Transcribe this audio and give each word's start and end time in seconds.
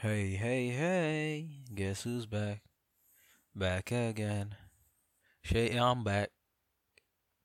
Hey, 0.00 0.36
hey, 0.36 0.68
hey, 0.68 1.48
guess 1.74 2.04
who's 2.04 2.24
back? 2.24 2.62
Back 3.52 3.90
again. 3.90 4.54
Shay, 5.42 5.76
I'm 5.76 6.04
back. 6.04 6.30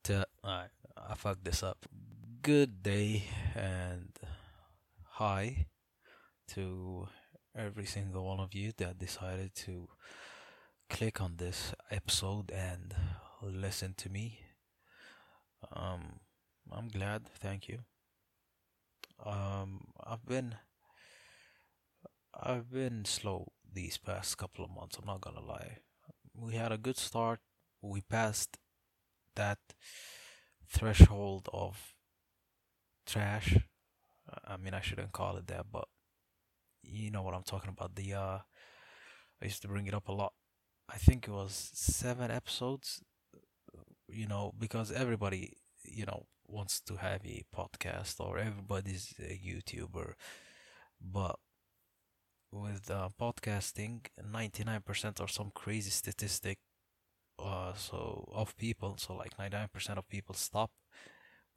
To, 0.04 0.28
alright, 0.46 0.70
I 0.96 1.16
fucked 1.16 1.46
this 1.46 1.64
up. 1.64 1.88
Good 2.44 2.84
day 2.84 3.24
and 3.56 4.12
hi 5.02 5.66
to 6.50 7.08
every 7.58 7.88
single 7.88 8.24
one 8.24 8.40
of 8.40 8.54
you 8.54 8.72
that 8.78 9.00
decided 9.00 9.56
to 9.66 9.88
click 10.92 11.22
on 11.22 11.38
this 11.38 11.74
episode 11.90 12.52
and 12.52 12.94
listen 13.42 13.96
to 13.98 14.12
me. 14.12 14.42
Um, 15.76 16.20
I'm 16.72 16.90
glad, 16.90 17.26
thank 17.26 17.68
you. 17.68 17.80
Um, 19.26 19.88
I've 20.06 20.24
been 20.28 20.54
I've 22.40 22.72
been 22.72 23.06
slow 23.06 23.52
these 23.72 23.98
past 23.98 24.38
couple 24.38 24.66
of 24.66 24.72
months, 24.72 24.98
I'm 24.98 25.06
not 25.06 25.22
gonna 25.22 25.42
lie. 25.42 25.80
We 26.36 26.56
had 26.56 26.72
a 26.72 26.78
good 26.78 26.98
start. 26.98 27.40
We 27.82 28.02
passed 28.02 28.58
that 29.36 29.60
threshold 30.68 31.50
of 31.54 31.94
trash. 33.06 33.58
I 34.46 34.58
mean, 34.58 34.74
I 34.74 34.82
shouldn't 34.82 35.12
call 35.12 35.38
it 35.38 35.48
that, 35.48 35.66
but 35.72 35.88
you 36.82 37.12
know 37.12 37.22
what 37.24 37.34
I'm 37.34 37.44
talking 37.44 37.70
about. 37.70 37.96
The 37.96 38.14
uh, 38.14 38.40
I 39.42 39.46
used 39.46 39.62
to 39.64 39.68
bring 39.68 39.88
it 39.88 39.94
up 39.94 40.08
a 40.08 40.12
lot. 40.14 40.34
I 40.90 40.98
think 40.98 41.28
it 41.28 41.32
was 41.32 41.72
seven 41.74 42.32
episodes. 42.32 43.04
You 44.08 44.28
know, 44.28 44.54
because 44.58 44.92
everybody, 44.92 45.54
you 45.84 46.06
know, 46.06 46.28
wants 46.48 46.80
to 46.82 46.98
have 46.98 47.26
a 47.26 47.44
podcast 47.56 48.20
or 48.20 48.38
everybody's 48.38 49.14
a 49.20 49.40
YouTuber, 49.40 50.14
but 51.02 51.38
with 52.54 52.92
uh, 52.92 53.10
podcasting, 53.20 54.02
99% 54.22 55.20
or 55.20 55.28
some 55.28 55.52
crazy 55.54 55.90
statistic 55.90 56.60
uh, 57.40 57.74
so 57.74 58.30
of 58.34 58.56
people, 58.58 58.96
so 58.98 59.16
like 59.16 59.36
99% 59.38 59.98
of 59.98 60.08
people 60.08 60.36
stop 60.36 60.72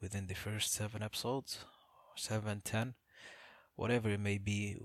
within 0.00 0.26
the 0.26 0.34
first 0.34 0.72
seven 0.72 1.02
episodes, 1.02 1.64
seven, 2.16 2.62
ten, 2.64 2.94
whatever 3.74 4.08
it 4.08 4.20
may 4.20 4.38
be. 4.38 4.76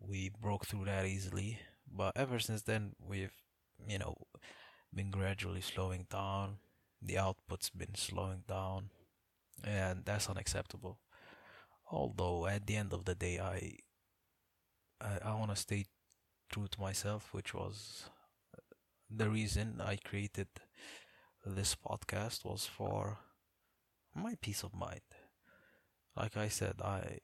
We 0.00 0.30
broke 0.40 0.66
through 0.66 0.86
that 0.86 1.06
easily, 1.06 1.60
but 1.90 2.16
ever 2.16 2.38
since 2.40 2.62
then, 2.62 2.92
we've, 3.00 3.32
you 3.86 3.98
know, 3.98 4.16
been 4.92 5.10
gradually 5.10 5.60
slowing 5.60 6.06
down. 6.10 6.56
The 7.00 7.18
output's 7.18 7.70
been 7.70 7.94
slowing 7.94 8.42
down, 8.48 8.90
and 9.64 10.04
that's 10.04 10.28
unacceptable. 10.28 10.98
Although 11.90 12.46
at 12.46 12.66
the 12.66 12.76
end 12.76 12.92
of 12.92 13.04
the 13.04 13.14
day, 13.14 13.38
I 13.38 13.78
I, 15.00 15.30
I 15.30 15.34
want 15.34 15.50
to 15.50 15.56
stay 15.56 15.86
true 16.50 16.66
to 16.68 16.80
myself, 16.80 17.32
which 17.32 17.54
was 17.54 18.04
the 19.10 19.28
reason 19.28 19.80
I 19.84 19.96
created 19.96 20.48
this 21.44 21.74
podcast 21.74 22.44
was 22.44 22.66
for 22.66 23.18
my 24.14 24.36
peace 24.40 24.62
of 24.62 24.74
mind. 24.74 25.00
Like 26.16 26.36
I 26.36 26.48
said, 26.48 26.74
I 26.82 27.18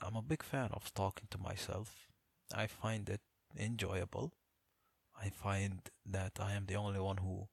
I'm 0.00 0.16
a 0.16 0.22
big 0.22 0.42
fan 0.42 0.70
of 0.72 0.92
talking 0.94 1.28
to 1.30 1.38
myself. 1.38 2.06
I 2.54 2.66
find 2.66 3.08
it 3.08 3.20
enjoyable. 3.56 4.32
I 5.20 5.28
find 5.30 5.80
that 6.06 6.38
I 6.40 6.52
am 6.54 6.66
the 6.66 6.76
only 6.76 7.00
one 7.00 7.18
who 7.18 7.48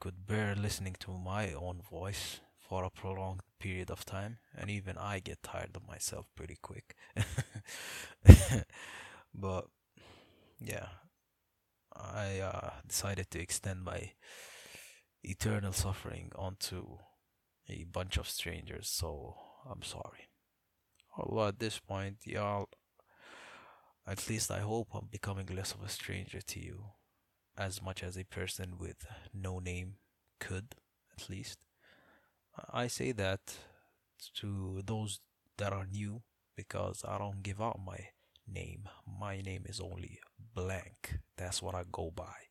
could 0.00 0.26
bear 0.26 0.54
listening 0.54 0.96
to 1.00 1.10
my 1.18 1.52
own 1.52 1.82
voice 1.82 2.40
for 2.58 2.84
a 2.84 2.90
prolonged 2.90 3.42
period 3.58 3.90
of 3.90 4.04
time, 4.04 4.38
and 4.56 4.70
even 4.70 4.96
I 4.96 5.20
get 5.20 5.42
tired 5.42 5.76
of 5.76 5.86
myself 5.86 6.26
pretty 6.34 6.58
quick. 6.60 6.94
but 9.34 9.66
yeah, 10.60 10.88
I 11.94 12.40
uh, 12.40 12.70
decided 12.86 13.30
to 13.30 13.40
extend 13.40 13.84
my 13.84 14.12
eternal 15.22 15.72
suffering 15.72 16.30
onto 16.36 16.98
a 17.68 17.84
bunch 17.84 18.16
of 18.16 18.28
strangers, 18.28 18.88
so 18.88 19.36
I'm 19.68 19.82
sorry. 19.82 20.28
Although 21.16 21.48
at 21.48 21.58
this 21.58 21.78
point, 21.78 22.18
y'all, 22.24 22.68
at 24.06 24.28
least 24.28 24.50
I 24.50 24.60
hope 24.60 24.88
I'm 24.94 25.08
becoming 25.10 25.46
less 25.46 25.72
of 25.72 25.82
a 25.82 25.88
stranger 25.88 26.40
to 26.40 26.60
you, 26.60 26.84
as 27.56 27.82
much 27.82 28.02
as 28.02 28.16
a 28.16 28.24
person 28.24 28.78
with 28.78 29.06
no 29.34 29.58
name 29.58 29.94
could, 30.38 30.76
at 31.18 31.28
least. 31.28 31.58
I 32.72 32.86
say 32.86 33.12
that 33.12 33.40
to 34.36 34.82
those 34.84 35.20
that 35.58 35.72
are 35.72 35.86
new 35.86 36.22
because 36.56 37.04
I 37.06 37.18
don't 37.18 37.42
give 37.42 37.60
out 37.60 37.80
my 37.84 38.08
name. 38.46 38.88
My 39.20 39.40
name 39.40 39.64
is 39.66 39.80
only 39.80 40.20
Blank. 40.54 41.18
That's 41.36 41.62
what 41.62 41.74
I 41.74 41.84
go 41.90 42.10
by. 42.14 42.48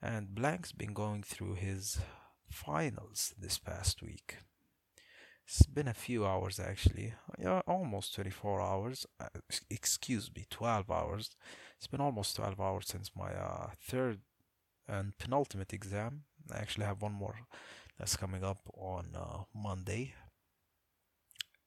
And 0.00 0.34
Blank's 0.34 0.72
been 0.72 0.92
going 0.92 1.22
through 1.22 1.54
his 1.54 2.00
finals 2.48 3.34
this 3.38 3.58
past 3.58 4.02
week. 4.02 4.38
It's 5.46 5.66
been 5.66 5.88
a 5.88 5.94
few 5.94 6.24
hours 6.26 6.60
actually. 6.60 7.14
Yeah, 7.38 7.62
almost 7.66 8.14
24 8.14 8.60
hours. 8.60 9.06
Uh, 9.20 9.40
excuse 9.70 10.30
me, 10.34 10.46
12 10.50 10.90
hours. 10.90 11.30
It's 11.76 11.86
been 11.88 12.00
almost 12.00 12.36
12 12.36 12.60
hours 12.60 12.86
since 12.86 13.10
my 13.16 13.32
uh, 13.32 13.70
third 13.80 14.20
and 14.88 15.16
penultimate 15.18 15.72
exam. 15.72 16.22
I 16.52 16.58
actually 16.58 16.86
have 16.86 17.02
one 17.02 17.12
more 17.12 17.36
that's 17.98 18.16
coming 18.16 18.44
up 18.44 18.60
on 18.74 19.08
uh, 19.14 19.44
Monday. 19.54 20.14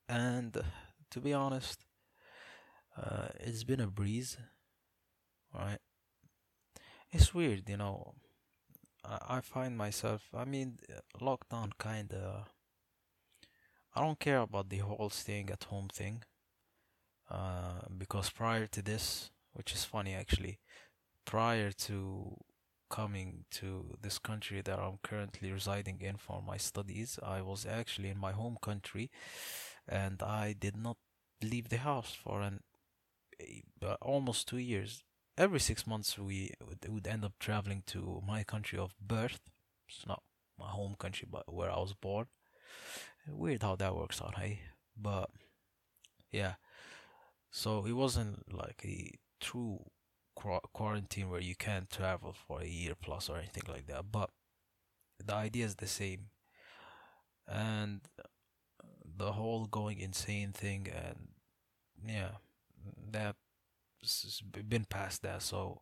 And 0.07 0.57
to 1.11 1.19
be 1.19 1.33
honest, 1.33 1.85
uh, 2.97 3.27
it's 3.39 3.63
been 3.63 3.79
a 3.79 3.87
breeze, 3.87 4.37
right? 5.53 5.79
It's 7.11 7.33
weird, 7.33 7.69
you 7.69 7.77
know. 7.77 8.13
I, 9.07 9.41
find 9.41 9.77
myself, 9.77 10.29
I 10.33 10.45
mean, 10.45 10.79
lockdown 11.21 11.71
kind 11.77 12.11
of. 12.11 12.49
I 13.95 14.01
don't 14.01 14.19
care 14.19 14.39
about 14.39 14.69
the 14.69 14.79
whole 14.79 15.11
staying 15.11 15.51
at 15.51 15.65
home 15.65 15.89
thing. 15.93 16.23
Uh, 17.29 17.81
because 17.97 18.29
prior 18.29 18.67
to 18.67 18.81
this, 18.81 19.31
which 19.53 19.73
is 19.73 19.83
funny 19.83 20.13
actually, 20.13 20.59
prior 21.25 21.71
to 21.71 22.37
coming 22.95 23.43
to 23.51 23.97
this 24.01 24.17
country 24.17 24.61
that 24.61 24.79
I'm 24.79 24.99
currently 25.03 25.51
residing 25.51 25.99
in 25.99 26.15
for 26.15 26.41
my 26.41 26.55
studies, 26.55 27.19
I 27.21 27.41
was 27.41 27.65
actually 27.65 28.09
in 28.09 28.17
my 28.17 28.31
home 28.31 28.57
country 28.61 29.11
and 29.87 30.23
I 30.23 30.55
did 30.57 30.77
not 30.77 30.95
leave 31.43 31.67
the 31.67 31.77
house 31.77 32.15
for 32.23 32.41
an 32.41 32.61
uh, 33.83 33.95
almost 34.01 34.47
two 34.47 34.59
years. 34.59 35.03
Every 35.37 35.59
six 35.59 35.85
months, 35.85 36.17
we 36.17 36.53
would 36.87 37.05
end 37.05 37.25
up 37.25 37.33
traveling 37.37 37.83
to 37.87 38.23
my 38.25 38.43
country 38.43 38.79
of 38.79 38.95
birth. 39.01 39.41
It's 39.89 40.07
not 40.07 40.23
my 40.57 40.69
home 40.69 40.95
country, 40.97 41.27
but 41.29 41.53
where 41.53 41.69
I 41.69 41.79
was 41.79 41.93
born. 41.93 42.27
Weird 43.27 43.63
how 43.63 43.75
that 43.75 43.95
works 43.95 44.21
out, 44.21 44.35
hey? 44.37 44.61
But 44.95 45.29
yeah, 46.31 46.53
so 47.51 47.85
it 47.85 47.91
wasn't 47.91 48.53
like 48.53 48.81
a 48.85 49.11
true 49.41 49.79
quarantine 50.73 51.29
where 51.29 51.41
you 51.41 51.55
can't 51.55 51.89
travel 51.89 52.33
for 52.33 52.61
a 52.61 52.67
year 52.67 52.93
plus 52.99 53.29
or 53.29 53.37
anything 53.37 53.63
like 53.67 53.87
that. 53.87 54.11
But 54.11 54.29
the 55.23 55.33
idea 55.33 55.65
is 55.65 55.75
the 55.75 55.87
same, 55.87 56.27
and 57.47 58.01
the 59.17 59.33
whole 59.33 59.65
going 59.65 59.99
insane 59.99 60.51
thing, 60.51 60.87
and 60.93 61.29
yeah, 62.07 62.37
that's 63.11 64.41
been 64.67 64.85
past 64.85 65.21
that. 65.23 65.41
So 65.41 65.81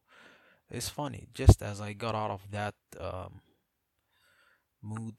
it's 0.69 0.89
funny. 0.89 1.27
Just 1.33 1.61
as 1.61 1.81
I 1.81 1.93
got 1.93 2.15
out 2.15 2.31
of 2.31 2.51
that 2.51 2.75
um, 2.99 3.41
mood, 4.81 5.15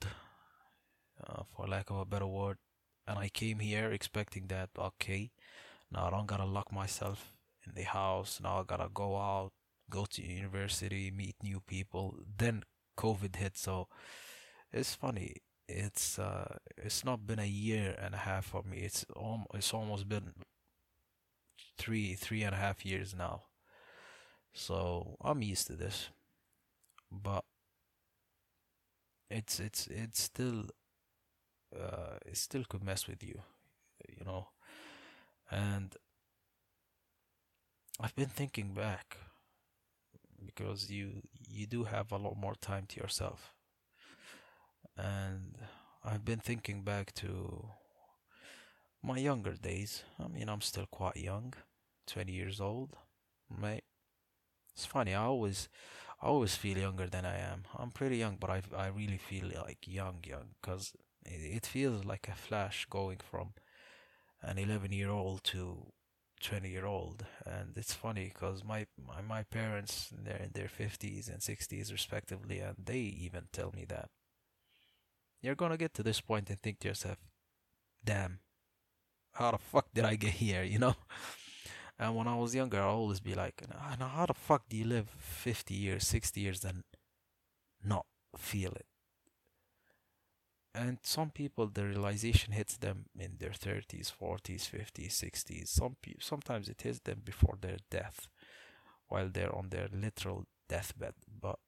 uh, 1.27 1.43
for 1.55 1.67
lack 1.67 1.91
of 1.91 1.97
a 1.99 2.05
better 2.05 2.27
word, 2.27 2.59
and 3.07 3.19
I 3.19 3.29
came 3.29 3.59
here 3.59 3.93
expecting 3.93 4.47
that 4.49 4.71
okay, 4.79 5.33
now 5.91 6.07
I 6.07 6.11
don't 6.11 6.27
gotta 6.27 6.45
lock 6.45 6.73
myself 6.73 7.34
in 7.67 7.75
the 7.75 7.83
house. 7.85 8.41
Now 8.43 8.61
I 8.61 8.63
gotta 8.65 8.89
go 8.93 9.17
out, 9.17 9.53
go 9.91 10.05
to 10.07 10.23
university, 10.23 11.11
meet 11.11 11.37
new 11.43 11.61
people. 11.61 12.17
Then 12.39 12.65
COVID 12.99 13.37
hit, 13.37 13.57
so 13.59 13.89
it's 14.73 14.95
funny. 14.95 15.37
It's 15.69 16.19
uh, 16.19 16.59
it's 16.77 17.05
not 17.05 17.27
been 17.27 17.39
a 17.39 17.47
year 17.47 17.97
and 18.01 18.15
a 18.15 18.19
half 18.19 18.47
for 18.47 18.63
me. 18.63 18.79
It's 18.81 19.05
om- 19.17 19.47
it's 19.55 19.73
almost 19.75 20.09
been 20.09 20.33
three 21.79 22.15
three 22.15 22.43
and 22.43 22.55
a 22.55 22.59
half 22.59 22.85
years 22.85 23.15
now. 23.15 23.45
So 24.55 25.17
I'm 25.21 25.43
used 25.43 25.67
to 25.67 25.75
this, 25.77 26.09
but 27.11 27.45
it's 29.31 29.61
it's 29.61 29.87
it's 29.89 30.23
still 30.23 30.67
uh, 31.75 32.19
it 32.27 32.37
still 32.37 32.65
could 32.69 32.83
mess 32.85 33.07
with 33.09 33.23
you, 33.23 33.41
you 34.09 34.25
know, 34.25 34.49
and 35.51 35.97
I've 38.01 38.15
been 38.15 38.29
thinking 38.29 38.73
back 38.73 39.17
because 40.45 40.91
you 40.91 41.23
you 41.49 41.67
do 41.67 41.85
have 41.85 42.13
a 42.13 42.17
lot 42.19 42.37
more 42.37 42.55
time 42.55 42.87
to 42.89 43.01
yourself. 43.01 43.53
And 44.97 45.57
I've 46.05 46.25
been 46.25 46.41
thinking 46.41 46.83
back 46.83 47.15
to 47.17 47.69
my 49.03 49.19
younger 49.19 49.53
days. 49.55 50.03
I 50.19 50.29
mean, 50.29 50.49
I'm 50.49 50.61
still 50.61 50.87
quite 50.91 51.17
young, 51.17 51.55
20 52.07 52.33
years 52.33 52.61
old. 52.61 52.97
right? 53.51 53.85
It's 54.75 54.87
funny. 54.87 55.15
I 55.15 55.25
always, 55.25 55.69
I 56.23 56.27
always 56.27 56.57
feel 56.57 56.79
younger 56.79 57.07
than 57.09 57.25
I 57.25 57.39
am. 57.39 57.65
I'm 57.79 57.91
pretty 57.91 58.19
young, 58.19 58.37
but 58.41 58.51
I, 58.51 58.63
I 58.77 58.89
really 58.89 59.19
feel 59.19 59.47
like 59.55 59.87
young, 59.87 60.19
young, 60.27 60.55
because 60.61 60.95
it, 61.27 61.57
it 61.59 61.67
feels 61.67 62.05
like 62.05 62.29
a 62.29 62.35
flash 62.37 62.87
going 62.91 63.19
from 63.31 63.55
an 64.43 64.59
11 64.59 64.93
year 64.93 65.11
old 65.11 65.45
to 65.45 65.87
20 66.45 66.69
year 66.69 66.85
old 66.85 67.25
and 67.47 67.73
it's 67.77 67.95
funny 67.95 68.31
because 68.33 68.63
my, 68.63 68.87
my 68.99 69.23
my 69.23 69.43
parents 69.45 70.11
they're 70.25 70.37
in 70.37 70.51
their 70.53 70.69
50s 70.69 71.29
and 71.29 71.41
60s 71.41 71.91
respectively 71.91 72.59
and 72.59 72.77
they 72.85 72.99
even 72.99 73.45
tell 73.51 73.73
me 73.75 73.87
that 73.89 74.11
you're 75.41 75.55
gonna 75.55 75.79
get 75.79 75.95
to 75.95 76.03
this 76.03 76.21
point 76.21 76.51
and 76.51 76.61
think 76.61 76.81
to 76.81 76.89
yourself 76.89 77.17
damn 78.05 78.41
how 79.33 79.53
the 79.53 79.59
fuck 79.59 79.87
did 79.95 80.05
i 80.05 80.17
get 80.17 80.33
here 80.33 80.63
you 80.75 80.79
know? 80.79 80.95
And 81.99 82.15
when 82.15 82.29
i 82.29 82.37
was 82.37 82.55
younger 82.55 82.81
i 82.81 82.85
always 82.85 83.21
be 83.21 83.35
like 83.35 83.65
how 83.99 84.27
the 84.27 84.35
fuck 84.35 84.69
do 84.69 84.77
you 84.77 84.85
live 84.85 85.09
50 85.19 85.73
years 85.73 86.07
60 86.07 86.41
years 86.41 86.63
and 86.65 86.85
not 87.83 88.05
feel 88.37 88.73
it 88.73 88.87
and 90.75 90.99
some 91.03 91.31
people 91.31 91.67
the 91.69 91.85
realization 91.87 92.53
hits 92.53 92.77
them 92.79 93.07
in 93.19 93.37
their 93.39 93.53
30s 93.53 94.11
40s 94.11 94.67
50s 94.67 95.15
60s 95.15 95.71
some 95.71 95.97
pe- 96.03 96.15
sometimes 96.21 96.69
it 96.69 96.83
hits 96.83 97.01
them 97.01 97.23
before 97.25 97.57
their 97.61 97.79
death 97.91 98.29
while 99.09 99.29
they're 99.31 99.55
on 99.55 99.71
their 99.71 99.89
literal 99.93 100.47
deathbed. 100.69 101.15
But 101.41 101.59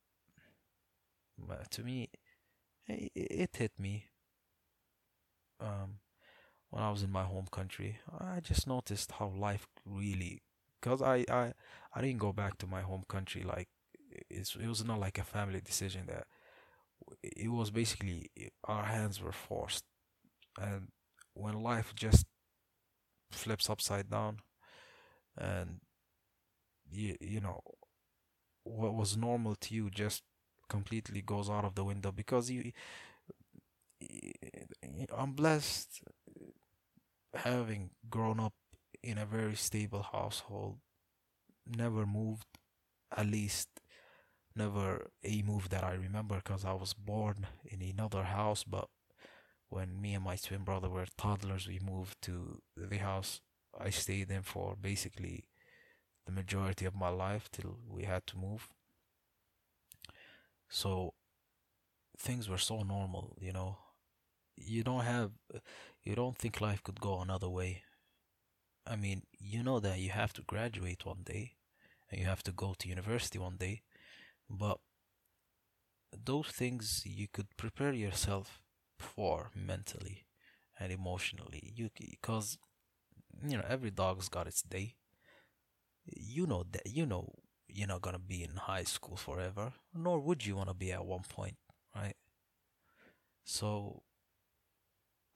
uh, 1.50 1.64
to 1.70 1.82
me 1.82 2.08
it, 2.88 3.12
it 3.14 3.56
hit 3.56 3.72
me. 3.78 4.06
Um, 5.60 5.98
when 6.70 6.82
I 6.82 6.90
was 6.90 7.02
in 7.02 7.12
my 7.12 7.24
home 7.24 7.46
country 7.52 7.98
I 8.20 8.40
just 8.40 8.66
noticed 8.66 9.12
how 9.12 9.28
life 9.28 9.66
really 9.86 10.42
because 10.80 11.02
I, 11.02 11.24
I 11.30 11.54
I 11.94 12.02
didn't 12.02 12.18
go 12.20 12.32
back 12.32 12.58
to 12.58 12.66
my 12.66 12.82
home 12.82 13.04
country 13.08 13.42
like 13.44 13.68
it 14.30 14.48
was 14.68 14.84
not 14.84 15.00
like 15.00 15.18
a 15.18 15.24
family 15.24 15.60
decision 15.62 16.06
that 16.08 16.26
it 17.22 17.48
was 17.50 17.70
basically 17.70 18.30
eh, 18.38 18.48
our 18.64 18.84
hands 18.84 19.20
were 19.20 19.32
forced. 19.32 19.84
And 20.60 20.88
when 21.34 21.62
life 21.62 21.94
just 21.94 22.26
flips 23.30 23.68
upside 23.70 24.10
down 24.10 24.38
and 25.38 25.80
you, 26.90 27.16
you 27.20 27.40
know 27.40 27.60
what 28.64 28.94
was 28.94 29.16
normal 29.16 29.54
to 29.56 29.74
you 29.74 29.90
just 29.90 30.22
completely 30.68 31.22
goes 31.22 31.48
out 31.48 31.64
of 31.64 31.74
the 31.74 31.84
window 31.84 32.10
because 32.10 32.50
you 32.50 32.72
eh, 34.00 35.06
I'm 35.16 35.32
blessed 35.32 36.02
having 37.34 37.90
grown 38.08 38.40
up 38.40 38.54
in 39.02 39.18
a 39.18 39.26
very 39.26 39.54
stable 39.54 40.02
household 40.02 40.78
never 41.66 42.06
moved 42.06 42.46
at 43.16 43.26
least 43.26 43.68
never 44.56 45.10
a 45.24 45.42
move 45.42 45.68
that 45.70 45.84
I 45.84 45.94
remember 45.94 46.36
because 46.36 46.64
I 46.64 46.72
was 46.72 46.94
born 46.94 47.46
in 47.64 47.82
another 47.82 48.24
house. 48.24 48.64
But 48.64 48.88
when 49.68 50.00
me 50.00 50.14
and 50.14 50.24
my 50.24 50.36
twin 50.36 50.64
brother 50.64 50.88
were 50.88 51.06
toddlers, 51.16 51.68
we 51.68 51.78
moved 51.80 52.20
to 52.22 52.62
the 52.76 52.98
house 52.98 53.40
I 53.78 53.90
stayed 53.90 54.30
in 54.30 54.42
for 54.42 54.76
basically 54.80 55.44
the 56.26 56.32
majority 56.32 56.86
of 56.86 56.94
my 56.94 57.08
life 57.10 57.50
till 57.52 57.78
we 57.88 58.04
had 58.04 58.26
to 58.28 58.38
move. 58.38 58.68
So 60.68 61.14
things 62.18 62.48
were 62.48 62.58
so 62.58 62.82
normal, 62.82 63.36
you 63.40 63.52
know. 63.52 63.78
You 64.56 64.82
don't 64.84 65.04
have, 65.04 65.32
you 66.02 66.14
don't 66.14 66.36
think 66.38 66.60
life 66.60 66.82
could 66.82 67.00
go 67.00 67.20
another 67.20 67.48
way. 67.48 67.82
I 68.86 68.96
mean, 68.96 69.22
you 69.38 69.62
know 69.62 69.80
that 69.80 69.98
you 69.98 70.10
have 70.10 70.32
to 70.34 70.42
graduate 70.42 71.04
one 71.04 71.22
day 71.24 71.54
and 72.10 72.20
you 72.20 72.26
have 72.26 72.42
to 72.44 72.52
go 72.52 72.74
to 72.78 72.88
university 72.88 73.38
one 73.38 73.56
day 73.56 73.82
but 74.50 74.78
those 76.24 76.48
things 76.48 77.02
you 77.04 77.28
could 77.28 77.56
prepare 77.56 77.92
yourself 77.92 78.60
for 78.98 79.50
mentally 79.54 80.26
and 80.80 80.92
emotionally. 80.92 81.72
You 81.76 81.90
because 81.98 82.58
you 83.46 83.56
know 83.58 83.64
every 83.68 83.90
dog's 83.92 84.28
got 84.28 84.46
its 84.48 84.62
day. 84.62 84.96
You 86.16 86.46
know 86.46 86.64
that 86.72 86.86
you 86.86 87.04
know 87.04 87.32
you're 87.68 87.86
not 87.88 88.00
gonna 88.00 88.18
be 88.18 88.42
in 88.42 88.56
high 88.56 88.84
school 88.84 89.16
forever 89.16 89.74
nor 89.92 90.18
would 90.20 90.46
you 90.46 90.56
want 90.56 90.68
to 90.70 90.74
be 90.74 90.90
at 90.92 91.04
one 91.04 91.22
point 91.24 91.56
right? 91.94 92.16
So 93.44 94.02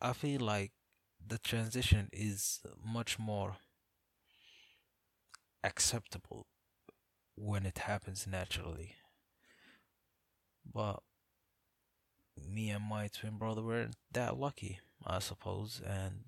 i 0.01 0.13
feel 0.13 0.41
like 0.41 0.73
the 1.27 1.39
transition 1.39 2.09
is 2.13 2.61
much 2.85 3.19
more 3.19 3.57
acceptable 5.65 6.47
when 7.37 7.67
it 7.67 7.79
happens 7.79 8.27
naturally 8.27 8.97
but 10.65 11.03
me 12.49 12.71
and 12.71 12.85
my 12.85 13.09
twin 13.09 13.39
brother 13.39 13.63
weren't 13.63 13.97
that 14.13 14.37
lucky, 14.39 14.81
I 15.07 15.19
suppose, 15.19 15.81
and 15.87 16.25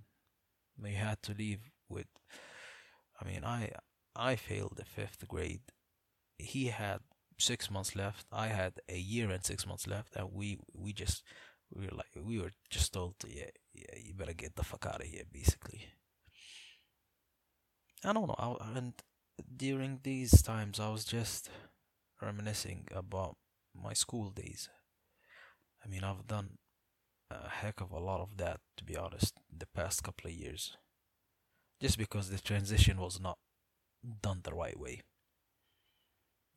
we 0.81 0.93
had 0.93 1.23
to 1.23 1.35
leave 1.35 1.61
with. 1.89 2.07
I 3.21 3.27
mean, 3.27 3.45
I 3.45 3.71
I 4.15 4.37
failed 4.37 4.75
the 4.77 4.85
fifth 4.85 5.27
grade. 5.29 5.63
He 6.39 6.67
had 6.67 7.01
six 7.39 7.71
months 7.71 7.97
left. 7.97 8.27
I 8.33 8.49
had 8.49 8.75
a 8.89 8.99
year 8.99 9.31
and 9.31 9.45
six 9.45 9.67
months 9.67 9.87
left, 9.87 10.17
and 10.17 10.33
we 10.33 10.59
we 10.75 10.93
just 10.93 11.23
we 11.75 11.87
were 11.87 11.97
like 11.97 12.13
we 12.17 12.39
were 12.39 12.53
just 12.71 12.93
told 12.93 13.19
to 13.21 13.29
yeah 13.29 13.51
yeah 13.75 13.97
you 13.97 14.15
better 14.15 14.35
get 14.35 14.57
the 14.57 14.65
fuck 14.65 14.87
out 14.87 15.01
of 15.01 15.07
here 15.07 15.25
basically. 15.33 15.87
I 18.05 18.13
don't 18.13 18.27
know. 18.27 18.37
I, 18.39 18.79
and 18.79 18.95
during 19.57 20.01
these 20.03 20.43
times, 20.43 20.81
I 20.81 20.91
was 20.91 21.05
just 21.05 21.51
reminiscing 22.21 22.89
about 22.95 23.37
my 23.75 23.93
school 23.93 24.31
days. 24.31 24.69
I 25.85 25.89
mean, 25.89 26.05
I've 26.05 26.27
done 26.27 26.59
a 27.31 27.49
heck 27.49 27.81
of 27.81 27.91
a 27.91 27.99
lot 27.99 28.21
of 28.21 28.37
that, 28.37 28.61
to 28.77 28.85
be 28.85 28.97
honest, 28.97 29.35
the 29.57 29.67
past 29.67 30.03
couple 30.03 30.31
of 30.31 30.37
years. 30.37 30.77
Just 31.81 31.99
because 31.99 32.31
the 32.31 32.39
transition 32.39 32.99
was 32.99 33.21
not 33.21 33.39
done 34.23 34.41
the 34.43 34.55
right 34.55 34.79
way. 34.79 35.03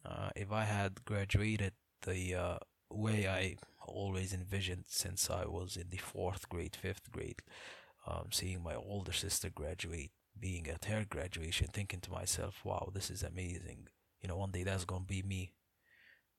Uh, 0.06 0.30
if 0.36 0.52
I 0.52 0.66
had 0.66 1.04
graduated 1.06 1.74
the 2.04 2.36
uh, 2.36 2.58
way 2.92 3.28
I 3.28 3.56
always 3.88 4.34
envisioned 4.34 4.86
since 4.88 5.30
I 5.30 5.46
was 5.46 5.78
in 5.78 5.90
the 5.90 5.98
fourth 5.98 6.48
grade, 6.50 6.76
fifth 6.80 7.12
grade, 7.12 7.42
um, 8.06 8.28
seeing 8.32 8.62
my 8.62 8.76
older 8.76 9.14
sister 9.14 9.50
graduate, 9.50 10.12
being 10.40 10.68
at 10.68 10.86
her 10.86 11.06
graduation, 11.10 11.68
thinking 11.72 12.02
to 12.02 12.12
myself, 12.12 12.62
wow, 12.64 12.92
this 12.94 13.10
is 13.10 13.24
amazing. 13.24 13.88
You 14.22 14.30
know, 14.30 14.38
one 14.38 14.52
day 14.52 14.64
that's 14.64 14.86
gonna 14.86 15.06
be 15.06 15.24
me 15.24 15.54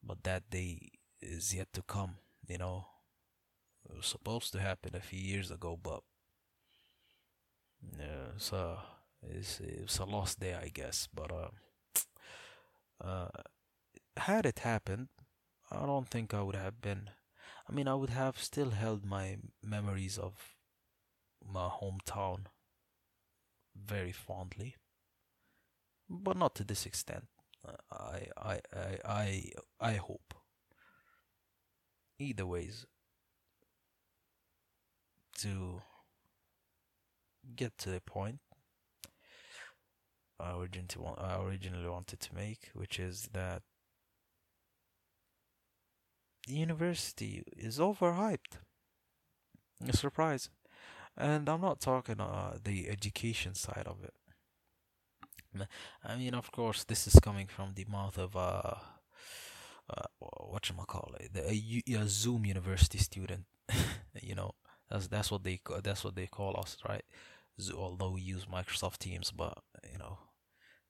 but 0.07 0.23
that 0.23 0.49
day 0.49 0.89
is 1.21 1.53
yet 1.53 1.67
to 1.73 1.81
come. 1.81 2.15
You 2.47 2.57
know, 2.57 2.85
it 3.89 3.95
was 3.97 4.05
supposed 4.05 4.53
to 4.53 4.59
happen 4.59 4.95
a 4.95 5.01
few 5.01 5.19
years 5.19 5.51
ago, 5.51 5.77
but 5.81 6.01
yeah, 7.99 8.31
so 8.37 8.77
it's 9.21 9.59
it's 9.59 9.99
a 9.99 10.05
lost 10.05 10.39
day, 10.39 10.55
I 10.55 10.69
guess. 10.69 11.07
But 11.13 11.31
uh, 11.31 11.49
uh, 13.03 13.27
had 14.15 14.45
it 14.45 14.59
happened, 14.59 15.09
I 15.69 15.85
don't 15.85 16.07
think 16.07 16.33
I 16.33 16.41
would 16.41 16.55
have 16.55 16.81
been. 16.81 17.09
I 17.69 17.73
mean, 17.73 17.87
I 17.87 17.95
would 17.95 18.11
have 18.11 18.41
still 18.41 18.69
held 18.69 19.05
my 19.05 19.37
memories 19.61 20.17
of 20.17 20.55
my 21.45 21.67
hometown 21.69 22.45
very 23.75 24.13
fondly, 24.13 24.75
but 26.09 26.37
not 26.37 26.55
to 26.55 26.63
this 26.63 26.85
extent. 26.85 27.25
I, 27.65 28.27
I, 28.37 28.59
I, 28.73 28.97
I, 29.05 29.51
I 29.79 29.93
hope. 29.93 30.33
Either 32.19 32.47
ways, 32.47 32.85
to 35.37 35.81
get 37.55 37.77
to 37.77 37.91
the 37.91 38.01
point 38.01 38.39
I 40.39 40.51
originally, 40.55 41.13
I 41.17 41.41
originally 41.41 41.89
wanted 41.89 42.19
to 42.19 42.35
make, 42.35 42.69
which 42.73 42.99
is 42.99 43.29
that 43.33 43.63
the 46.47 46.53
university 46.53 47.43
is 47.55 47.79
overhyped. 47.79 48.59
A 49.87 49.95
surprise. 49.95 50.49
And 51.15 51.49
I'm 51.49 51.61
not 51.61 51.79
talking 51.79 52.19
uh, 52.19 52.57
the 52.63 52.89
education 52.89 53.55
side 53.55 53.85
of 53.87 54.03
it. 54.03 54.13
I 56.03 56.15
mean, 56.15 56.33
of 56.33 56.51
course, 56.51 56.83
this 56.83 57.07
is 57.07 57.19
coming 57.19 57.47
from 57.47 57.73
the 57.75 57.85
mouth 57.89 58.17
of 58.17 58.35
a 58.35 58.79
uh 59.89 60.07
what 60.19 60.69
you 60.69 60.75
call 60.87 61.15
it, 61.19 61.31
a, 61.35 61.83
a 61.95 62.07
Zoom 62.07 62.45
University 62.45 62.97
student. 62.97 63.45
you 64.21 64.35
know, 64.35 64.51
that's 64.89 65.07
that's 65.07 65.31
what 65.31 65.43
they 65.43 65.59
that's 65.83 66.03
what 66.03 66.15
they 66.15 66.27
call 66.27 66.59
us, 66.59 66.77
right? 66.87 67.05
Although 67.75 68.11
we 68.11 68.21
use 68.21 68.45
Microsoft 68.45 68.99
Teams, 68.99 69.31
but 69.31 69.57
you 69.91 69.97
know, 69.97 70.19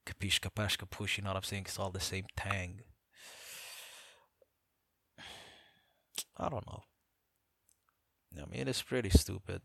kapish 0.05 0.39
kapash 0.39 0.77
kapush. 0.77 1.17
You 1.17 1.23
know 1.23 1.31
what 1.31 1.37
I'm 1.37 1.43
saying? 1.43 1.63
It's 1.65 1.79
all 1.79 1.91
the 1.91 1.99
same 1.99 2.25
tang. 2.35 2.81
I 6.37 6.49
don't 6.49 6.67
know. 6.67 6.83
I 8.41 8.45
mean, 8.45 8.67
it's 8.67 8.81
pretty 8.81 9.09
stupid. 9.09 9.61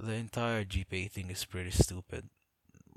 The 0.00 0.12
entire 0.12 0.64
GPA 0.64 1.10
thing 1.10 1.30
is 1.30 1.44
pretty 1.44 1.70
stupid 1.70 2.28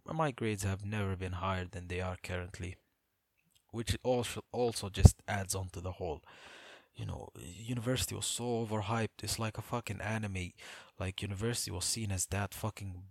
my 0.06 0.32
grades 0.32 0.64
have 0.64 0.86
never 0.86 1.16
been 1.16 1.34
higher 1.34 1.66
than 1.70 1.88
they 1.88 2.02
are 2.02 2.18
currently, 2.22 2.78
which 3.72 3.98
also 4.04 4.44
also 4.52 4.90
just 4.90 5.22
adds 5.28 5.56
on 5.56 5.70
to 5.70 5.82
the 5.82 5.94
whole. 5.94 6.22
You 6.96 7.06
know, 7.06 7.30
university 7.40 8.16
was 8.16 8.26
so 8.26 8.44
overhyped. 8.44 9.24
It's 9.24 9.40
like 9.40 9.58
a 9.58 9.62
fucking 9.62 10.02
anime. 10.02 10.52
Like 11.00 11.22
university 11.22 11.72
was 11.72 11.86
seen 11.86 12.12
as 12.12 12.26
that 12.28 12.54
fucking 12.54 13.04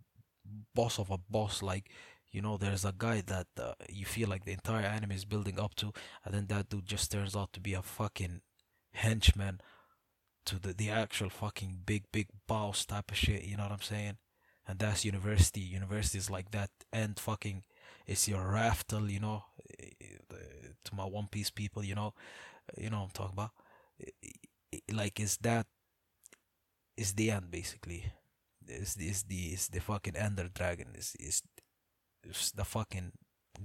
boss 0.75 0.99
of 0.99 1.11
a 1.11 1.19
boss. 1.19 1.63
Like 1.63 1.91
you 2.31 2.43
know, 2.43 2.57
there's 2.57 2.85
a 2.85 2.95
guy 2.97 3.23
that 3.27 3.47
uh, 3.61 3.73
you 3.89 4.05
feel 4.05 4.29
like 4.29 4.45
the 4.45 4.53
entire 4.53 4.85
anime 4.87 5.13
is 5.13 5.25
building 5.25 5.59
up 5.59 5.75
to, 5.77 5.93
and 6.25 6.35
then 6.35 6.47
that 6.49 6.69
dude 6.69 6.87
just 6.87 7.11
turns 7.11 7.35
out 7.35 7.53
to 7.55 7.61
be 7.61 7.75
a 7.75 7.83
fucking 7.83 8.43
henchman 8.93 9.61
to 10.47 10.59
the, 10.59 10.73
the 10.73 10.91
actual 10.91 11.29
fucking 11.29 11.83
big, 11.87 12.05
big 12.13 12.29
boss 12.47 12.85
type 12.85 13.11
of 13.11 13.17
shit, 13.17 13.45
you 13.45 13.57
know 13.57 13.65
what 13.65 13.73
I'm 13.73 13.81
saying? 13.81 14.17
And 14.71 14.79
that's 14.79 15.05
university. 15.05 15.63
Is 16.15 16.31
like 16.31 16.51
that, 16.53 16.71
and 16.93 17.19
fucking, 17.19 17.65
it's 18.07 18.29
your 18.29 18.43
Raftel, 18.43 19.11
you 19.11 19.21
know, 19.21 19.45
eh, 19.81 19.91
to 20.85 20.95
my 20.95 21.05
One 21.05 21.27
Piece 21.27 21.51
people, 21.51 21.85
you 21.85 21.95
know, 21.97 22.15
you 22.79 22.91
know 22.91 23.03
I'm 23.03 23.11
talking 23.11 23.35
about. 23.35 23.51
Eh, 24.01 24.11
eh, 24.73 24.79
like, 24.93 25.19
is 25.21 25.39
that, 25.39 25.67
is 26.97 27.15
the 27.15 27.31
end 27.31 27.51
basically. 27.51 28.13
Is 28.69 28.97
is 28.97 29.25
the 29.25 29.47
is 29.55 29.69
the 29.69 29.81
fucking 29.81 30.17
Ender 30.17 30.49
Dragon 30.49 30.89
is 30.95 31.17
is 31.19 31.43
the 32.55 32.65
fucking 32.65 33.13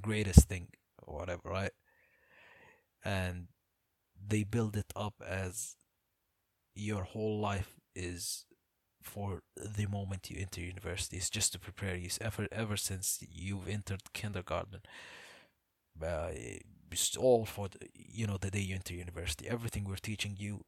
greatest 0.02 0.48
thing 0.50 0.70
or 1.04 1.20
whatever, 1.20 1.50
right? 1.50 1.72
And 3.04 3.48
they 4.28 4.44
build 4.44 4.76
it 4.78 4.92
up 4.96 5.16
as 5.26 5.76
your 6.76 7.04
whole 7.04 7.40
life 7.40 7.76
is 7.96 8.46
for 9.06 9.44
the 9.56 9.88
moment 9.88 10.30
you 10.30 10.38
enter 10.40 10.62
university. 10.62 11.18
It's 11.18 11.30
just 11.30 11.54
to 11.54 11.60
prepare 11.60 11.96
you 11.96 12.10
ever 12.22 12.48
ever 12.52 12.78
since 12.78 13.24
you've 13.32 13.68
entered 13.68 14.02
kindergarten. 14.14 14.82
Uh, 16.02 16.30
it's 16.92 17.16
all 17.18 17.46
for 17.46 17.70
the, 17.70 17.88
you 17.94 18.28
know 18.28 18.38
the 18.38 18.52
day 18.52 18.60
you 18.60 18.76
enter 18.76 18.94
university. 18.94 19.48
Everything 19.48 19.86
we're 19.86 19.96
teaching 19.96 20.36
you 20.38 20.66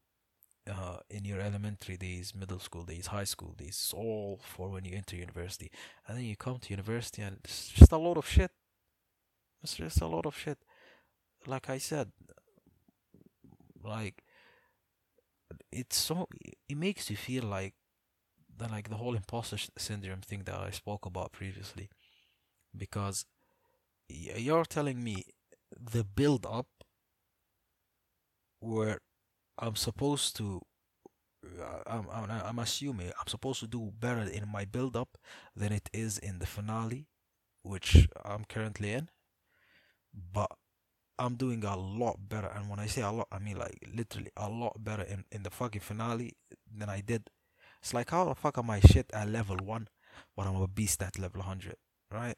uh, 0.70 0.98
in 1.10 1.26
your 1.26 1.40
elementary 1.40 1.98
days, 1.98 2.34
middle 2.36 2.60
school 2.60 2.84
days, 2.84 3.08
high 3.08 3.24
school 3.24 3.54
days. 3.58 3.70
It's 3.70 3.94
all 3.94 4.40
for 4.44 4.70
when 4.70 4.86
you 4.86 4.96
enter 4.96 5.16
university. 5.16 5.72
And 6.08 6.18
then 6.18 6.26
you 6.26 6.36
come 6.36 6.60
to 6.60 6.70
university 6.70 7.22
and 7.22 7.38
it's 7.44 7.70
just 7.70 7.92
a 7.92 7.98
lot 7.98 8.18
of 8.18 8.28
shit. 8.28 8.52
It's 9.64 9.76
just 9.76 10.02
a 10.02 10.08
lot 10.08 10.26
of 10.26 10.38
shit. 10.38 10.60
Like 11.46 11.70
I 11.70 11.78
said, 11.78 12.12
like, 13.84 14.24
it's 15.72 15.98
so, 15.98 16.28
it 16.68 16.78
makes 16.78 17.10
you 17.10 17.16
feel 17.16 17.44
like, 17.44 17.74
the, 18.58 18.68
like 18.68 18.90
the 18.90 18.96
whole 18.96 19.16
imposter 19.16 19.58
syndrome 19.78 20.22
thing 20.22 20.44
that 20.46 20.56
I 20.56 20.72
spoke 20.72 21.06
about 21.06 21.32
previously. 21.32 21.90
Because 22.76 23.26
you're 24.10 24.66
telling 24.66 25.04
me 25.04 25.26
the 25.72 26.04
build 26.04 26.46
up 26.46 26.68
where 28.60 29.00
I'm 29.58 29.76
supposed 29.76 30.36
to 30.38 30.62
uh, 31.46 31.80
I'm, 31.86 32.08
I'm, 32.12 32.30
I'm 32.30 32.60
assuming 32.60 33.08
I'm 33.08 33.28
supposed 33.28 33.60
to 33.62 33.68
do 33.68 33.92
better 34.00 34.22
in 34.22 34.48
my 34.52 34.66
build 34.66 34.96
up 34.96 35.18
than 35.56 35.72
it 35.72 35.90
is 35.94 36.18
in 36.18 36.40
the 36.40 36.46
finale, 36.46 37.08
which 37.64 38.08
I'm 38.26 38.46
currently 38.46 38.94
in. 38.94 39.10
But 40.34 40.52
I'm 41.20 41.36
doing 41.36 41.64
a 41.64 41.76
lot 41.76 42.30
better, 42.30 42.48
and 42.48 42.70
when 42.70 42.80
I 42.80 42.88
say 42.88 43.02
a 43.02 43.12
lot, 43.12 43.28
I 43.32 43.40
mean 43.40 43.58
like 43.58 43.78
literally 43.94 44.32
a 44.36 44.50
lot 44.50 44.84
better 44.84 45.04
in, 45.04 45.26
in 45.32 45.44
the 45.44 45.50
fucking 45.50 45.82
finale 45.82 46.38
than 46.76 46.90
I 46.90 47.02
did. 47.02 47.30
It's 47.82 47.94
like 47.94 48.10
how 48.12 48.26
the 48.26 48.36
fuck 48.36 48.58
am 48.58 48.70
I 48.70 48.80
shit 48.80 49.10
at 49.14 49.30
level 49.30 49.58
one, 49.58 49.88
but 50.36 50.48
I'm 50.48 50.56
a 50.62 50.68
beast 50.68 51.02
at 51.02 51.18
level 51.20 51.42
hundred, 51.42 51.78
right? 52.12 52.38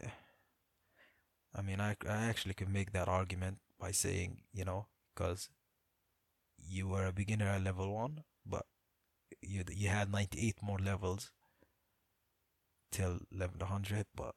I 1.56 1.62
mean, 1.62 1.80
I 1.80 1.96
I 2.08 2.26
actually 2.26 2.54
can 2.54 2.72
make 2.72 2.92
that 2.92 3.08
argument 3.08 3.60
by 3.80 3.92
saying 3.92 4.42
you 4.54 4.66
know 4.66 4.88
because 5.16 5.50
you 6.68 6.88
were 6.88 7.06
a 7.06 7.14
beginner 7.14 7.48
at 7.48 7.64
level 7.64 7.94
1 7.94 8.24
but 8.46 8.66
you 9.42 9.64
you 9.72 9.90
had 9.90 10.12
98 10.12 10.62
more 10.62 10.80
levels 10.80 11.32
till 12.92 13.20
level 13.32 13.58
100 13.60 14.06
but 14.16 14.36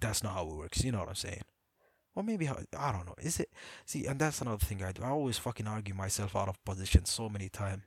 that's 0.00 0.22
not 0.22 0.34
how 0.34 0.48
it 0.48 0.56
works 0.56 0.84
you 0.84 0.92
know 0.92 1.00
what 1.00 1.08
i'm 1.08 1.14
saying 1.14 1.42
or 2.14 2.22
maybe 2.22 2.48
i 2.48 2.92
don't 2.92 3.06
know 3.06 3.14
is 3.20 3.40
it 3.40 3.50
see 3.84 4.06
and 4.06 4.18
that's 4.18 4.40
another 4.40 4.64
thing 4.64 4.82
i 4.82 4.92
do 4.92 5.02
i 5.02 5.08
always 5.08 5.38
fucking 5.38 5.66
argue 5.66 5.94
myself 5.94 6.34
out 6.34 6.48
of 6.48 6.64
position 6.64 7.04
so 7.04 7.28
many 7.28 7.48
times 7.48 7.82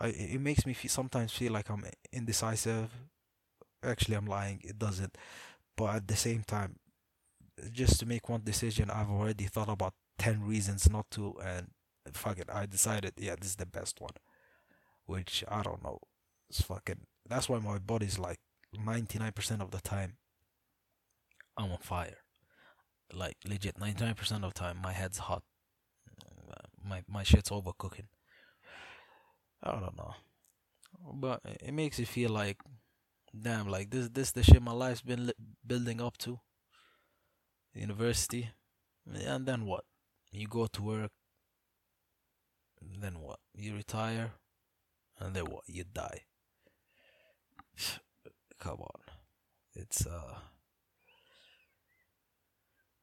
I, 0.00 0.08
it 0.08 0.40
makes 0.40 0.66
me 0.66 0.72
feel, 0.74 0.90
sometimes 0.90 1.32
feel 1.32 1.52
like 1.52 1.70
i'm 1.70 1.84
indecisive 2.12 2.90
actually 3.82 4.16
i'm 4.16 4.26
lying 4.26 4.60
it 4.64 4.78
doesn't 4.78 5.16
but 5.76 5.94
at 5.94 6.08
the 6.08 6.16
same 6.16 6.42
time 6.42 6.76
just 7.72 8.00
to 8.00 8.06
make 8.06 8.28
one 8.28 8.42
decision 8.44 8.90
i've 8.90 9.10
already 9.10 9.44
thought 9.44 9.68
about 9.68 9.94
10 10.18 10.42
reasons 10.44 10.90
not 10.90 11.10
to 11.10 11.36
and 11.44 11.68
fuck 12.12 12.38
it, 12.38 12.48
I 12.52 12.66
decided, 12.66 13.14
yeah, 13.16 13.36
this 13.38 13.50
is 13.50 13.56
the 13.56 13.66
best 13.66 14.00
one. 14.00 14.12
Which 15.06 15.44
I 15.48 15.62
don't 15.62 15.82
know. 15.82 15.98
It's 16.48 16.62
fucking. 16.62 17.06
That's 17.28 17.48
why 17.48 17.58
my 17.58 17.78
body's 17.78 18.18
like 18.18 18.38
99% 18.76 19.60
of 19.60 19.70
the 19.70 19.80
time, 19.80 20.16
I'm 21.56 21.72
on 21.72 21.78
fire. 21.78 22.18
Like 23.12 23.36
legit, 23.46 23.78
99% 23.78 24.44
of 24.44 24.54
the 24.54 24.58
time, 24.58 24.78
my 24.82 24.92
head's 24.92 25.18
hot. 25.18 25.42
My 26.86 27.02
my 27.08 27.22
shit's 27.22 27.50
overcooking. 27.50 28.08
I 29.64 29.72
don't 29.72 29.96
know, 29.96 30.14
but 31.14 31.40
it 31.44 31.72
makes 31.72 31.98
you 31.98 32.04
feel 32.04 32.30
like, 32.30 32.58
damn, 33.32 33.66
like 33.68 33.90
this 33.90 34.08
this 34.10 34.30
the 34.32 34.42
shit 34.42 34.62
my 34.62 34.72
life's 34.72 35.00
been 35.00 35.26
li- 35.28 35.32
building 35.66 36.00
up 36.02 36.18
to. 36.18 36.38
University, 37.74 38.50
and 39.06 39.46
then 39.46 39.64
what? 39.66 39.84
You 40.30 40.46
go 40.46 40.66
to 40.66 40.82
work, 40.82 41.10
then 43.00 43.20
what? 43.20 43.40
You 43.54 43.74
retire, 43.74 44.32
and 45.18 45.34
then 45.34 45.46
what? 45.46 45.64
You 45.66 45.84
die. 45.84 46.20
Come 48.60 48.80
on, 48.80 49.00
it's 49.74 50.06
uh, 50.06 50.38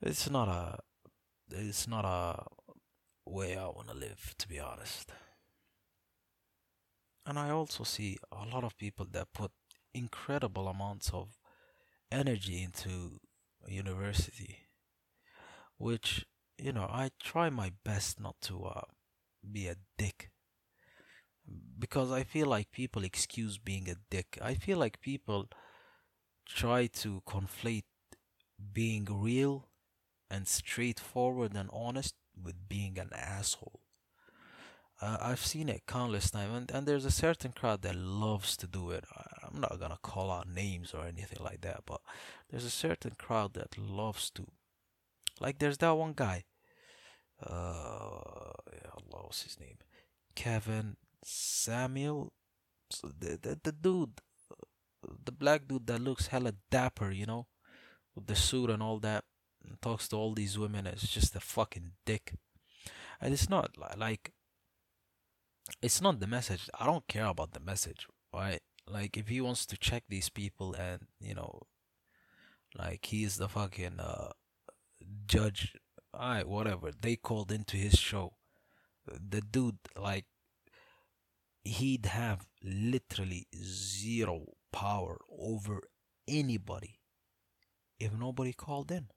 it's 0.02 0.30
not 0.30 0.48
a, 0.48 0.80
it's 1.54 1.88
not 1.88 2.06
a 2.06 2.46
way 3.26 3.58
I 3.58 3.66
want 3.66 3.90
to 3.90 3.94
live, 3.94 4.34
to 4.38 4.48
be 4.48 4.60
honest. 4.60 5.12
And 7.26 7.40
I 7.40 7.50
also 7.50 7.84
see 7.84 8.20
a 8.32 8.46
lot 8.46 8.64
of 8.64 8.78
people 8.78 9.08
that 9.12 9.34
put 9.34 9.52
incredible 9.94 10.68
amounts 10.68 11.10
of 11.12 11.40
energy 12.12 12.64
into 12.64 13.22
university, 13.68 14.68
which 15.78 16.26
you 16.58 16.72
know 16.72 16.88
I 16.90 17.12
try 17.20 17.50
my 17.50 17.72
best 17.84 18.20
not 18.20 18.40
to 18.42 18.64
uh, 18.66 18.82
be 19.52 19.68
a 19.68 19.76
dick 19.98 20.32
because 21.80 22.12
I 22.12 22.24
feel 22.24 22.48
like 22.48 22.72
people 22.72 23.04
excuse 23.04 23.58
being 23.58 23.90
a 23.90 23.96
dick. 24.10 24.38
I 24.42 24.54
feel 24.54 24.78
like 24.78 25.02
people 25.02 25.50
try 26.48 26.88
to 26.88 27.22
conflate 27.28 27.86
being 28.74 29.06
real 29.10 29.70
and 30.30 30.48
straightforward 30.48 31.56
and 31.56 31.70
honest 31.74 32.16
with 32.42 32.70
being 32.70 33.00
an 33.00 33.12
asshole. 33.14 33.81
Uh, 35.02 35.18
I've 35.20 35.44
seen 35.44 35.68
it 35.68 35.88
countless 35.88 36.30
times, 36.30 36.56
and, 36.56 36.72
and 36.72 36.88
there's 36.88 37.06
a 37.06 37.12
certain 37.12 37.54
crowd 37.54 37.82
that 37.82 37.96
loves 37.96 38.56
to 38.58 38.68
do 38.68 38.92
it. 38.92 39.04
I'm 39.44 39.60
not 39.60 39.80
gonna 39.80 39.98
call 40.02 40.32
out 40.32 40.48
names 40.48 40.94
or 40.94 41.06
anything 41.06 41.44
like 41.44 41.62
that, 41.62 41.82
but 41.88 42.02
there's 42.50 42.66
a 42.66 42.70
certain 42.70 43.16
crowd 43.18 43.54
that 43.56 43.78
loves 43.78 44.30
to. 44.32 44.46
Like, 45.40 45.58
there's 45.58 45.80
that 45.80 45.98
one 45.98 46.14
guy 46.16 46.44
uh, 47.46 47.54
Allah, 47.54 49.24
what's 49.24 49.44
his 49.44 49.60
name? 49.60 49.78
Kevin 50.36 50.98
Samuel, 51.24 52.34
so 52.90 53.10
the, 53.18 53.38
the 53.42 53.60
the 53.64 53.72
dude, 53.72 54.22
the 55.26 55.32
black 55.32 55.68
dude 55.68 55.88
that 55.88 56.02
looks 56.02 56.28
hella 56.28 56.54
dapper, 56.70 57.12
you 57.12 57.26
know, 57.26 57.48
with 58.16 58.28
the 58.28 58.36
suit 58.36 58.70
and 58.70 58.84
all 58.84 59.00
that, 59.00 59.24
and 59.64 59.82
talks 59.82 60.08
to 60.10 60.16
all 60.16 60.34
these 60.34 60.58
women. 60.58 60.88
It's 60.88 61.08
just 61.08 61.36
a 61.36 61.40
fucking 61.40 61.92
dick, 62.06 62.34
and 63.20 63.34
it's 63.34 63.50
not 63.50 63.76
like 63.98 64.32
it's 65.82 66.02
not 66.02 66.20
the 66.20 66.28
message. 66.28 66.70
I 66.80 66.86
don't 66.86 67.08
care 67.08 67.26
about 67.26 67.54
the 67.54 67.60
message, 67.60 68.08
right? 68.34 68.62
Like 68.88 69.18
if 69.18 69.28
he 69.28 69.42
wants 69.42 69.66
to 69.68 69.78
check 69.78 70.04
these 70.10 70.30
people 70.30 70.74
and 70.74 71.08
you 71.20 71.36
know, 71.36 71.62
like 72.78 73.06
he's 73.06 73.38
the 73.38 73.48
fucking 73.50 74.00
uh, 74.00 74.32
judge 75.28 75.76
alright, 76.14 76.48
whatever. 76.48 76.92
They 76.92 77.16
called 77.16 77.52
into 77.52 77.78
his 77.78 77.94
show. 77.94 78.34
The 79.06 79.42
dude, 79.42 79.80
like, 79.98 80.26
he'd 81.64 82.08
have 82.08 82.48
literally 82.64 83.48
zero 83.56 84.46
power 84.72 85.20
over 85.30 85.82
anybody 86.28 87.00
if 88.00 88.14
nobody 88.14 88.54
called 88.54 88.92
in. 88.92 89.08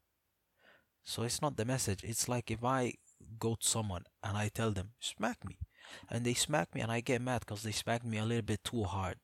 So 1.04 1.22
it's 1.22 1.42
not 1.42 1.56
the 1.56 1.64
message. 1.64 2.02
It's 2.02 2.28
like 2.28 2.50
if 2.50 2.64
I 2.64 2.94
go 3.38 3.56
to 3.56 3.66
someone 3.66 4.04
and 4.22 4.36
I 4.36 4.48
tell 4.48 4.72
them, 4.72 4.90
smack 5.00 5.44
me. 5.44 5.58
And 6.10 6.24
they 6.24 6.34
smack 6.34 6.74
me 6.74 6.80
and 6.80 6.92
I 6.92 7.00
get 7.00 7.22
mad 7.22 7.40
because 7.40 7.62
they 7.62 7.72
smack 7.72 8.04
me 8.04 8.18
a 8.18 8.24
little 8.24 8.42
bit 8.42 8.64
too 8.64 8.84
hard. 8.84 9.16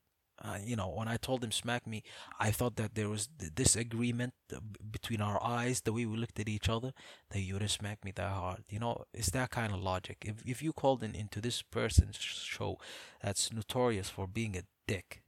Uh, 0.43 0.57
you 0.63 0.75
know, 0.75 0.89
when 0.89 1.07
I 1.07 1.17
told 1.17 1.41
them 1.41 1.51
smack 1.51 1.85
me, 1.85 2.01
I 2.39 2.49
thought 2.49 2.75
that 2.77 2.95
there 2.95 3.09
was 3.09 3.29
th- 3.39 3.51
this 3.53 3.75
agreement 3.75 4.33
uh, 4.51 4.59
between 4.89 5.21
our 5.21 5.41
eyes, 5.43 5.81
the 5.81 5.93
way 5.93 6.05
we 6.07 6.17
looked 6.17 6.39
at 6.39 6.49
each 6.49 6.67
other, 6.67 6.93
that 7.29 7.41
you 7.41 7.53
would 7.53 7.69
smack 7.69 8.03
me 8.03 8.11
that 8.15 8.31
hard. 8.31 8.63
You 8.67 8.79
know, 8.79 9.03
it's 9.13 9.29
that 9.31 9.51
kind 9.51 9.71
of 9.71 9.83
logic. 9.83 10.17
If 10.25 10.41
if 10.43 10.63
you 10.63 10.73
called 10.73 11.03
in 11.03 11.13
into 11.13 11.41
this 11.41 11.61
person's 11.61 12.17
show, 12.17 12.79
that's 13.21 13.53
notorious 13.53 14.09
for 14.09 14.25
being 14.25 14.57
a 14.57 14.63
dick. 14.87 15.21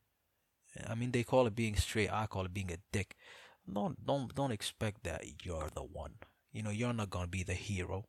I 0.88 0.96
mean, 0.96 1.12
they 1.12 1.24
call 1.24 1.46
it 1.48 1.56
being 1.56 1.76
straight. 1.76 2.12
I 2.12 2.26
call 2.26 2.46
it 2.46 2.54
being 2.54 2.72
a 2.72 2.78
dick. 2.92 3.16
Don't 3.72 4.04
don't 4.06 4.34
don't 4.34 4.52
expect 4.52 5.04
that 5.04 5.24
you're 5.46 5.70
the 5.76 5.84
one. 5.84 6.16
You 6.52 6.64
know, 6.64 6.72
you're 6.72 6.94
not 6.94 7.10
gonna 7.12 7.28
be 7.28 7.44
the 7.44 7.54
hero. 7.54 8.06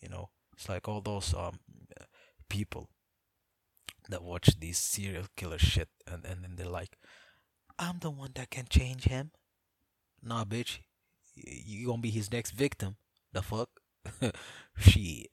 You 0.00 0.08
know, 0.08 0.30
it's 0.52 0.68
like 0.68 0.88
all 0.88 1.00
those 1.00 1.34
um 1.34 1.58
people 2.48 2.88
that 4.08 4.22
watch 4.22 4.58
these 4.58 4.78
serial 4.78 5.26
killer 5.36 5.58
shit 5.58 5.88
and, 6.06 6.24
and 6.24 6.42
then 6.42 6.54
they're 6.56 6.66
like, 6.66 6.96
I'm 7.78 7.98
the 8.00 8.10
one 8.10 8.32
that 8.34 8.50
can 8.50 8.66
change 8.68 9.04
him. 9.04 9.30
Nah, 10.22 10.44
bitch. 10.44 10.78
You 11.34 11.86
gonna 11.86 12.02
be 12.02 12.10
his 12.10 12.32
next 12.32 12.50
victim. 12.50 12.96
The 13.32 13.42
fuck? 13.42 13.68
Shit. 14.76 15.28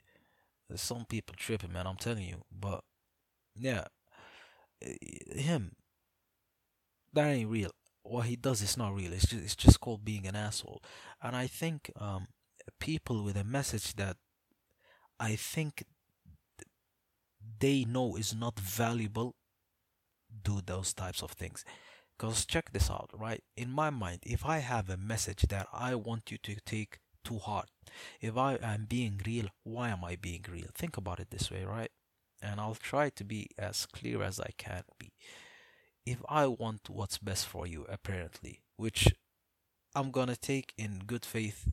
Some 0.76 1.06
people 1.06 1.36
tripping, 1.38 1.74
man. 1.74 1.88
I'm 1.88 1.96
telling 1.96 2.24
you. 2.24 2.44
But, 2.52 2.84
yeah. 3.58 3.86
Him. 4.82 5.76
That 7.14 7.28
ain't 7.30 7.50
real. 7.50 7.72
What 8.04 8.26
he 8.26 8.36
does 8.36 8.62
is 8.62 8.78
not 8.78 8.94
real. 8.94 9.14
It's 9.14 9.28
just, 9.28 9.44
it's 9.44 9.56
just 9.56 9.80
called 9.80 10.06
being 10.06 10.28
an 10.28 10.36
asshole. 10.36 10.84
And 11.24 11.36
I 11.36 11.48
think 11.48 11.92
um, 12.00 12.28
people 12.80 13.24
with 13.24 13.38
a 13.38 13.44
message 13.44 13.96
that 13.96 14.18
I 15.20 15.36
think 15.36 15.86
they 17.66 17.84
know 17.84 18.16
is 18.16 18.36
not 18.36 18.60
valuable 18.60 19.34
do 20.44 20.62
those 20.64 20.94
types 20.94 21.24
of 21.24 21.32
things. 21.32 21.66
Because 22.16 22.46
check 22.46 22.72
this 22.72 22.92
out 22.92 23.10
right? 23.18 23.44
In 23.58 23.72
my 23.72 23.90
mind 23.90 24.20
if 24.24 24.46
i 24.46 24.60
have 24.60 24.88
a 24.90 24.98
message 25.14 25.44
that 25.54 25.68
i 25.74 25.96
want 25.96 26.32
you 26.32 26.38
to 26.44 26.56
take 26.74 27.00
to 27.24 27.40
heart 27.40 27.70
if 28.22 28.38
i 28.38 28.52
am 28.62 28.86
being 28.88 29.20
real 29.26 29.48
why 29.64 29.90
am 29.90 30.06
i 30.06 30.16
being 30.16 30.46
real? 30.50 30.70
Think 30.76 30.96
about 30.96 31.20
it 31.20 31.32
this 31.32 31.50
way 31.50 31.64
right? 31.66 31.90
And 32.40 32.62
i'll 32.62 32.82
try 32.92 33.10
to 33.10 33.24
be 33.24 33.48
as 33.58 33.88
clear 33.88 34.22
as 34.22 34.40
i 34.40 34.52
can 34.66 34.84
be. 35.00 35.12
If 36.06 36.20
i 36.30 36.46
want 36.46 36.90
what's 36.90 37.18
best 37.18 37.48
for 37.48 37.66
you 37.66 37.86
apparently 37.90 38.62
which 38.78 39.02
i'm 39.96 40.12
gonna 40.12 40.36
take 40.36 40.70
in 40.78 41.02
good 41.08 41.26
faith 41.26 41.72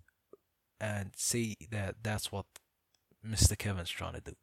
and 0.80 1.10
say 1.16 1.54
that 1.70 1.96
that's 2.02 2.32
what 2.32 2.46
mr 3.34 3.56
kevin's 3.56 3.90
trying 3.90 4.14
to 4.14 4.24
do 4.32 4.36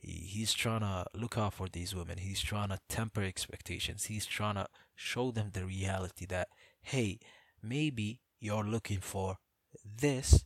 he, 0.00 0.12
he's 0.12 0.52
trying 0.52 0.80
to 0.80 1.06
look 1.14 1.38
out 1.38 1.54
for 1.54 1.68
these 1.68 1.94
women. 1.94 2.18
He's 2.18 2.40
trying 2.40 2.70
to 2.70 2.80
temper 2.88 3.22
expectations. 3.22 4.04
He's 4.04 4.26
trying 4.26 4.56
to 4.56 4.66
show 4.94 5.30
them 5.30 5.50
the 5.52 5.64
reality 5.64 6.26
that, 6.26 6.48
hey, 6.82 7.20
maybe 7.62 8.20
you're 8.40 8.64
looking 8.64 9.00
for 9.00 9.36
this, 9.84 10.44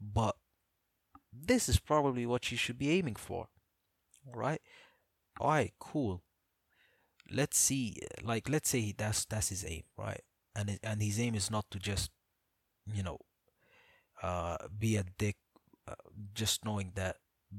but 0.00 0.36
this 1.32 1.68
is 1.68 1.78
probably 1.78 2.26
what 2.26 2.50
you 2.50 2.56
should 2.56 2.78
be 2.78 2.90
aiming 2.90 3.16
for. 3.16 3.48
All 4.26 4.34
right? 4.34 4.60
All 5.40 5.50
right, 5.50 5.72
cool. 5.78 6.22
Let's 7.30 7.58
see, 7.58 7.96
like, 8.22 8.48
let's 8.48 8.68
say 8.68 8.92
that's 8.96 9.24
that's 9.24 9.50
his 9.50 9.64
aim, 9.66 9.84
right? 9.96 10.22
And 10.54 10.70
it, 10.70 10.80
and 10.82 11.00
his 11.00 11.20
aim 11.20 11.34
is 11.34 11.50
not 11.50 11.64
to 11.70 11.78
just, 11.78 12.10
you 12.92 13.02
know, 13.02 13.18
uh, 14.22 14.56
be 14.76 14.96
a 14.96 15.04
dick. 15.16 15.36
Uh, 15.88 15.94
just 16.34 16.64
knowing 16.64 16.92
that 16.96 17.16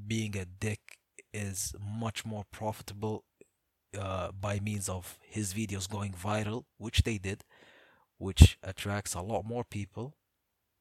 being 0.08 0.38
a 0.38 0.46
dick 0.46 1.00
is 1.34 1.74
much 1.80 2.26
more 2.26 2.46
profitable 2.52 3.24
uh, 3.98 4.32
by 4.32 4.60
means 4.60 4.88
of 4.90 5.18
his 5.22 5.54
videos 5.54 5.90
going 5.90 6.14
viral, 6.14 6.66
which 6.78 7.04
they 7.04 7.18
did, 7.18 7.44
which 8.18 8.58
attracts 8.64 9.14
a 9.14 9.22
lot 9.22 9.46
more 9.46 9.64
people, 9.64 10.16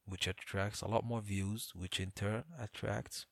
which 0.05 0.27
attracts 0.27 0.81
a 0.81 0.89
lot 0.89 1.05
more 1.05 1.21
views, 1.21 1.73
which 1.75 2.01
in 2.01 2.11
turn 2.11 2.45
attracts 2.59 3.27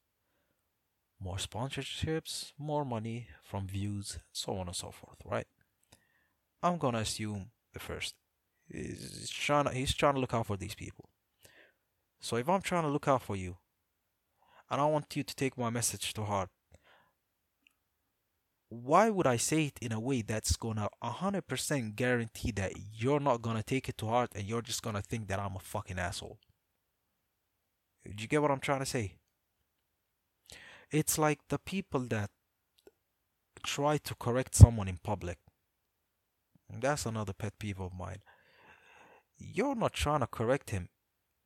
more 1.21 1.37
sponsorships, 1.37 2.53
more 2.59 2.85
money 2.85 3.29
from 3.43 3.67
views, 3.67 4.19
so 4.33 4.57
on 4.57 4.69
and 4.69 4.77
so 4.77 4.91
forth, 4.91 5.19
right? 5.25 5.47
I'm 6.63 6.79
gonna 6.79 6.99
assume 6.99 7.51
the 7.73 7.81
first. 7.81 8.15
He's 8.71 9.31
trying 9.31 9.65
to, 9.65 9.71
he's 9.73 9.95
trying 9.95 10.15
to 10.15 10.21
look 10.21 10.35
out 10.35 10.47
for 10.47 10.57
these 10.57 10.75
people. 10.75 11.09
So 12.21 12.37
if 12.37 12.49
I'm 12.49 12.63
trying 12.63 12.83
to 12.83 12.89
look 12.89 13.09
out 13.09 13.23
for 13.23 13.37
you, 13.37 13.57
and 14.71 14.81
I 14.81 14.85
want 14.87 15.17
you 15.17 15.23
to 15.23 15.35
take 15.35 15.57
my 15.57 15.71
message 15.71 16.13
to 16.15 16.25
heart, 16.25 16.51
why 18.71 19.09
would 19.09 19.27
I 19.27 19.39
say 19.39 19.67
it 19.67 19.79
in 19.81 19.93
a 19.93 20.01
way 20.01 20.23
that's 20.23 20.57
gonna 20.57 20.89
100% 21.03 21.97
guarantee 21.97 22.51
that 22.53 22.73
you're 22.95 23.21
not 23.21 23.41
gonna 23.41 23.63
take 23.63 23.89
it 23.89 23.97
to 23.99 24.07
heart 24.07 24.31
and 24.35 24.45
you're 24.45 24.63
just 24.63 24.83
gonna 24.83 25.01
think 25.01 25.29
that 25.29 25.39
I'm 25.39 25.57
a 25.57 25.61
fucking 25.61 25.99
asshole? 25.99 26.39
Do 28.05 28.23
you 28.23 28.29
get 28.29 28.43
what 28.43 28.51
I'm 28.51 28.61
trying 28.61 28.81
to 28.81 28.87
say? 28.87 29.15
It's 30.91 31.19
like 31.19 31.41
the 31.49 31.59
people 31.59 32.01
that 32.09 32.31
try 33.65 33.99
to 33.99 34.15
correct 34.15 34.55
someone 34.55 34.89
in 34.89 34.99
public. 34.99 35.39
That's 36.71 37.07
another 37.07 37.33
pet 37.33 37.59
peeve 37.59 37.81
of 37.81 37.93
mine. 37.95 38.23
You're 39.39 39.75
not 39.75 39.93
trying 39.95 40.21
to 40.21 40.27
correct 40.27 40.71
him, 40.71 40.89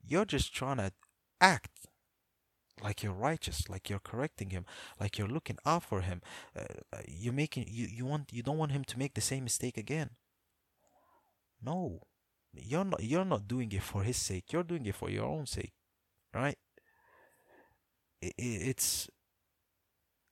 you're 0.04 0.24
just 0.24 0.54
trying 0.54 0.78
to 0.78 0.92
act 1.40 1.86
like 2.82 3.02
you're 3.02 3.12
righteous 3.12 3.68
like 3.68 3.90
you're 3.90 3.98
correcting 3.98 4.50
him 4.50 4.64
like 4.98 5.18
you're 5.18 5.28
looking 5.28 5.58
out 5.66 5.82
for 5.82 6.00
him. 6.00 6.22
Uh, 6.56 6.64
uh, 6.92 7.00
you're 7.06 7.32
making 7.32 7.66
you 7.68 7.86
you 7.86 8.06
want 8.06 8.32
you 8.32 8.42
don't 8.42 8.58
want 8.58 8.72
him 8.72 8.84
to 8.84 8.98
make 8.98 9.14
the 9.14 9.20
same 9.20 9.44
mistake 9.44 9.76
again. 9.76 10.10
No. 11.62 12.00
You're 12.54 12.84
not 12.84 13.02
you're 13.02 13.24
not 13.24 13.48
doing 13.48 13.72
it 13.72 13.82
for 13.82 14.02
his 14.02 14.16
sake. 14.16 14.52
You're 14.52 14.62
doing 14.62 14.86
it 14.86 14.94
for 14.94 15.10
your 15.10 15.26
own 15.26 15.46
sake 15.46 15.72
right? 16.34 16.58
It, 18.20 18.34
it's 18.38 19.08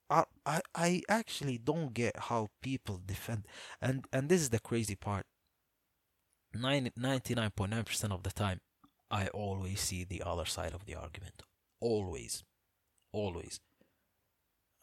I, 0.09 0.25
I 0.45 0.61
I 0.75 1.01
actually 1.09 1.57
don't 1.57 1.93
get 1.93 2.17
how 2.17 2.49
people 2.61 3.01
defend 3.05 3.47
and 3.81 4.05
and 4.11 4.29
this 4.29 4.41
is 4.41 4.49
the 4.49 4.59
crazy 4.59 4.95
part. 4.95 5.25
99.9% 6.55 8.11
of 8.11 8.23
the 8.23 8.31
time 8.31 8.59
I 9.09 9.27
always 9.27 9.79
see 9.79 10.03
the 10.03 10.21
other 10.21 10.43
side 10.45 10.73
of 10.73 10.85
the 10.85 10.95
argument 10.95 11.43
always 11.81 12.43
always. 13.11 13.59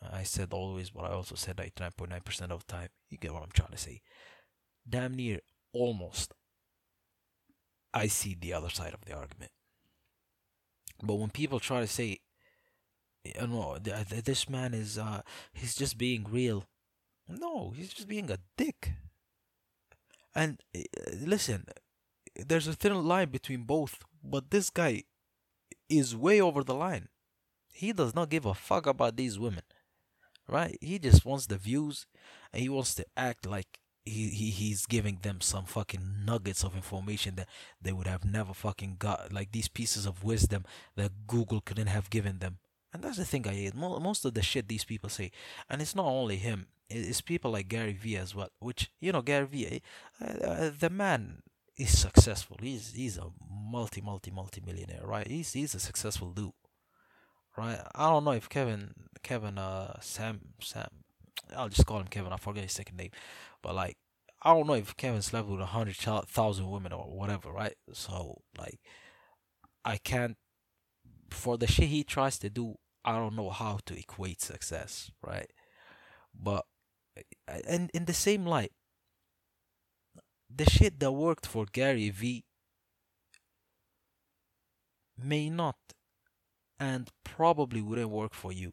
I 0.02 0.22
said 0.22 0.52
always 0.52 0.90
but 0.90 1.04
i 1.04 1.08
also 1.08 1.34
said 1.34 1.56
99.9% 1.56 2.50
of 2.50 2.66
the 2.66 2.72
time. 2.72 2.88
You 3.08 3.18
get 3.18 3.32
what 3.32 3.42
i'm 3.42 3.50
trying 3.52 3.72
to 3.72 3.78
say. 3.78 4.02
Damn 4.88 5.14
near 5.14 5.40
almost 5.72 6.34
i 7.92 8.06
see 8.06 8.36
the 8.38 8.52
other 8.52 8.70
side 8.70 8.94
of 8.94 9.04
the 9.04 9.14
argument. 9.14 9.52
But 11.02 11.14
when 11.14 11.30
people 11.30 11.60
try 11.60 11.80
to 11.80 11.86
say 11.86 12.18
you 13.24 13.46
know 13.46 13.78
this 13.78 14.48
man 14.48 14.74
is 14.74 14.98
uh 14.98 15.22
he's 15.52 15.74
just 15.74 15.98
being 15.98 16.26
real. 16.30 16.64
No 17.28 17.72
he's 17.76 17.92
just 17.92 18.08
being 18.08 18.30
a 18.30 18.38
dick. 18.56 18.92
And 20.34 20.62
uh, 20.76 20.80
listen 21.20 21.66
there's 22.36 22.68
a 22.68 22.72
thin 22.72 23.04
line 23.04 23.30
between 23.30 23.64
both 23.64 23.98
but 24.22 24.50
this 24.50 24.70
guy 24.70 25.04
is 25.88 26.16
way 26.16 26.40
over 26.40 26.62
the 26.62 26.74
line. 26.74 27.08
He 27.72 27.92
does 27.92 28.14
not 28.14 28.30
give 28.30 28.44
a 28.44 28.54
fuck 28.54 28.86
about 28.86 29.16
these 29.16 29.38
women, 29.38 29.62
right? 30.48 30.76
He 30.80 30.98
just 30.98 31.24
wants 31.24 31.46
the 31.46 31.56
views 31.56 32.06
and 32.52 32.62
he 32.62 32.68
wants 32.68 32.94
to 32.96 33.06
act 33.16 33.46
like 33.46 33.78
he, 34.04 34.28
he 34.28 34.50
he's 34.50 34.86
giving 34.86 35.18
them 35.22 35.40
some 35.40 35.64
fucking 35.64 36.24
nuggets 36.24 36.64
of 36.64 36.74
information 36.74 37.36
that 37.36 37.48
they 37.80 37.92
would 37.92 38.06
have 38.06 38.24
never 38.24 38.54
fucking 38.54 38.96
got, 38.98 39.32
like 39.32 39.52
these 39.52 39.68
pieces 39.68 40.06
of 40.06 40.24
wisdom 40.24 40.64
that 40.96 41.26
Google 41.26 41.60
couldn't 41.60 41.88
have 41.88 42.10
given 42.10 42.38
them. 42.38 42.58
And 42.92 43.02
that's 43.02 43.18
the 43.18 43.24
thing 43.24 43.46
I 43.46 43.52
hate. 43.52 43.74
Most 43.74 44.24
of 44.24 44.34
the 44.34 44.42
shit 44.42 44.66
these 44.66 44.84
people 44.84 45.10
say, 45.10 45.30
and 45.68 45.82
it's 45.82 45.94
not 45.94 46.06
only 46.06 46.36
him. 46.36 46.68
It's 46.88 47.20
people 47.20 47.50
like 47.50 47.68
Gary 47.68 47.92
Vee 47.92 48.16
as 48.16 48.34
well. 48.34 48.48
Which 48.60 48.90
you 48.98 49.12
know, 49.12 49.20
Gary 49.20 49.46
Vee, 49.46 49.82
uh, 50.22 50.44
uh, 50.46 50.70
the 50.76 50.88
man 50.88 51.42
is 51.78 51.96
successful. 51.96 52.58
He's 52.60 52.92
he's 52.94 53.18
a 53.18 53.26
multi 53.50 54.00
multi 54.00 54.30
multi 54.30 54.62
millionaire, 54.64 55.02
right? 55.04 55.26
He's 55.26 55.52
he's 55.52 55.74
a 55.74 55.80
successful 55.80 56.32
dude, 56.32 56.52
right? 57.56 57.80
I 57.94 58.10
don't 58.10 58.24
know 58.24 58.32
if 58.32 58.48
Kevin 58.48 58.94
Kevin 59.22 59.58
uh 59.58 59.98
Sam 60.00 60.40
Sam 60.60 60.88
I'll 61.56 61.68
just 61.68 61.86
call 61.86 62.00
him 62.00 62.08
Kevin. 62.08 62.32
I 62.32 62.36
forget 62.36 62.64
his 62.64 62.72
second 62.72 62.96
name, 62.96 63.10
but 63.62 63.74
like 63.74 63.96
I 64.42 64.52
don't 64.52 64.66
know 64.66 64.74
if 64.74 64.96
Kevin 64.96 65.22
slept 65.22 65.48
with 65.48 65.60
a 65.60 65.66
hundred 65.66 65.96
thousand 65.96 66.70
women 66.70 66.92
or 66.92 67.04
whatever, 67.04 67.50
right? 67.50 67.74
So 67.92 68.42
like 68.58 68.80
I 69.84 69.96
can't 69.98 70.36
for 71.30 71.56
the 71.56 71.66
shit 71.66 71.88
he 71.88 72.04
tries 72.04 72.38
to 72.40 72.50
do. 72.50 72.76
I 73.04 73.12
don't 73.12 73.36
know 73.36 73.50
how 73.50 73.78
to 73.86 73.98
equate 73.98 74.42
success, 74.42 75.10
right? 75.24 75.50
But 76.34 76.66
and 77.66 77.90
in 77.94 78.04
the 78.04 78.12
same 78.12 78.44
light, 78.44 78.72
the 80.54 80.68
shit 80.68 81.00
that 81.00 81.12
worked 81.12 81.46
for 81.46 81.64
Gary 81.66 82.10
Vee 82.10 82.44
may 85.18 85.50
not 85.50 85.76
and 86.80 87.10
probably 87.24 87.80
wouldn't 87.80 88.10
work 88.10 88.34
for 88.34 88.52
you. 88.52 88.72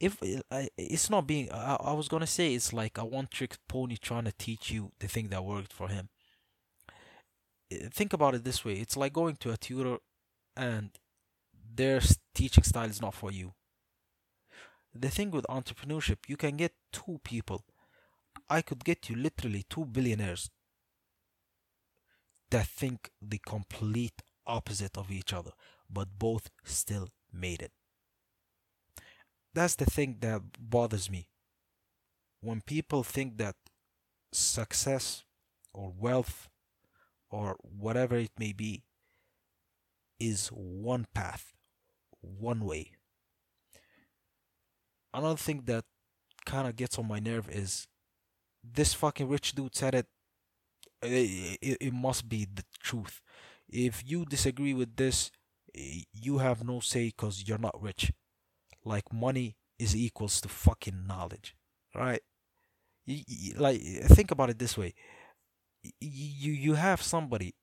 if 0.00 0.18
it's 0.76 1.10
not 1.10 1.26
being 1.26 1.50
I, 1.52 1.76
I 1.80 1.92
was 1.92 2.08
gonna 2.08 2.26
say 2.26 2.54
it's 2.54 2.72
like 2.72 2.98
a 2.98 3.04
one 3.04 3.28
trick 3.30 3.56
pony 3.68 3.96
trying 3.96 4.24
to 4.24 4.32
teach 4.32 4.70
you 4.70 4.92
the 4.98 5.08
thing 5.08 5.28
that 5.28 5.44
worked 5.44 5.72
for 5.72 5.88
him. 5.88 6.08
Uh, 7.72 7.88
think 7.92 8.12
about 8.12 8.34
it 8.34 8.44
this 8.44 8.64
way. 8.64 8.74
It's 8.74 8.96
like 8.96 9.12
going 9.12 9.36
to 9.36 9.52
a 9.52 9.56
tutor 9.56 9.98
and 10.56 10.90
their 11.74 12.00
teaching 12.34 12.64
style 12.64 12.90
is 12.90 13.02
not 13.02 13.14
for 13.14 13.32
you. 13.32 13.54
The 14.94 15.10
thing 15.10 15.30
with 15.30 15.44
entrepreneurship 15.50 16.26
you 16.26 16.38
can 16.38 16.56
get 16.56 16.72
two 16.90 17.20
people 17.22 17.66
i 18.48 18.60
could 18.62 18.84
get 18.84 19.08
you 19.08 19.16
literally 19.16 19.64
two 19.68 19.84
billionaires 19.84 20.50
that 22.50 22.66
think 22.66 23.10
the 23.20 23.38
complete 23.38 24.22
opposite 24.46 24.96
of 24.96 25.10
each 25.10 25.32
other 25.32 25.52
but 25.90 26.08
both 26.18 26.50
still 26.64 27.08
made 27.32 27.62
it 27.62 27.72
that's 29.52 29.76
the 29.76 29.86
thing 29.86 30.16
that 30.20 30.42
bothers 30.58 31.10
me 31.10 31.28
when 32.40 32.60
people 32.60 33.02
think 33.02 33.38
that 33.38 33.56
success 34.32 35.24
or 35.72 35.92
wealth 35.98 36.48
or 37.30 37.56
whatever 37.62 38.16
it 38.16 38.30
may 38.38 38.52
be 38.52 38.84
is 40.20 40.48
one 40.48 41.06
path, 41.14 41.52
one 42.20 42.64
way. 42.64 42.92
Another 45.12 45.36
thing 45.36 45.62
that 45.66 45.84
kind 46.44 46.68
of 46.68 46.76
gets 46.76 46.98
on 46.98 47.08
my 47.08 47.18
nerve 47.18 47.48
is 47.48 47.86
this 48.72 48.94
fucking 48.94 49.28
rich 49.28 49.54
dude 49.54 49.74
said 49.74 49.94
it, 49.94 50.06
it, 51.02 51.58
it, 51.60 51.78
it 51.80 51.92
must 51.94 52.28
be 52.28 52.46
the 52.52 52.64
truth. 52.80 53.20
If 53.68 54.02
you 54.06 54.24
disagree 54.24 54.74
with 54.74 54.96
this, 54.96 55.30
you 55.74 56.38
have 56.38 56.64
no 56.64 56.80
say 56.80 57.06
because 57.06 57.44
you're 57.46 57.58
not 57.58 57.80
rich. 57.80 58.12
Like 58.84 59.12
money 59.12 59.56
is 59.78 59.96
equals 59.96 60.40
to 60.42 60.48
fucking 60.48 61.06
knowledge, 61.06 61.56
right? 61.94 62.20
You, 63.06 63.22
you, 63.26 63.54
like 63.54 63.80
think 63.80 64.30
about 64.30 64.50
it 64.50 64.58
this 64.58 64.78
way: 64.78 64.94
you 66.00 66.52
you 66.52 66.74
have 66.74 67.02
somebody 67.02 67.54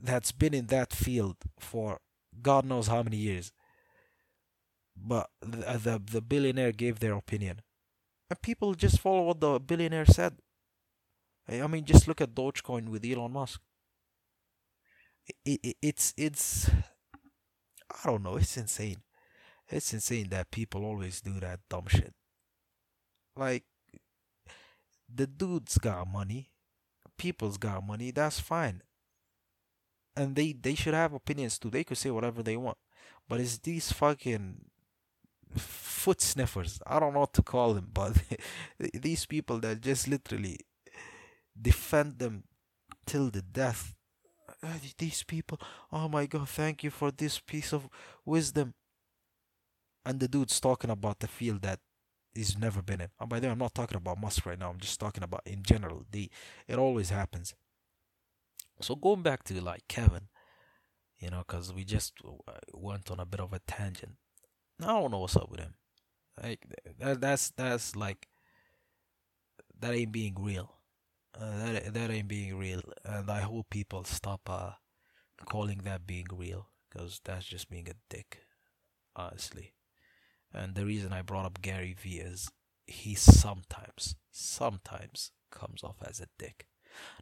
that's 0.00 0.32
been 0.32 0.54
in 0.54 0.66
that 0.66 0.92
field 0.92 1.36
for 1.58 2.00
God 2.40 2.64
knows 2.64 2.86
how 2.88 3.02
many 3.02 3.16
years, 3.16 3.52
but 4.96 5.30
the 5.40 5.78
the, 5.78 6.02
the 6.12 6.20
billionaire 6.20 6.72
gave 6.72 7.00
their 7.00 7.14
opinion, 7.14 7.62
and 8.30 8.42
people 8.42 8.74
just 8.74 9.00
follow 9.00 9.22
what 9.22 9.40
the 9.40 9.58
billionaire 9.58 10.06
said. 10.06 10.38
I 11.48 11.66
mean, 11.66 11.84
just 11.84 12.06
look 12.06 12.20
at 12.20 12.34
Dogecoin 12.34 12.88
with 12.90 13.04
Elon 13.04 13.32
Musk. 13.32 13.60
It, 15.44 15.60
it, 15.62 15.76
it's 15.82 16.14
it's 16.16 16.70
I 16.70 18.06
don't 18.06 18.22
know. 18.22 18.36
It's 18.36 18.56
insane. 18.56 19.02
It's 19.68 19.92
insane 19.92 20.28
that 20.30 20.50
people 20.50 20.84
always 20.84 21.20
do 21.20 21.40
that 21.40 21.60
dumb 21.68 21.86
shit. 21.88 22.14
Like 23.36 23.64
the 25.12 25.26
dude's 25.26 25.78
got 25.78 26.06
money, 26.08 26.50
people's 27.16 27.58
got 27.58 27.86
money. 27.86 28.10
That's 28.10 28.40
fine, 28.40 28.82
and 30.16 30.36
they 30.36 30.52
they 30.52 30.74
should 30.74 30.94
have 30.94 31.12
opinions 31.14 31.58
too. 31.58 31.70
They 31.70 31.84
could 31.84 31.98
say 31.98 32.10
whatever 32.10 32.42
they 32.42 32.56
want, 32.56 32.78
but 33.28 33.40
it's 33.40 33.58
these 33.58 33.92
fucking 33.92 34.67
foot 36.08 36.22
sniffers. 36.22 36.80
I 36.86 36.98
don't 37.00 37.12
know 37.12 37.20
what 37.20 37.34
to 37.34 37.42
call 37.42 37.74
them, 37.74 37.90
but 37.92 38.16
these 38.94 39.26
people 39.26 39.58
that 39.58 39.82
just 39.82 40.08
literally 40.08 40.60
defend 41.60 42.18
them 42.18 42.44
till 43.04 43.28
the 43.28 43.42
death. 43.42 43.94
Uh, 44.62 44.78
These 44.96 45.22
people, 45.24 45.60
oh 45.92 46.08
my 46.08 46.24
god, 46.24 46.48
thank 46.48 46.82
you 46.82 46.90
for 46.90 47.10
this 47.10 47.38
piece 47.38 47.74
of 47.74 47.90
wisdom. 48.24 48.72
And 50.06 50.18
the 50.18 50.28
dude's 50.28 50.58
talking 50.60 50.88
about 50.88 51.18
the 51.20 51.28
field 51.28 51.60
that 51.60 51.80
he's 52.34 52.56
never 52.56 52.80
been 52.80 53.02
in. 53.02 53.10
And 53.20 53.28
by 53.28 53.38
the 53.38 53.46
way, 53.46 53.52
I'm 53.52 53.58
not 53.58 53.74
talking 53.74 53.98
about 53.98 54.18
Musk 54.18 54.46
right 54.46 54.58
now. 54.58 54.70
I'm 54.70 54.80
just 54.80 54.98
talking 54.98 55.22
about 55.22 55.42
in 55.44 55.62
general. 55.62 56.06
The 56.10 56.30
it 56.66 56.78
always 56.78 57.10
happens. 57.10 57.54
So 58.80 58.94
going 58.96 59.20
back 59.20 59.44
to 59.44 59.60
like 59.60 59.82
Kevin, 59.88 60.28
you 61.18 61.28
know, 61.28 61.44
because 61.46 61.70
we 61.70 61.84
just 61.84 62.14
uh, 62.24 62.52
went 62.72 63.10
on 63.10 63.20
a 63.20 63.26
bit 63.26 63.40
of 63.40 63.52
a 63.52 63.58
tangent. 63.66 64.12
I 64.80 64.86
don't 64.86 65.10
know 65.10 65.18
what's 65.18 65.36
up 65.36 65.50
with 65.50 65.60
him. 65.60 65.74
Like 66.42 66.66
that, 66.98 67.20
that's 67.20 67.50
that's 67.50 67.96
like 67.96 68.28
that 69.80 69.94
ain't 69.94 70.12
being 70.12 70.36
real. 70.38 70.74
Uh, 71.38 71.72
that 71.72 71.94
that 71.94 72.10
ain't 72.10 72.28
being 72.28 72.56
real, 72.58 72.82
and 73.04 73.30
I 73.30 73.40
hope 73.40 73.70
people 73.70 74.04
stop 74.04 74.48
uh 74.48 74.72
calling 75.44 75.82
that 75.84 76.06
being 76.06 76.26
real, 76.32 76.68
because 76.88 77.20
that's 77.24 77.46
just 77.46 77.70
being 77.70 77.88
a 77.88 77.94
dick, 78.08 78.40
honestly. 79.14 79.74
And 80.52 80.74
the 80.74 80.86
reason 80.86 81.12
I 81.12 81.22
brought 81.22 81.46
up 81.46 81.60
Gary 81.62 81.94
Vee 82.00 82.18
is 82.18 82.50
he 82.86 83.14
sometimes, 83.14 84.16
sometimes 84.30 85.32
comes 85.50 85.84
off 85.84 85.96
as 86.02 86.20
a 86.20 86.26
dick. 86.38 86.66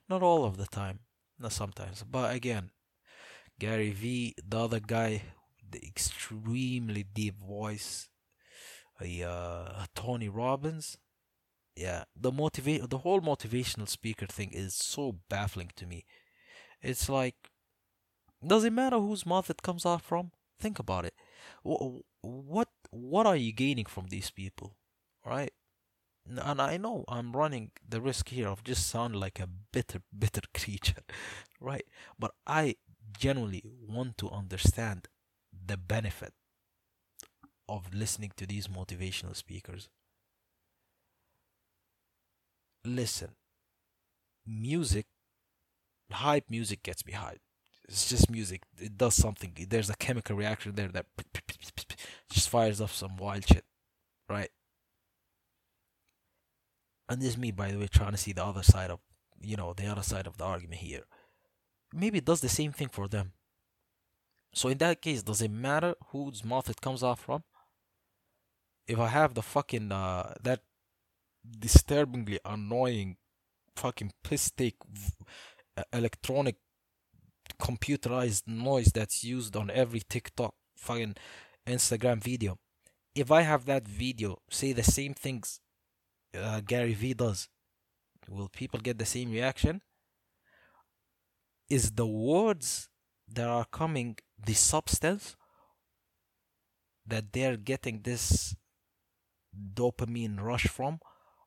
Not 0.09 0.23
all 0.23 0.45
of 0.45 0.57
the 0.57 0.67
time, 0.67 1.01
not 1.39 1.53
sometimes. 1.53 2.05
But 2.05 2.35
again, 2.35 2.71
Gary 3.59 3.91
Vee, 3.91 4.35
the 4.47 4.61
other 4.61 4.81
guy, 4.81 5.23
the 5.69 5.85
extremely 5.85 7.03
deep 7.03 7.39
voice, 7.41 8.09
a 9.01 9.23
uh, 9.23 9.87
Tony 9.95 10.29
Robbins. 10.29 10.99
Yeah, 11.77 12.05
the 12.17 12.33
motivate, 12.33 12.91
the 12.91 12.99
whole 12.99 13.21
motivational 13.21 13.89
speaker 13.89 14.27
thing 14.27 14.53
is 14.53 14.75
so 14.75 15.17
baffling 15.31 15.73
to 15.77 15.87
me. 15.87 16.05
It's 16.83 17.09
like, 17.09 17.37
does 18.47 18.65
it 18.65 18.73
matter 18.73 18.99
whose 18.99 19.27
mouth 19.27 19.51
it 19.51 19.63
comes 19.63 19.85
out 19.87 20.03
from? 20.03 20.31
Think 20.59 20.79
about 20.79 21.05
it. 21.05 21.15
Wh- 21.65 22.01
What 22.23 22.69
what 22.91 23.27
are 23.27 23.37
you 23.37 23.53
gaining 23.53 23.87
from 23.87 24.07
these 24.09 24.31
people, 24.31 24.77
right? 25.25 25.53
And 26.27 26.61
I 26.63 26.77
know 26.79 27.05
I'm 27.09 27.37
running 27.37 27.73
the 27.89 28.01
risk 28.01 28.31
here 28.31 28.49
of 28.49 28.65
just 28.65 28.89
sound 28.89 29.17
like 29.17 29.41
a 29.41 29.49
bitter, 29.49 30.03
bitter 30.19 30.43
creature, 30.55 31.05
right? 31.61 31.87
But 32.19 32.33
I 32.47 32.77
genuinely 33.19 33.63
want 33.65 34.19
to 34.19 34.31
understand 34.31 35.09
the 35.53 35.77
benefit 35.77 36.35
of 37.69 37.93
listening 37.95 38.33
to 38.37 38.47
these 38.47 38.69
motivational 38.69 39.35
speakers. 39.35 39.89
Listen, 42.85 43.31
music, 44.47 45.07
hype 46.11 46.45
music 46.49 46.83
gets 46.83 47.05
me 47.05 47.13
hyped. 47.13 47.41
It's 47.89 48.09
just 48.09 48.31
music. 48.31 48.63
It 48.79 48.97
does 48.97 49.15
something. 49.15 49.53
There's 49.69 49.91
a 49.91 49.97
chemical 49.97 50.37
reaction 50.37 50.75
there 50.75 50.89
that 50.89 51.07
just 52.31 52.49
fires 52.49 52.81
off 52.81 52.93
some 52.93 53.17
wild 53.17 53.47
shit, 53.47 53.65
right? 54.29 54.51
And 57.09 57.21
this 57.21 57.31
is 57.31 57.39
me, 57.39 57.53
by 57.53 57.71
the 57.71 57.79
way, 57.79 57.87
trying 57.87 58.13
to 58.13 58.17
see 58.17 58.33
the 58.33 58.45
other 58.45 58.65
side 58.65 58.91
of, 58.91 58.99
you 59.41 59.57
know, 59.57 59.73
the 59.73 59.87
other 59.87 60.03
side 60.03 60.27
of 60.27 60.37
the 60.37 60.45
argument 60.45 60.81
here. 60.81 61.05
Maybe 61.93 62.19
it 62.19 62.25
does 62.25 62.41
the 62.41 62.49
same 62.49 62.73
thing 62.73 62.89
for 62.89 63.07
them. 63.07 63.33
So 64.53 64.69
in 64.69 64.79
that 64.79 65.01
case, 65.03 65.23
does 65.23 65.41
it 65.43 65.51
matter 65.51 65.95
whose 66.09 66.45
mouth 66.45 66.69
it 66.69 66.81
comes 66.81 67.05
out 67.05 67.21
from? 67.21 67.45
If 68.89 68.99
I 68.99 69.09
have 69.09 69.35
the 69.35 69.43
fucking 69.43 69.93
uh 69.93 70.35
that 70.43 70.61
disturbingly 71.59 72.41
annoying 72.45 73.17
fucking 73.77 74.13
take 74.57 74.77
v- 74.91 75.13
electronic 75.93 76.57
computerized 77.61 78.47
noise 78.47 78.91
that's 78.93 79.23
used 79.23 79.57
on 79.57 79.71
every 79.71 80.01
TikTok 80.01 80.55
fucking 80.77 81.17
Instagram 81.67 82.23
video. 82.23 82.59
If 83.15 83.31
I 83.31 83.43
have 83.43 83.65
that 83.67 83.87
video 83.89 84.39
say 84.51 84.73
the 84.73 84.83
same 84.83 85.15
things 85.15 85.61
uh, 86.37 86.61
Gary 86.61 86.95
Vee 86.95 87.15
does, 87.15 87.49
will 88.29 88.49
people 88.49 88.81
get 88.81 88.99
the 88.99 89.07
same 89.07 89.31
reaction? 89.31 89.81
Is 91.69 91.93
the 91.93 92.07
words 92.07 92.89
that 93.29 93.49
are 93.49 93.65
coming 93.65 94.17
the 94.45 94.55
substance 94.55 95.35
that 97.07 97.33
they're 97.33 97.57
getting 97.57 98.03
this 98.03 98.55
dopamine 99.75 100.41
rush 100.41 100.67
from, 100.67 101.01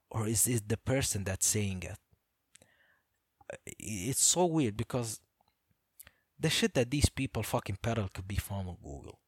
or 0.10 0.28
is 0.28 0.48
it 0.48 0.68
the 0.68 0.78
person 0.78 1.24
that's 1.24 1.46
saying 1.46 1.84
it? 1.84 1.98
It's 3.80 4.24
so 4.24 4.46
weird 4.46 4.78
because 4.78 5.20
the 6.40 6.50
shit 6.50 6.74
that 6.76 6.90
these 6.90 7.10
people 7.10 7.44
fucking 7.44 7.80
peddle 7.82 8.10
could 8.14 8.28
be 8.28 8.38
found 8.38 8.70
on 8.70 8.78
Google. 8.84 9.20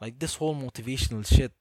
Like 0.00 0.18
this 0.18 0.36
whole 0.36 0.56
motivational 0.56 1.26
shit 1.26 1.52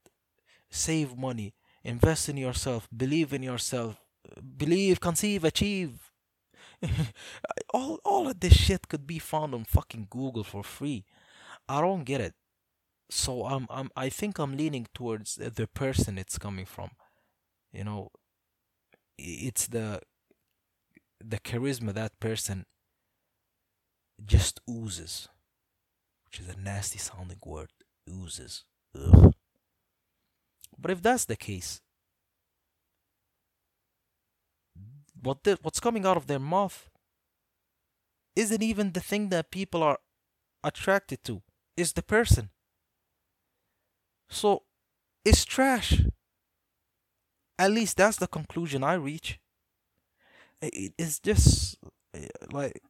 save 0.69 1.17
money, 1.17 1.53
invest 1.83 2.29
in 2.29 2.37
yourself, 2.37 2.87
believe 2.95 3.33
in 3.33 3.43
yourself, 3.43 4.01
believe, 4.57 4.99
conceive, 4.99 5.43
achieve. 5.43 6.11
all 7.73 7.99
all 8.03 8.27
of 8.27 8.39
this 8.39 8.53
shit 8.53 8.87
could 8.87 9.05
be 9.05 9.19
found 9.19 9.53
on 9.53 9.65
fucking 9.65 10.07
Google 10.09 10.43
for 10.43 10.63
free. 10.63 11.05
I 11.69 11.81
don't 11.81 12.03
get 12.03 12.21
it. 12.21 12.33
So 13.11 13.45
I'm 13.45 13.67
I'm 13.69 13.91
I 13.95 14.07
think 14.07 14.39
I'm 14.39 14.55
leaning 14.55 14.87
towards 14.93 15.35
the 15.35 15.67
person 15.67 16.17
it's 16.17 16.37
coming 16.37 16.65
from. 16.65 16.91
You 17.73 17.83
know, 17.83 18.11
it's 19.17 19.67
the 19.67 19.99
the 21.19 21.37
charisma 21.37 21.93
that 21.93 22.19
person 22.21 22.65
just 24.25 24.61
oozes, 24.69 25.27
which 26.25 26.39
is 26.39 26.47
a 26.47 26.57
nasty 26.57 26.99
sounding 26.99 27.39
word. 27.45 27.71
Oozes. 28.09 28.63
Ugh. 28.95 29.33
But 30.79 30.91
if 30.91 31.01
that's 31.01 31.25
the 31.25 31.35
case, 31.35 31.81
what 35.21 35.43
the, 35.43 35.59
what's 35.61 35.81
coming 35.81 36.05
out 36.05 36.17
of 36.17 36.27
their 36.27 36.39
mouth 36.39 36.89
isn't 38.37 38.63
even 38.63 38.93
the 38.93 39.01
thing 39.01 39.27
that 39.29 39.51
people 39.51 39.83
are 39.83 39.99
attracted 40.63 41.25
to. 41.25 41.41
Is 41.75 41.93
the 41.93 42.03
person. 42.03 42.51
So 44.31 44.63
it's 45.25 45.45
trash. 45.45 46.01
At 47.59 47.71
least 47.71 47.97
that's 47.97 48.17
the 48.17 48.27
conclusion 48.27 48.83
I 48.83 48.93
reach. 48.93 49.39
It's 50.61 51.19
just 51.19 51.77
eh, 52.13 52.27
like 52.51 52.81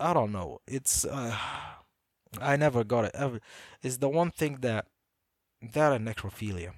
I 0.00 0.12
don't 0.14 0.32
know. 0.32 0.60
It's 0.66 1.04
uh, 1.04 1.36
I 2.40 2.56
never 2.56 2.84
got 2.84 3.04
it 3.04 3.12
ever. 3.14 3.40
It's 3.82 3.98
the 3.98 4.08
one 4.08 4.30
thing 4.30 4.58
that 4.62 4.86
that 5.74 5.92
and 5.92 6.08
necrophilia. 6.08 6.72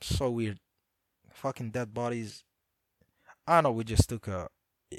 So 0.00 0.30
weird. 0.30 0.58
Fucking 1.30 1.70
dead 1.70 1.92
bodies. 1.92 2.42
I 3.46 3.60
know 3.60 3.72
we 3.72 3.84
just 3.84 4.08
took 4.08 4.28
a 4.28 4.48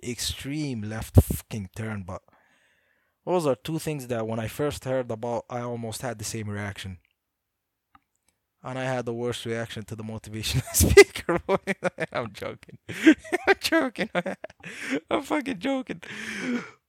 extreme 0.04 0.84
left 0.84 1.22
fucking 1.22 1.72
turn, 1.76 2.04
but 2.04 2.22
those 3.26 3.48
are 3.48 3.56
two 3.56 3.80
things 3.80 4.08
that 4.08 4.28
when 4.28 4.40
I 4.40 4.48
first 4.48 4.86
heard 4.86 5.10
about, 5.12 5.46
I 5.50 5.62
almost 5.62 6.02
had 6.02 6.20
the 6.20 6.26
same 6.26 6.50
reaction. 6.50 7.00
And 8.64 8.78
I 8.78 8.84
had 8.84 9.06
the 9.06 9.14
worst 9.14 9.46
reaction 9.46 9.84
to 9.86 9.96
the 9.96 10.04
motivational 10.04 10.74
speaker. 10.74 11.40
I'm 12.12 12.32
joking. 12.34 12.78
I'm 13.48 13.56
joking. 13.60 14.10
I'm 15.10 15.24
fucking 15.24 15.60
joking. 15.60 16.02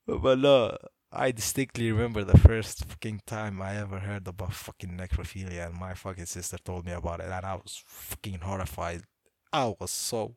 But 0.07 0.39
no, 0.39 0.77
I 1.11 1.31
distinctly 1.31 1.93
remember 1.93 2.25
the 2.25 2.39
first 2.39 2.85
fucking 2.87 3.23
time 3.27 3.61
I 3.63 3.77
ever 3.77 3.99
heard 3.99 4.27
about 4.27 4.55
fucking 4.55 4.97
necrophilia, 4.97 5.67
and 5.67 5.75
my 5.75 5.95
fucking 5.95 6.27
sister 6.27 6.59
told 6.59 6.87
me 6.87 6.93
about 6.93 7.21
it, 7.21 7.27
and 7.31 7.45
I 7.45 7.55
was 7.55 7.83
fucking 7.87 8.41
horrified. 8.41 9.03
I 9.53 9.75
was 9.79 9.91
so. 9.91 10.37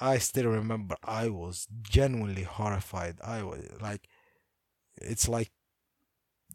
I 0.00 0.18
still 0.18 0.48
remember 0.48 0.96
I 1.04 1.28
was 1.28 1.66
genuinely 1.82 2.42
horrified. 2.42 3.16
I 3.22 3.42
was 3.42 3.60
like, 3.80 4.08
it's 4.96 5.28
like, 5.28 5.50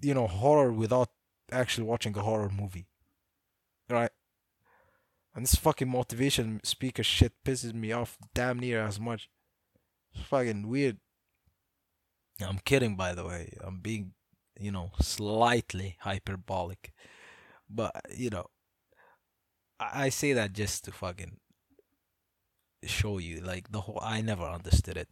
you 0.02 0.14
know, 0.14 0.28
horror 0.28 0.72
without 0.72 1.10
actually 1.52 1.86
watching 1.86 2.16
a 2.18 2.22
horror 2.22 2.50
movie 2.50 2.88
right? 3.90 4.12
And 5.36 5.44
this 5.44 5.56
fucking 5.56 5.90
motivation 5.90 6.62
speaker 6.64 7.04
shit 7.04 7.34
pisses 7.46 7.74
me 7.74 7.92
off 7.92 8.18
damn 8.34 8.60
near 8.60 8.82
as 8.82 9.00
much. 9.00 9.30
It's 10.14 10.24
fucking 10.24 10.68
weird. 10.68 10.98
I'm 12.42 12.60
kidding, 12.66 12.96
by 12.96 13.14
the 13.14 13.26
way. 13.26 13.54
I'm 13.64 13.80
being, 13.80 14.14
you 14.60 14.72
know, 14.72 14.92
slightly 15.00 15.98
hyperbolic. 16.02 16.92
But, 17.70 17.92
you 18.16 18.30
know, 18.30 18.48
I, 19.80 20.06
I 20.06 20.10
say 20.10 20.34
that 20.34 20.54
just 20.54 20.86
to 20.86 20.92
fucking 20.92 21.38
show 22.84 23.18
you, 23.18 23.42
like, 23.42 23.72
the 23.72 23.82
whole. 23.82 24.00
I 24.02 24.22
never 24.22 24.44
understood 24.46 24.98
it. 24.98 25.10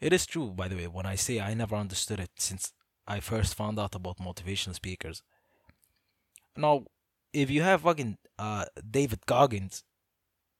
It 0.00 0.12
is 0.12 0.26
true, 0.26 0.50
by 0.50 0.68
the 0.68 0.76
way, 0.76 0.86
when 0.88 1.06
I 1.06 1.14
say 1.14 1.40
I 1.40 1.54
never 1.54 1.76
understood 1.76 2.20
it 2.20 2.30
since 2.38 2.72
I 3.06 3.20
first 3.20 3.54
found 3.54 3.78
out 3.78 3.94
about 3.94 4.18
motivational 4.18 4.74
speakers. 4.74 5.22
Now, 6.56 6.84
if 7.32 7.50
you 7.50 7.62
have 7.62 7.82
fucking 7.82 8.18
uh, 8.38 8.64
David 8.88 9.26
Goggins 9.26 9.84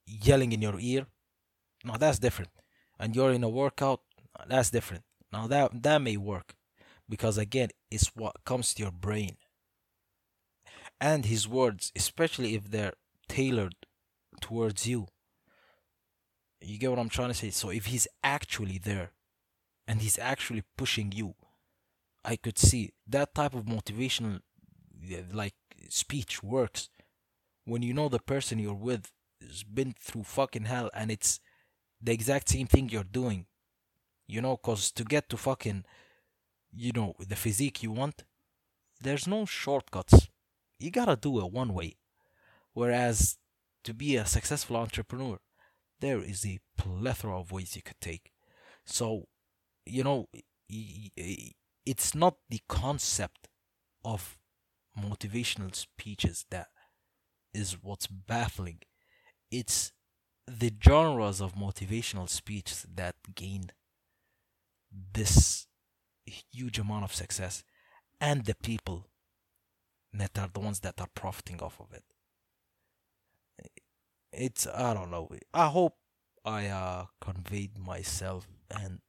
yelling 0.07 0.53
in 0.53 0.63
your 0.63 0.79
ear, 0.79 1.07
now 1.85 1.97
that's 1.97 2.19
different. 2.19 2.51
And 2.99 3.17
you're 3.17 3.33
in 3.33 3.45
a 3.45 3.49
workout, 3.49 4.01
that's 4.47 4.71
different. 4.71 5.05
Now 5.33 5.47
that 5.47 5.83
that 5.83 6.03
may 6.03 6.17
work 6.17 6.55
because 7.09 7.39
again, 7.39 7.71
it's 7.91 8.15
what 8.15 8.45
comes 8.45 8.75
to 8.75 8.83
your 8.83 8.93
brain. 8.93 9.37
And 11.01 11.25
his 11.25 11.49
words, 11.49 11.93
especially 11.97 12.55
if 12.55 12.71
they're 12.71 12.93
tailored 13.29 13.75
towards 14.41 14.87
you. 14.87 15.07
You 16.61 16.79
get 16.79 16.91
what 16.91 16.99
I'm 16.99 17.09
trying 17.09 17.29
to 17.29 17.35
say? 17.35 17.51
So 17.51 17.71
if 17.71 17.87
he's 17.87 18.07
actually 18.23 18.79
there 18.79 19.13
and 19.89 20.03
he's 20.03 20.19
actually 20.19 20.63
pushing 20.77 21.13
you, 21.13 21.35
I 22.23 22.37
could 22.37 22.59
see 22.59 22.93
that 23.07 23.35
type 23.35 23.55
of 23.55 23.65
motivational 23.65 24.41
like 25.33 25.55
speech 25.89 26.43
works 26.43 26.89
when 27.65 27.83
you 27.83 27.95
know 27.95 28.09
the 28.09 28.19
person 28.19 28.59
you're 28.59 28.75
with 28.75 29.13
has 29.41 29.63
been 29.63 29.95
through 29.99 30.25
fucking 30.25 30.65
hell 30.65 30.91
and 30.95 31.11
it's 31.11 31.41
the 32.01 32.13
exact 32.13 32.49
same 32.49 32.67
thing 32.67 32.89
you're 32.89 33.05
doing. 33.05 33.47
You 34.27 34.41
know, 34.41 34.57
cause 34.57 34.93
to 34.93 35.05
get 35.05 35.29
to 35.31 35.37
fucking, 35.37 35.85
you 36.73 36.93
know, 36.93 37.15
the 37.19 37.37
physique 37.37 37.83
you 37.83 37.91
want, 37.91 38.25
there's 39.01 39.27
no 39.27 39.45
shortcuts. 39.45 40.29
You 40.79 40.91
gotta 40.91 41.17
do 41.17 41.41
it 41.41 41.53
one 41.53 41.75
way. 41.75 41.97
Whereas 42.73 43.39
to 43.85 43.93
be 43.95 44.17
a 44.17 44.27
successful 44.27 44.77
entrepreneur, 44.77 45.39
there 46.01 46.21
is 46.21 46.47
a 46.47 46.61
plethora 46.77 47.39
of 47.39 47.53
ways 47.53 47.77
you 47.77 47.83
could 47.83 48.01
take. 48.01 48.33
So, 48.85 49.27
you 49.85 50.05
know, 50.05 50.29
it's 51.87 52.15
not 52.15 52.37
the 52.49 52.61
concept 52.69 53.49
of 54.05 54.39
motivational 54.99 55.75
speeches 55.75 56.45
that 56.51 56.69
is 57.53 57.77
what's 57.83 58.07
baffling. 58.07 58.81
It's 59.51 59.93
the 60.47 60.73
genres 60.83 61.41
of 61.41 61.55
motivational 61.55 62.29
speech 62.29 62.83
that 62.95 63.17
gain 63.35 63.71
this 65.13 65.67
huge 66.25 66.79
amount 66.79 67.05
of 67.05 67.15
success 67.15 67.65
and 68.21 68.45
the 68.45 68.55
people 68.55 69.07
that 70.13 70.39
are 70.39 70.51
the 70.53 70.61
ones 70.61 70.81
that 70.81 71.01
are 71.01 71.09
profiting 71.15 71.61
off 71.61 71.81
of 71.81 71.93
it. 71.93 72.05
It's 74.33 74.67
I 74.67 74.95
don't 74.95 75.11
know. 75.11 75.29
I 75.53 75.69
hope 75.69 75.97
I 76.45 76.67
uh, 76.67 77.07
conveyed 77.21 77.79
myself 77.79 78.49
and 78.71 79.01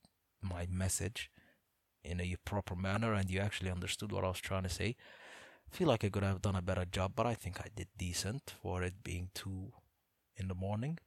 my 0.41 0.67
message 0.69 1.29
in 2.03 2.19
a 2.19 2.35
proper 2.45 2.75
manner 2.75 3.13
and 3.13 3.29
you 3.29 3.39
actually 3.39 3.69
understood 3.69 4.11
what 4.11 4.23
I 4.23 4.29
was 4.29 4.39
trying 4.39 4.63
to 4.63 4.69
say 4.69 4.95
feel 5.71 5.88
like 5.88 6.03
I 6.03 6.10
could 6.10 6.23
have 6.23 6.41
done 6.41 6.55
a 6.55 6.62
better 6.62 6.86
job, 6.86 7.13
but 7.15 7.25
I 7.25 7.34
think 7.34 7.60
I 7.60 7.67
did 7.75 7.88
decent 7.97 8.53
for 8.62 8.84
it 8.84 9.03
being 9.03 9.29
2 9.34 9.71
in 10.38 10.47
the 10.47 10.55
morning. 10.55 10.99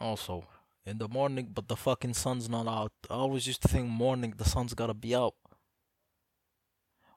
Also, 0.00 0.46
in 0.84 0.98
the 0.98 1.08
morning, 1.08 1.50
but 1.52 1.68
the 1.68 1.76
fucking 1.76 2.14
sun's 2.14 2.48
not 2.48 2.66
out. 2.68 2.92
I 3.10 3.14
always 3.14 3.46
used 3.46 3.62
to 3.62 3.68
think 3.68 3.88
morning, 3.88 4.34
the 4.36 4.44
sun's 4.44 4.74
gotta 4.74 4.94
be 4.94 5.14
out. 5.14 5.34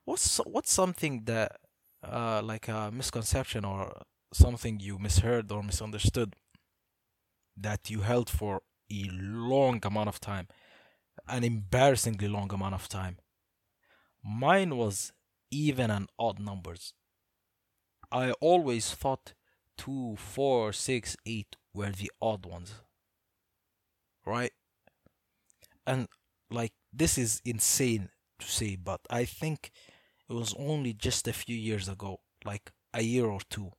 What's 0.05 0.37
what's 0.45 0.71
something 0.71 1.23
that, 1.25 1.57
uh, 2.03 2.41
like 2.43 2.67
a 2.67 2.89
misconception 2.91 3.63
or 3.63 4.01
something 4.33 4.79
you 4.79 4.97
misheard 4.97 5.51
or 5.51 5.61
misunderstood 5.61 6.35
that 7.55 7.89
you 7.89 8.01
held 8.01 8.29
for 8.29 8.61
a 8.91 9.07
long 9.11 9.79
amount 9.85 10.09
of 10.09 10.19
time, 10.19 10.47
an 11.27 11.43
embarrassingly 11.43 12.27
long 12.27 12.51
amount 12.51 12.75
of 12.75 12.87
time? 12.89 13.17
Mine 14.23 14.75
was 14.75 15.11
even 15.51 15.91
and 15.91 16.09
odd 16.17 16.39
numbers. 16.39 16.93
I 18.11 18.31
always 18.33 18.91
thought 18.93 19.33
2, 19.77 20.15
4, 20.17 20.73
6, 20.73 21.17
8 21.25 21.55
were 21.73 21.91
the 21.91 22.11
odd 22.21 22.45
ones. 22.45 22.73
Right? 24.25 24.51
And 25.85 26.07
like 26.51 26.73
this 26.91 27.17
is 27.17 27.41
insane 27.45 28.09
to 28.39 28.47
say, 28.47 28.75
but 28.75 29.01
I 29.09 29.25
think 29.25 29.71
it 30.29 30.33
was 30.33 30.53
only 30.57 30.93
just 30.93 31.27
a 31.27 31.33
few 31.33 31.55
years 31.55 31.87
ago, 31.87 32.19
like 32.45 32.71
a 32.93 33.01
year 33.01 33.25
or 33.25 33.39
two. 33.49 33.71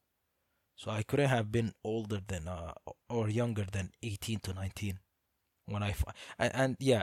So 0.77 0.91
I 0.91 1.03
couldn't 1.03 1.29
have 1.29 1.53
been 1.53 1.75
older 1.85 2.21
than 2.27 2.49
uh, 2.49 2.73
or 3.09 3.29
younger 3.29 3.67
than 3.71 3.91
18 4.03 4.41
to 4.41 4.55
19 4.55 4.99
when 5.67 5.83
I 5.83 5.95
and, 6.39 6.55
and 6.55 6.77
yeah, 6.81 7.03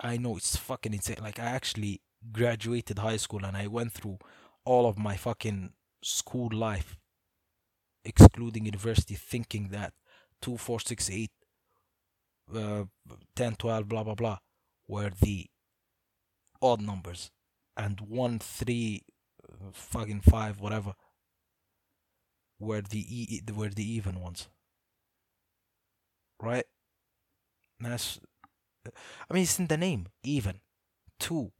I 0.00 0.16
know 0.16 0.36
it's 0.36 0.56
fucking 0.56 0.94
insane. 0.94 1.16
Like 1.20 1.38
I 1.38 1.44
actually 1.44 2.02
graduated 2.32 2.98
high 2.98 3.16
school 3.16 3.44
and 3.44 3.56
I 3.56 3.66
went 3.66 3.92
through 3.92 4.18
all 4.64 4.86
of 4.86 4.98
my 4.98 5.16
fucking 5.16 5.72
school 6.02 6.50
life, 6.52 6.98
excluding 8.04 8.66
university, 8.66 9.14
thinking 9.14 9.68
that 9.68 9.92
2, 10.42 10.56
4, 10.56 10.80
6, 10.80 11.10
8, 11.10 11.30
uh, 12.54 12.84
10, 13.34 13.54
12, 13.56 13.88
blah, 13.88 14.04
blah, 14.04 14.14
blah, 14.14 14.38
were 14.88 15.10
the 15.20 15.46
odd 16.60 16.80
numbers. 16.80 17.30
And 17.76 18.00
1, 18.00 18.38
3, 18.38 19.02
fucking 19.72 20.20
5, 20.22 20.60
whatever, 20.60 20.94
were 22.58 22.80
the, 22.80 23.00
e- 23.00 23.42
were 23.54 23.68
the 23.68 23.88
even 23.88 24.20
ones. 24.20 24.48
Right? 26.40 26.64
That's, 27.80 28.20
I 29.28 29.34
mean, 29.34 29.42
it's 29.42 29.58
in 29.58 29.66
the 29.66 29.76
name, 29.76 30.06
even. 30.22 30.60
2, 31.18 31.52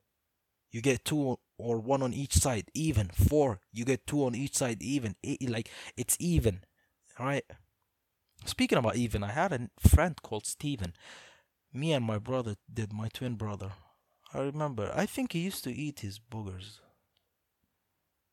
you 0.70 0.80
get 0.80 1.04
two 1.04 1.38
or 1.58 1.78
one 1.78 2.02
on 2.02 2.12
each 2.12 2.34
side 2.34 2.70
even. 2.74 3.08
Four 3.08 3.60
you 3.72 3.84
get 3.84 4.06
two 4.06 4.24
on 4.24 4.34
each 4.34 4.56
side 4.56 4.82
even. 4.82 5.16
It, 5.22 5.48
like 5.48 5.70
it's 5.96 6.16
even 6.20 6.60
all 7.18 7.26
right 7.26 7.44
speaking 8.44 8.76
about 8.78 8.96
even 8.96 9.24
i 9.24 9.32
had 9.32 9.52
a 9.52 9.88
friend 9.88 10.20
called 10.22 10.46
steven. 10.46 10.94
Me 11.72 11.92
and 11.92 12.04
my 12.04 12.18
brother 12.18 12.56
did 12.72 12.92
my 12.92 13.08
twin 13.08 13.34
brother. 13.34 13.72
I 14.34 14.40
remember 14.40 14.92
i 14.94 15.06
think 15.06 15.32
he 15.32 15.40
used 15.40 15.64
to 15.64 15.72
eat 15.72 16.00
his 16.00 16.18
boogers. 16.18 16.80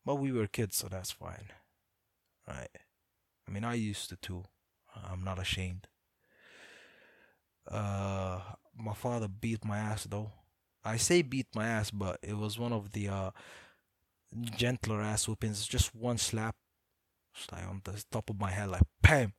But 0.05 0.15
we 0.15 0.31
were 0.33 0.47
kids 0.47 0.77
so 0.77 0.87
that's 0.87 1.11
fine 1.11 1.49
right 2.47 2.69
I 3.47 3.51
mean, 3.51 3.63
I 3.63 3.73
used 3.75 4.09
to 4.09 4.15
too. 4.15 4.43
I'm 4.95 5.23
not 5.23 5.39
ashamed. 5.39 5.87
Uh, 7.69 8.39
my 8.77 8.93
father 8.93 9.27
beat 9.27 9.65
my 9.65 9.77
ass 9.77 10.05
though. 10.05 10.31
I 10.85 10.97
say 10.97 11.21
beat 11.21 11.47
my 11.55 11.67
ass, 11.67 11.91
but 11.91 12.19
it 12.21 12.37
was 12.37 12.59
one 12.59 12.73
of 12.73 12.91
the 12.91 13.09
uh 13.09 13.31
gentler 14.57 15.01
ass 15.01 15.27
whoopings. 15.27 15.67
Just 15.67 15.95
one 15.95 16.17
slap, 16.17 16.55
just 17.33 17.51
like 17.51 17.67
on 17.67 17.81
the 17.83 18.03
top 18.11 18.29
of 18.29 18.39
my 18.39 18.51
head, 18.51 18.69
like 18.69 18.83
bam. 19.01 19.33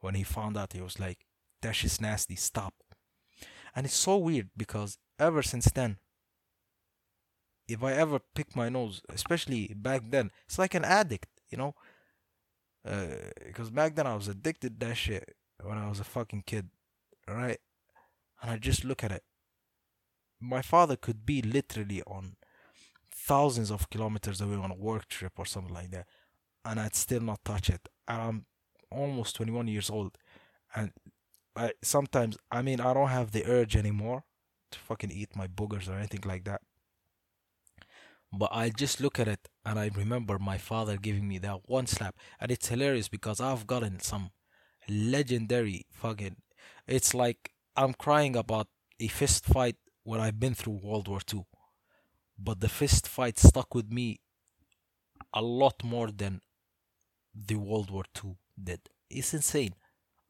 When 0.00 0.14
he 0.14 0.22
found 0.22 0.56
out, 0.56 0.72
he 0.72 0.80
was 0.80 1.00
like, 1.00 1.26
"That 1.62 1.74
shit's 1.74 2.00
nasty. 2.00 2.36
Stop." 2.36 2.74
And 3.74 3.84
it's 3.84 3.96
so 3.96 4.16
weird 4.16 4.50
because 4.56 4.98
ever 5.18 5.42
since 5.42 5.66
then, 5.66 5.98
if 7.68 7.82
I 7.82 7.92
ever 7.92 8.20
pick 8.34 8.56
my 8.56 8.68
nose, 8.68 9.02
especially 9.10 9.72
back 9.74 10.02
then, 10.10 10.30
it's 10.46 10.58
like 10.58 10.74
an 10.74 10.84
addict, 10.84 11.28
you 11.50 11.58
know. 11.58 11.74
Because 12.82 13.68
uh, 13.68 13.72
back 13.72 13.94
then 13.94 14.06
I 14.06 14.14
was 14.14 14.28
addicted 14.28 14.80
to 14.80 14.86
that 14.86 14.96
shit 14.96 15.36
when 15.62 15.76
I 15.76 15.88
was 15.88 16.00
a 16.00 16.04
fucking 16.04 16.44
kid, 16.46 16.70
right? 17.26 17.58
And 18.40 18.50
I 18.50 18.56
just 18.56 18.84
look 18.84 19.04
at 19.04 19.12
it. 19.12 19.22
My 20.40 20.62
father 20.62 20.96
could 20.96 21.26
be 21.26 21.42
literally 21.42 22.02
on 22.06 22.36
thousands 23.10 23.70
of 23.70 23.90
kilometers 23.90 24.40
away 24.40 24.56
on 24.56 24.70
a 24.70 24.76
work 24.76 25.08
trip 25.08 25.32
or 25.36 25.46
something 25.46 25.74
like 25.74 25.90
that, 25.90 26.06
and 26.64 26.78
I'd 26.80 26.94
still 26.94 27.20
not 27.20 27.44
touch 27.44 27.68
it. 27.70 27.88
And 28.06 28.22
I'm 28.22 28.46
almost 28.90 29.36
21 29.36 29.68
years 29.68 29.90
old, 29.90 30.16
and 30.74 30.92
I 31.56 31.72
sometimes 31.82 32.38
I 32.50 32.62
mean 32.62 32.80
I 32.80 32.94
don't 32.94 33.08
have 33.08 33.32
the 33.32 33.44
urge 33.46 33.76
anymore 33.76 34.24
to 34.70 34.78
fucking 34.78 35.10
eat 35.10 35.36
my 35.36 35.46
boogers 35.46 35.88
or 35.88 35.94
anything 35.94 36.22
like 36.24 36.44
that. 36.44 36.62
But 38.32 38.50
I 38.52 38.68
just 38.70 39.00
look 39.00 39.18
at 39.18 39.28
it 39.28 39.48
and 39.64 39.78
I 39.78 39.90
remember 39.94 40.38
my 40.38 40.58
father 40.58 40.96
giving 40.98 41.26
me 41.26 41.38
that 41.38 41.60
one 41.64 41.86
slap. 41.86 42.16
And 42.38 42.50
it's 42.50 42.68
hilarious 42.68 43.08
because 43.08 43.40
I've 43.40 43.66
gotten 43.66 44.00
some 44.00 44.30
legendary 44.88 45.86
fucking. 45.90 46.36
It's 46.86 47.14
like 47.14 47.52
I'm 47.74 47.94
crying 47.94 48.36
about 48.36 48.68
a 49.00 49.08
fist 49.08 49.46
fight 49.46 49.76
when 50.08 50.20
I've 50.20 50.40
been 50.40 50.54
through 50.54 50.80
World 50.82 51.06
War 51.06 51.20
II. 51.30 51.44
But 52.38 52.60
the 52.60 52.68
fist 52.70 53.06
fight 53.06 53.38
stuck 53.38 53.74
with 53.74 53.92
me 53.92 54.20
a 55.34 55.42
lot 55.42 55.84
more 55.84 56.10
than 56.10 56.40
the 57.34 57.56
World 57.56 57.90
War 57.90 58.04
II 58.24 58.36
did. 58.62 58.80
It's 59.10 59.34
insane. 59.34 59.74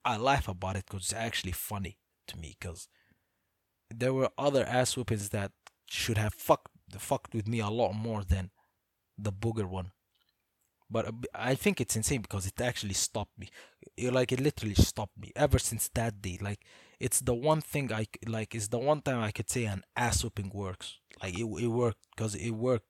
I 0.05 0.17
laugh 0.17 0.49
about 0.49 0.75
it 0.75 0.87
because 0.87 1.03
it's 1.03 1.13
actually 1.13 1.53
funny 1.53 1.97
to 2.27 2.37
me 2.37 2.57
because 2.59 2.89
there 3.89 4.13
were 4.13 4.31
other 4.37 4.65
ass 4.65 4.97
whoopings 4.97 5.29
that 5.29 5.53
should 5.89 6.19
have 6.19 6.35
fucked 6.35 6.73
fucked 6.99 7.33
with 7.33 7.47
me 7.47 7.61
a 7.61 7.69
lot 7.69 7.93
more 7.93 8.25
than 8.25 8.51
the 9.17 9.31
booger 9.31 9.69
one. 9.69 9.93
But 10.91 11.07
uh, 11.07 11.13
I 11.35 11.55
think 11.55 11.81
it's 11.81 11.95
insane 11.95 12.23
because 12.23 12.47
it 12.47 12.61
actually 12.61 12.95
stopped 12.95 13.39
me. 13.39 13.49
Like 14.11 14.33
it 14.33 14.41
literally 14.41 14.75
stopped 14.75 15.17
me 15.17 15.31
ever 15.37 15.61
since 15.61 15.89
that 15.95 16.21
day. 16.21 16.39
Like 16.41 16.65
it's 17.01 17.21
the 17.21 17.35
one 17.35 17.61
thing 17.61 17.93
I 17.93 18.07
like. 18.27 18.55
It's 18.55 18.69
the 18.69 18.79
one 18.79 19.03
time 19.03 19.21
I 19.23 19.31
could 19.31 19.51
say 19.51 19.65
an 19.65 19.85
ass 19.97 20.25
whooping 20.25 20.51
works. 20.53 20.99
Like 21.23 21.39
it, 21.39 21.45
it 21.45 21.69
worked 21.69 22.07
because 22.17 22.35
it 22.35 22.51
worked. 22.51 22.87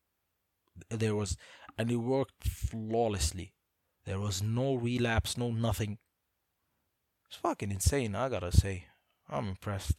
There 0.90 1.14
was 1.14 1.37
and 1.77 1.90
it 1.90 1.97
worked 1.97 2.44
flawlessly. 2.44 3.53
There 4.05 4.18
was 4.21 4.42
no 4.42 4.75
relapse, 4.75 5.37
no 5.37 5.51
nothing. 5.51 5.99
It's 7.27 7.37
fucking 7.37 7.71
insane. 7.71 8.14
I 8.14 8.29
gotta 8.29 8.53
say, 8.53 8.87
I'm 9.29 9.49
impressed. 9.49 9.92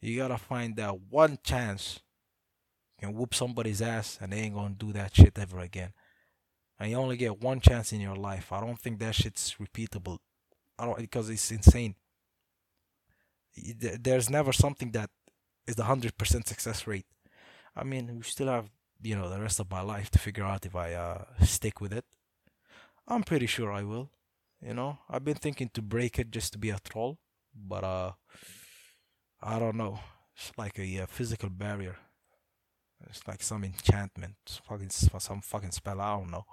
You 0.00 0.16
gotta 0.16 0.38
find 0.38 0.76
that 0.76 1.00
one 1.10 1.38
chance 1.42 2.00
You 3.00 3.08
can 3.08 3.16
whoop 3.16 3.34
somebody's 3.34 3.82
ass 3.82 4.18
and 4.20 4.32
they 4.32 4.38
ain't 4.38 4.54
gonna 4.54 4.74
do 4.74 4.92
that 4.92 5.14
shit 5.16 5.38
ever 5.38 5.60
again. 5.60 5.92
And 6.78 6.90
you 6.90 6.96
only 6.96 7.16
get 7.16 7.40
one 7.42 7.60
chance 7.60 7.92
in 7.92 8.00
your 8.00 8.16
life. 8.16 8.52
I 8.52 8.60
don't 8.60 8.78
think 8.78 8.98
that 9.00 9.14
shit's 9.14 9.56
repeatable. 9.60 10.18
I 10.78 10.86
don't 10.86 10.98
because 10.98 11.30
it's 11.30 11.50
insane. 11.50 11.96
There's 13.78 14.30
never 14.30 14.52
something 14.52 14.92
that 14.92 15.10
is 15.66 15.76
the 15.76 15.84
hundred 15.84 16.16
percent 16.18 16.46
success 16.48 16.86
rate. 16.86 17.06
I 17.76 17.84
mean, 17.84 18.16
we 18.16 18.22
still 18.22 18.48
have 18.48 18.70
you 19.02 19.16
know 19.16 19.28
the 19.28 19.40
rest 19.40 19.60
of 19.60 19.70
my 19.70 19.80
life 19.80 20.10
to 20.10 20.18
figure 20.18 20.44
out 20.44 20.66
if 20.66 20.74
I 20.74 20.94
uh, 20.94 21.24
stick 21.42 21.80
with 21.80 21.92
it. 21.92 22.04
I'm 23.06 23.22
pretty 23.22 23.46
sure 23.46 23.72
I 23.72 23.82
will. 23.82 24.10
You 24.60 24.74
know, 24.74 24.98
I've 25.08 25.24
been 25.24 25.36
thinking 25.36 25.70
to 25.74 25.82
break 25.82 26.18
it 26.18 26.30
just 26.30 26.52
to 26.52 26.58
be 26.58 26.70
a 26.70 26.78
troll, 26.78 27.18
but 27.54 27.84
uh, 27.84 28.12
I 29.40 29.58
don't 29.58 29.76
know. 29.76 30.00
It's 30.36 30.52
like 30.56 30.78
a, 30.78 30.96
a 30.98 31.06
physical 31.06 31.48
barrier. 31.48 31.96
It's 33.08 33.26
like 33.28 33.42
some 33.42 33.64
enchantment, 33.64 34.34
fucking 34.68 34.90
some 34.90 35.40
fucking 35.40 35.70
spell. 35.70 36.00
I 36.00 36.16
don't 36.16 36.30
know. 36.30 36.44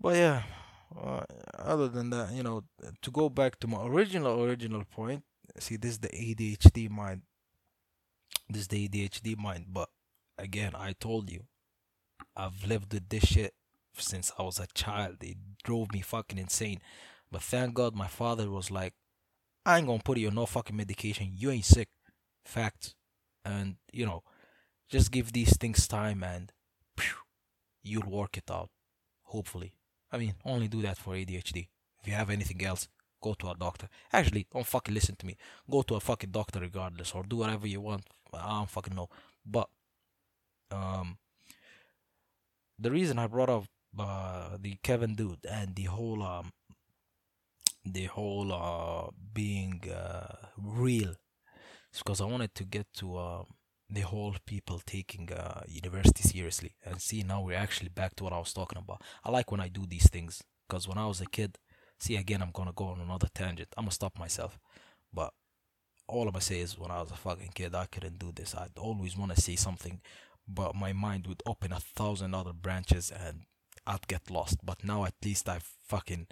But 0.00 0.16
yeah, 0.16 0.42
uh, 0.96 1.22
other 1.58 1.88
than 1.88 2.10
that, 2.10 2.32
you 2.32 2.42
know, 2.42 2.64
to 3.02 3.10
go 3.10 3.28
back 3.28 3.58
to 3.60 3.66
my 3.66 3.84
original 3.84 4.42
original 4.42 4.84
point. 4.84 5.22
See, 5.58 5.76
this 5.76 5.92
is 5.92 5.98
the 5.98 6.08
ADHD 6.08 6.90
mind. 6.90 7.22
This 8.48 8.62
is 8.62 8.68
the 8.68 8.88
ADHD 8.88 9.36
mind. 9.36 9.66
But 9.72 9.88
again, 10.38 10.72
I 10.74 10.94
told 10.98 11.30
you, 11.30 11.44
I've 12.36 12.64
lived 12.66 12.92
with 12.92 13.08
this 13.08 13.24
shit 13.24 13.54
since 13.96 14.32
I 14.38 14.42
was 14.42 14.58
a 14.58 14.66
child. 14.74 15.16
It 15.22 15.36
drove 15.64 15.92
me 15.92 16.00
fucking 16.00 16.38
insane. 16.38 16.80
But 17.30 17.42
thank 17.42 17.74
God 17.74 17.94
my 17.94 18.08
father 18.08 18.50
was 18.50 18.70
like, 18.70 18.94
I 19.64 19.78
ain't 19.78 19.86
gonna 19.86 20.00
put 20.02 20.18
you 20.18 20.28
on 20.28 20.34
no 20.34 20.46
fucking 20.46 20.76
medication. 20.76 21.32
You 21.34 21.50
ain't 21.50 21.64
sick. 21.64 21.88
Fact. 22.44 22.94
and 23.44 23.76
you 23.92 24.04
know 24.06 24.22
just 24.88 25.10
give 25.12 25.32
these 25.32 25.56
things 25.56 25.86
time 25.88 26.22
and 26.22 26.52
phew, 26.96 27.16
you'll 27.82 28.10
work 28.10 28.36
it 28.36 28.50
out 28.50 28.70
hopefully 29.22 29.72
i 30.12 30.18
mean 30.18 30.34
only 30.44 30.68
do 30.68 30.82
that 30.82 30.96
for 30.98 31.14
adhd 31.14 31.68
if 32.00 32.06
you 32.06 32.12
have 32.12 32.30
anything 32.30 32.64
else 32.64 32.88
go 33.20 33.34
to 33.34 33.50
a 33.50 33.54
doctor. 33.54 33.88
Actually 34.12 34.46
don't 34.52 34.66
fucking 34.66 34.94
listen 34.94 35.16
to 35.16 35.26
me. 35.26 35.36
Go 35.70 35.82
to 35.82 35.94
a 35.94 36.00
fucking 36.00 36.30
doctor 36.30 36.60
regardless 36.60 37.12
or 37.12 37.22
do 37.22 37.36
whatever 37.36 37.66
you 37.66 37.80
want. 37.80 38.04
I 38.32 38.48
don't 38.48 38.70
fucking 38.70 38.94
know. 38.94 39.08
But 39.44 39.68
um 40.70 41.18
the 42.78 42.90
reason 42.90 43.18
i 43.18 43.26
brought 43.26 43.50
up 43.50 43.64
uh, 43.98 44.56
the 44.60 44.76
kevin 44.82 45.14
dude 45.16 45.44
and 45.50 45.74
the 45.74 45.82
whole 45.82 46.22
um 46.22 46.52
the 47.84 48.04
whole 48.04 48.52
uh 48.52 49.10
being 49.34 49.82
uh 49.90 50.36
real 50.56 51.10
is 51.92 51.98
because 51.98 52.20
I 52.20 52.24
wanted 52.24 52.54
to 52.54 52.64
get 52.64 52.86
to 52.98 53.16
uh, 53.16 53.42
the 53.90 54.02
whole 54.02 54.36
people 54.46 54.80
taking 54.86 55.32
uh, 55.32 55.62
university 55.66 56.22
seriously 56.22 56.74
and 56.84 57.00
see 57.00 57.22
now 57.22 57.42
we're 57.42 57.56
actually 57.56 57.88
back 57.88 58.14
to 58.16 58.24
what 58.24 58.32
I 58.32 58.38
was 58.38 58.52
talking 58.52 58.78
about. 58.78 59.02
I 59.24 59.30
like 59.30 59.50
when 59.50 59.60
I 59.60 59.68
do 59.68 59.84
these 59.86 60.08
things 60.08 60.42
because 60.68 60.86
when 60.86 60.98
I 60.98 61.06
was 61.06 61.20
a 61.20 61.26
kid, 61.26 61.58
see 61.98 62.16
again, 62.16 62.42
I'm 62.42 62.52
gonna 62.52 62.72
go 62.72 62.86
on 62.86 63.00
another 63.00 63.28
tangent. 63.34 63.68
I'm 63.76 63.84
gonna 63.84 63.92
stop 63.92 64.18
myself, 64.18 64.58
but 65.12 65.32
all 66.06 66.22
I'm 66.22 66.32
gonna 66.32 66.40
say 66.40 66.60
is 66.60 66.78
when 66.78 66.90
I 66.90 67.02
was 67.02 67.10
a 67.10 67.16
fucking 67.16 67.50
kid, 67.54 67.74
I 67.74 67.86
couldn't 67.86 68.18
do 68.18 68.32
this. 68.32 68.54
I'd 68.54 68.78
always 68.78 69.16
want 69.16 69.34
to 69.34 69.40
say 69.40 69.56
something, 69.56 70.00
but 70.46 70.74
my 70.74 70.92
mind 70.92 71.26
would 71.26 71.42
open 71.44 71.72
a 71.72 71.80
thousand 71.80 72.34
other 72.34 72.52
branches 72.52 73.10
and 73.10 73.42
I'd 73.86 74.06
get 74.06 74.30
lost. 74.30 74.58
But 74.64 74.84
now 74.84 75.04
at 75.04 75.14
least 75.24 75.48
I 75.48 75.60
fucking 75.88 76.28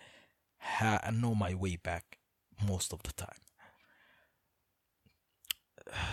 ha- 0.58 1.10
know 1.12 1.34
my 1.34 1.54
way 1.54 1.76
back 1.76 2.18
most 2.66 2.92
of 2.92 3.02
the 3.02 3.12
time. 3.12 3.38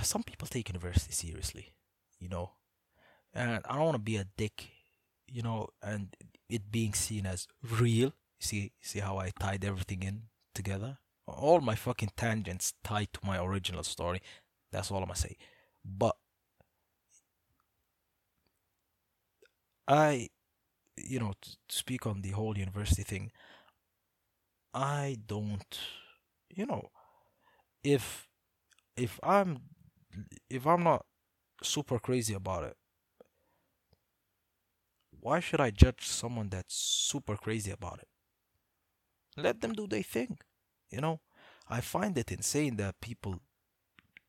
Some 0.02 0.24
people 0.24 0.48
take 0.48 0.70
university 0.70 1.12
seriously, 1.14 1.74
you 2.20 2.30
know, 2.30 2.52
and 3.34 3.62
I 3.66 3.76
don't 3.76 3.86
want 3.86 3.96
to 3.96 4.00
be 4.00 4.18
a 4.18 4.26
dick, 4.38 4.70
you 5.28 5.42
know, 5.42 5.70
and 5.82 6.16
it 6.50 6.72
being 6.72 6.94
seen 6.94 7.26
as 7.26 7.48
real. 7.80 8.14
See, 8.40 8.72
see 8.82 9.00
how 9.00 9.18
I 9.18 9.32
tied 9.40 9.66
everything 9.66 10.04
in 10.04 10.24
together. 10.54 10.98
All 11.28 11.60
my 11.62 11.76
fucking 11.76 12.12
tangents 12.16 12.74
tied 12.84 13.12
to 13.14 13.20
my 13.24 13.44
original 13.44 13.84
story. 13.84 14.22
That's 14.72 14.92
all 14.92 15.00
I'm 15.00 15.06
gonna 15.06 15.16
say. 15.16 15.38
But 15.84 16.16
I, 19.88 20.30
you 20.98 21.20
know, 21.20 21.34
to 21.42 21.50
speak 21.70 22.06
on 22.06 22.22
the 22.22 22.32
whole 22.32 22.58
university 22.58 23.04
thing, 23.04 23.32
I 24.74 25.18
don't, 25.26 25.80
you 26.50 26.66
know, 26.66 26.90
if 27.84 28.28
if 28.98 29.20
I'm 29.24 29.60
if 30.50 30.66
I'm 30.68 30.84
not 30.84 31.06
super 31.64 32.00
crazy 32.00 32.34
about 32.34 32.66
it, 32.66 32.78
why 35.20 35.40
should 35.40 35.60
I 35.60 35.72
judge 35.72 36.08
someone 36.08 36.50
that's 36.50 36.76
super 36.76 37.36
crazy 37.36 37.72
about 37.72 38.00
it? 38.00 38.08
Let 39.38 39.62
them 39.62 39.72
do 39.72 39.88
their 39.88 40.04
thing. 40.04 40.40
You 40.90 41.00
know, 41.00 41.22
I 41.70 41.80
find 41.82 42.18
it 42.18 42.32
insane 42.34 42.76
that 42.78 43.00
people 43.00 43.40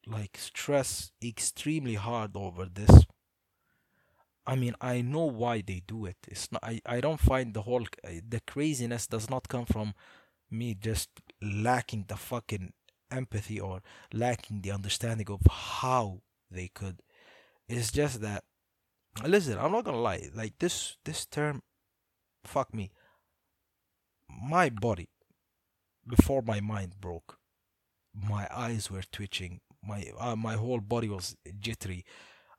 like 0.07 0.39
stress 0.39 1.13
extremely 1.23 1.95
hard 1.95 2.37
over 2.37 2.67
this. 2.67 3.07
I 4.47 4.55
mean, 4.55 4.75
I 4.81 5.03
know 5.03 5.25
why 5.25 5.61
they 5.61 5.83
do 5.87 6.07
it. 6.07 6.17
It's 6.29 6.51
not. 6.53 6.63
I, 6.63 6.81
I 6.87 7.01
don't 7.01 7.21
find 7.21 7.53
the 7.53 7.63
whole 7.63 7.83
uh, 8.05 8.11
the 8.29 8.41
craziness 8.47 9.07
does 9.07 9.29
not 9.29 9.49
come 9.49 9.67
from 9.67 9.95
me 10.51 10.75
just 10.75 11.11
lacking 11.43 12.07
the 12.09 12.17
fucking 12.17 12.73
empathy 13.11 13.61
or 13.61 13.83
lacking 14.13 14.63
the 14.63 14.71
understanding 14.73 15.29
of 15.31 15.41
how 15.51 16.23
they 16.51 16.69
could. 16.69 17.01
It's 17.69 17.91
just 17.93 18.21
that 18.23 18.45
listen, 19.25 19.59
I'm 19.59 19.73
not 19.73 19.85
gonna 19.85 20.01
lie, 20.01 20.29
like 20.35 20.55
this 20.59 20.97
this 21.05 21.27
term 21.27 21.63
fuck 22.45 22.73
me. 22.75 22.93
my 24.29 24.69
body 24.71 25.09
before 26.07 26.43
my 26.43 26.61
mind 26.61 26.95
broke 27.01 27.39
my 28.15 28.49
eyes 28.55 28.91
were 28.91 29.03
twitching 29.13 29.61
my 29.83 30.11
uh, 30.19 30.37
my 30.37 30.55
whole 30.55 30.81
body 30.81 31.09
was 31.09 31.37
jittery 31.61 32.05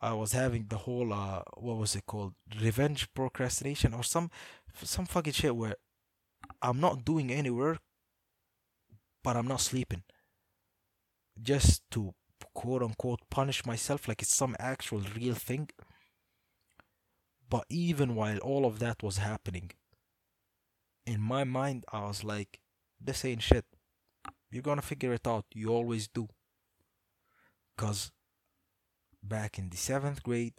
i 0.02 0.14
was 0.14 0.32
having 0.34 0.66
the 0.70 0.78
whole 0.80 1.12
uh 1.14 1.42
what 1.58 1.78
was 1.78 1.96
it 1.96 2.06
called 2.06 2.34
revenge 2.62 3.08
procrastination 3.14 3.94
or 3.94 4.04
some 4.04 4.30
some 4.84 5.06
fucking 5.06 5.34
shit 5.34 5.56
where 5.56 5.76
i'm 6.62 6.80
not 6.80 7.04
doing 7.06 7.32
any 7.32 7.50
work 7.50 7.80
but 9.24 9.36
i'm 9.36 9.48
not 9.48 9.62
sleeping 9.62 10.04
just 11.42 11.84
to 11.92 12.14
quote 12.54 12.84
unquote 12.84 13.22
punish 13.30 13.66
myself 13.66 14.08
like 14.08 14.22
it's 14.22 14.36
some 14.36 14.56
actual 14.60 15.02
real 15.16 15.36
thing 15.36 15.70
but 17.50 17.64
even 17.70 18.16
while 18.16 18.38
all 18.40 18.66
of 18.66 18.80
that 18.80 19.02
was 19.04 19.18
happening 19.18 19.72
in 21.06 21.22
my 21.22 21.44
mind 21.44 21.86
i 21.92 22.02
was 22.02 22.24
like 22.24 22.60
this 23.00 23.24
ain't 23.24 23.44
shit 23.44 23.66
you're 24.52 24.64
gonna 24.64 24.82
figure 24.82 25.14
it 25.14 25.28
out. 25.28 25.46
You 25.54 25.70
always 25.70 26.08
do. 26.08 26.28
Because 27.76 28.12
back 29.22 29.60
in 29.60 29.70
the 29.70 29.78
seventh 29.78 30.24
grade, 30.24 30.54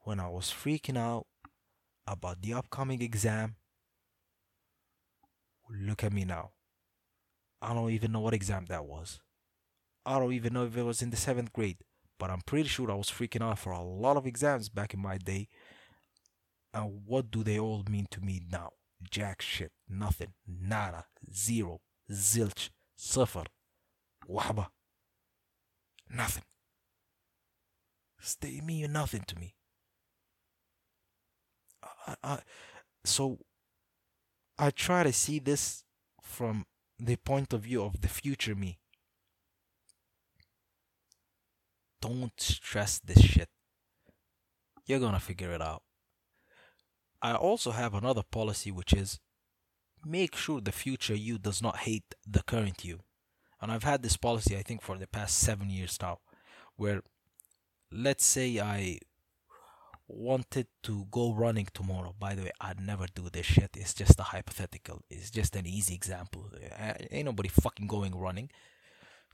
when 0.00 0.20
I 0.20 0.28
was 0.28 0.50
freaking 0.50 0.96
out 0.96 1.26
about 2.06 2.42
the 2.42 2.54
upcoming 2.54 3.02
exam, 3.02 3.56
look 5.68 6.04
at 6.04 6.12
me 6.12 6.24
now. 6.24 6.52
I 7.60 7.74
don't 7.74 7.90
even 7.90 8.12
know 8.12 8.20
what 8.20 8.34
exam 8.34 8.66
that 8.66 8.84
was. 8.84 9.20
I 10.06 10.18
don't 10.18 10.32
even 10.32 10.52
know 10.52 10.66
if 10.66 10.76
it 10.76 10.82
was 10.82 11.02
in 11.02 11.10
the 11.10 11.16
seventh 11.16 11.52
grade, 11.52 11.78
but 12.18 12.30
I'm 12.30 12.42
pretty 12.42 12.68
sure 12.68 12.90
I 12.90 12.94
was 12.94 13.10
freaking 13.10 13.42
out 13.42 13.58
for 13.58 13.72
a 13.72 13.82
lot 13.82 14.16
of 14.16 14.26
exams 14.26 14.68
back 14.68 14.94
in 14.94 15.00
my 15.00 15.18
day. 15.18 15.48
And 16.72 17.02
what 17.06 17.30
do 17.30 17.42
they 17.42 17.58
all 17.58 17.84
mean 17.88 18.06
to 18.10 18.20
me 18.20 18.42
now? 18.50 18.70
Jack 19.10 19.42
shit, 19.42 19.72
nothing, 19.88 20.32
nada, 20.46 21.06
zero, 21.32 21.80
zilch, 22.10 22.70
suffer, 22.96 23.44
waba, 24.28 24.68
nothing. 26.10 26.44
They 28.40 28.60
mean 28.60 28.92
nothing 28.92 29.24
to 29.26 29.38
me. 29.38 29.54
I, 32.06 32.14
I, 32.22 32.38
so 33.04 33.38
I 34.58 34.70
try 34.70 35.02
to 35.02 35.12
see 35.12 35.38
this 35.38 35.84
from 36.22 36.64
the 36.98 37.16
point 37.16 37.52
of 37.52 37.62
view 37.62 37.82
of 37.82 38.00
the 38.00 38.08
future 38.08 38.54
me. 38.54 38.78
Don't 42.04 42.38
stress 42.38 42.98
this 42.98 43.22
shit. 43.22 43.48
You're 44.84 45.00
gonna 45.00 45.20
figure 45.20 45.52
it 45.52 45.62
out. 45.62 45.82
I 47.22 47.34
also 47.34 47.70
have 47.70 47.94
another 47.94 48.22
policy 48.22 48.70
which 48.70 48.92
is 48.92 49.20
make 50.04 50.36
sure 50.36 50.60
the 50.60 50.70
future 50.70 51.14
you 51.14 51.38
does 51.38 51.62
not 51.62 51.78
hate 51.78 52.14
the 52.26 52.42
current 52.42 52.84
you. 52.84 53.00
And 53.58 53.72
I've 53.72 53.84
had 53.84 54.02
this 54.02 54.18
policy, 54.18 54.54
I 54.54 54.62
think, 54.62 54.82
for 54.82 54.98
the 54.98 55.06
past 55.06 55.38
seven 55.38 55.70
years 55.70 55.96
now, 56.02 56.18
where 56.76 57.00
let's 57.90 58.26
say 58.26 58.60
I 58.60 58.98
wanted 60.06 60.66
to 60.82 61.06
go 61.10 61.32
running 61.32 61.68
tomorrow. 61.72 62.14
By 62.18 62.34
the 62.34 62.42
way, 62.42 62.52
I'd 62.60 62.80
never 62.80 63.06
do 63.14 63.30
this 63.32 63.46
shit. 63.46 63.70
It's 63.78 63.94
just 63.94 64.20
a 64.20 64.24
hypothetical. 64.24 65.00
It's 65.08 65.30
just 65.30 65.56
an 65.56 65.66
easy 65.66 65.94
example. 65.94 66.50
Uh, 66.78 66.92
ain't 67.10 67.24
nobody 67.24 67.48
fucking 67.48 67.86
going 67.86 68.14
running. 68.14 68.50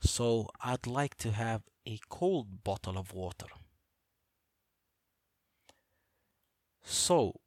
So 0.01 0.49
I'd 0.61 0.87
like 0.87 1.15
to 1.17 1.31
have 1.31 1.61
a 1.85 1.99
cold 2.09 2.63
bottle 2.63 2.97
of 2.97 3.13
water. 3.13 3.47
So 6.83 7.39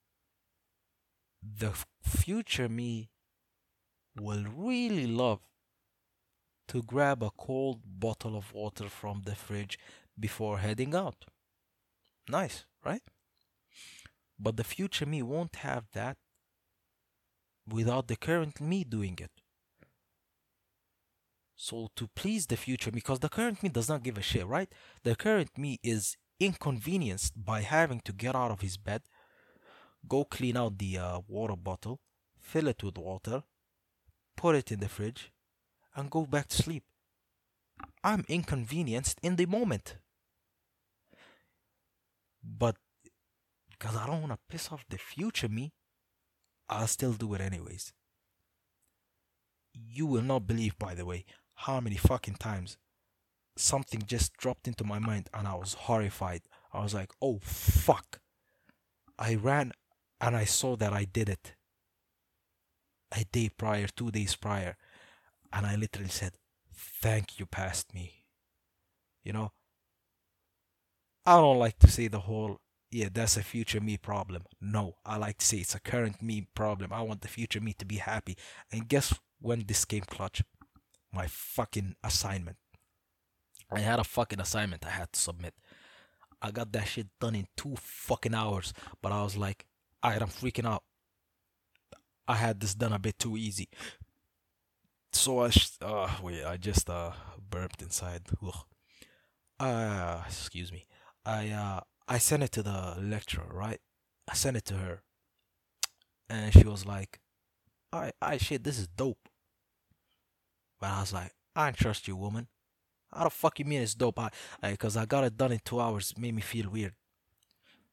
the 1.43 1.73
future 2.03 2.69
me 2.69 3.11
will 4.17 4.45
really 4.45 5.07
love 5.07 5.41
to 6.69 6.83
grab 6.83 7.23
a 7.23 7.31
cold 7.31 7.81
bottle 7.85 8.37
of 8.37 8.55
water 8.55 8.89
from 8.89 9.23
the 9.25 9.35
fridge 9.35 9.79
before 10.19 10.59
heading 10.59 10.95
out. 10.95 11.27
Nice, 12.29 12.65
right? 12.85 13.03
But 14.39 14.57
the 14.57 14.65
future 14.65 15.07
me 15.07 15.23
won't 15.23 15.57
have 15.57 15.85
that 15.93 16.17
without 17.69 18.09
the 18.09 18.17
current 18.17 18.61
me 18.61 18.85
doing 18.85 19.19
it. 19.21 19.34
So 21.57 21.91
to 21.97 22.09
please 22.15 22.47
the 22.47 22.57
future 22.57 22.91
because 22.91 23.21
the 23.21 23.29
current 23.29 23.63
me 23.63 23.69
does 23.69 23.89
not 23.89 24.03
give 24.03 24.19
a 24.19 24.23
shit, 24.23 24.47
right? 24.47 24.71
The 25.03 25.15
current 25.15 25.57
me 25.57 25.79
is 25.83 26.17
inconvenienced 26.41 27.45
by 27.45 27.61
having 27.63 28.01
to 28.01 28.13
get 28.13 28.35
out 28.35 28.51
of 28.51 28.61
his 28.61 28.77
bed, 28.77 29.03
go 30.09 30.25
clean 30.25 30.57
out 30.57 30.79
the 30.79 30.99
uh, 30.99 31.21
water 31.29 31.57
bottle, 31.57 32.01
fill 32.39 32.69
it 32.69 32.83
with 32.83 32.99
water, 32.99 33.45
put 34.37 34.57
it 34.57 34.73
in 34.73 34.81
the 34.81 34.89
fridge, 34.89 35.33
and 35.95 36.11
go 36.11 36.27
back 36.27 36.49
to 36.49 36.63
sleep. 36.63 36.85
I'm 38.03 38.25
inconvenienced 38.29 39.19
in 39.23 39.37
the 39.37 39.47
moment. 39.47 39.97
But 42.43 42.77
because 43.71 43.97
I 43.97 44.07
don't 44.07 44.21
want 44.21 44.33
to 44.33 44.39
piss 44.49 44.71
off 44.71 44.85
the 44.89 44.99
future 44.99 45.49
me, 45.49 45.73
I'll 46.69 46.87
still 46.87 47.13
do 47.13 47.35
it 47.35 47.41
anyways. 47.41 47.93
You 49.73 50.07
will 50.07 50.23
not 50.23 50.47
believe, 50.47 50.79
by 50.79 50.95
the 50.95 51.05
way, 51.05 51.25
how 51.55 51.81
many 51.81 51.97
fucking 51.97 52.35
times 52.35 52.77
something 53.57 54.03
just 54.07 54.37
dropped 54.37 54.67
into 54.67 54.85
my 54.85 54.99
mind 54.99 55.29
and 55.33 55.47
I 55.47 55.55
was 55.55 55.75
horrified. 55.75 56.43
I 56.73 56.83
was 56.83 56.95
like, 56.95 57.13
oh 57.23 57.39
fuck. 57.43 58.21
I 59.19 59.37
ran 59.37 59.73
and 60.21 60.37
I 60.37 60.45
saw 60.45 60.77
that 60.77 60.93
I 60.93 61.05
did 61.05 61.29
it 61.29 61.55
a 63.13 63.25
day 63.25 63.51
prior, 63.57 63.87
two 63.87 64.11
days 64.11 64.35
prior, 64.35 64.77
and 65.53 65.67
I 65.67 65.77
literally 65.77 66.11
said, 66.11 66.33
Thank 66.77 67.39
you, 67.39 67.47
past 67.47 67.95
me. 67.95 68.25
You 69.23 69.33
know, 69.33 69.53
I 71.25 71.37
don't 71.37 71.59
like 71.59 71.79
to 71.81 71.89
say 71.89 72.09
the 72.09 72.21
whole, 72.21 72.61
yeah, 72.91 73.09
that's 73.13 73.37
a 73.37 73.43
future 73.43 73.81
me 73.81 73.97
problem. 73.97 74.45
No, 74.61 74.97
I 75.07 75.17
like 75.17 75.39
to 75.39 75.47
say 75.47 75.59
it's 75.59 75.75
a 75.75 75.81
current 75.81 76.21
me 76.21 76.49
problem. 76.55 76.93
I 76.93 77.03
want 77.03 77.21
the 77.21 77.29
future 77.29 77.61
me 77.61 77.75
to 77.75 77.85
be 77.85 77.97
happy. 77.97 78.37
And 78.73 78.89
guess 78.89 79.15
when 79.41 79.65
this 79.67 79.85
came 79.85 80.03
clutch? 80.03 80.43
My 81.15 81.27
fucking 81.27 81.97
assignment. 82.03 82.57
I 83.71 83.81
had 83.81 83.99
a 83.99 84.05
fucking 84.05 84.41
assignment 84.41 84.85
I 84.85 84.91
had 84.91 85.13
to 85.13 85.21
submit. 85.21 85.55
I 86.43 86.51
got 86.51 86.73
that 86.73 86.89
shit 86.89 87.07
done 87.21 87.35
in 87.35 87.47
two 87.57 87.75
fucking 87.77 88.35
hours, 88.35 88.73
but 89.01 89.13
I 89.13 89.23
was 89.23 89.37
like, 89.37 89.67
alright, 90.05 90.21
I'm 90.21 90.29
freaking 90.29 90.67
out. 90.67 90.83
I 92.27 92.35
had 92.35 92.61
this 92.61 92.75
done 92.75 92.93
a 92.93 92.99
bit 92.99 93.19
too 93.19 93.37
easy. 93.37 93.69
So 95.13 95.41
I, 95.41 95.51
sh- 95.51 95.79
uh, 95.81 96.11
wait, 96.23 96.45
I 96.45 96.57
just 96.57 96.91
uh 96.91 97.13
burped 97.51 97.81
inside. 97.83 98.23
Ugh. 98.45 98.55
Uh, 99.61 100.23
excuse 100.27 100.73
me. 100.73 100.87
I 101.25 101.51
uh 101.51 101.81
I 102.09 102.19
sent 102.19 102.43
it 102.43 102.53
to 102.53 102.63
the 102.63 102.97
lecturer, 103.01 103.49
right? 103.51 103.81
I 104.29 104.35
sent 104.35 104.57
it 104.57 104.65
to 104.67 104.75
her, 104.75 105.03
and 106.29 106.53
she 106.53 106.65
was 106.65 106.85
like, 106.85 107.21
"I, 107.93 108.13
I 108.21 108.37
shit, 108.37 108.65
this 108.65 108.79
is 108.79 108.89
dope." 108.89 109.29
But 110.85 110.93
I 110.93 111.01
was 111.01 111.15
like, 111.15 111.33
"I 111.57 111.65
don't 111.65 111.77
trust 111.79 112.07
you, 112.07 112.15
woman. 112.15 112.47
How 113.11 113.25
the 113.25 113.31
fuck 113.31 113.59
you 113.59 113.65
mean 113.65 113.81
it's 113.81 113.95
dope?" 113.95 114.19
I, 114.19 114.29
I, 114.63 114.77
cause 114.77 114.99
I 114.99 115.07
got 115.07 115.25
it 115.25 115.35
done 115.35 115.53
in 115.53 115.61
two 115.65 115.81
hours. 115.81 116.13
Made 116.19 116.35
me 116.35 116.43
feel 116.43 116.69
weird. 116.69 116.93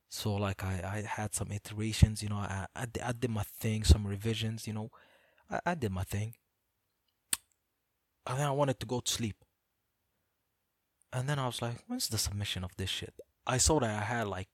So 0.09 0.33
like 0.35 0.61
I, 0.61 0.73
I 0.83 0.97
had 1.07 1.33
some 1.33 1.53
iterations, 1.53 2.21
you 2.21 2.27
know, 2.27 2.35
I, 2.35 2.65
I, 2.75 2.85
I 3.01 3.13
did 3.13 3.29
my 3.29 3.43
thing, 3.43 3.85
some 3.85 4.05
revisions, 4.05 4.67
you 4.67 4.73
know, 4.73 4.91
I, 5.49 5.61
I 5.67 5.75
did 5.75 5.93
my 5.93 6.03
thing. 6.03 6.33
And 8.27 8.37
then 8.37 8.47
I 8.47 8.51
wanted 8.51 8.77
to 8.81 8.85
go 8.85 8.99
to 8.99 9.09
sleep. 9.09 9.37
And 11.13 11.29
then 11.29 11.39
I 11.39 11.45
was 11.45 11.61
like, 11.61 11.77
when's 11.87 12.09
the 12.09 12.17
submission 12.17 12.65
of 12.65 12.75
this 12.75 12.89
shit? 12.89 13.13
I 13.47 13.57
saw 13.57 13.79
that 13.79 13.89
I 13.89 14.03
had 14.03 14.27
like 14.27 14.49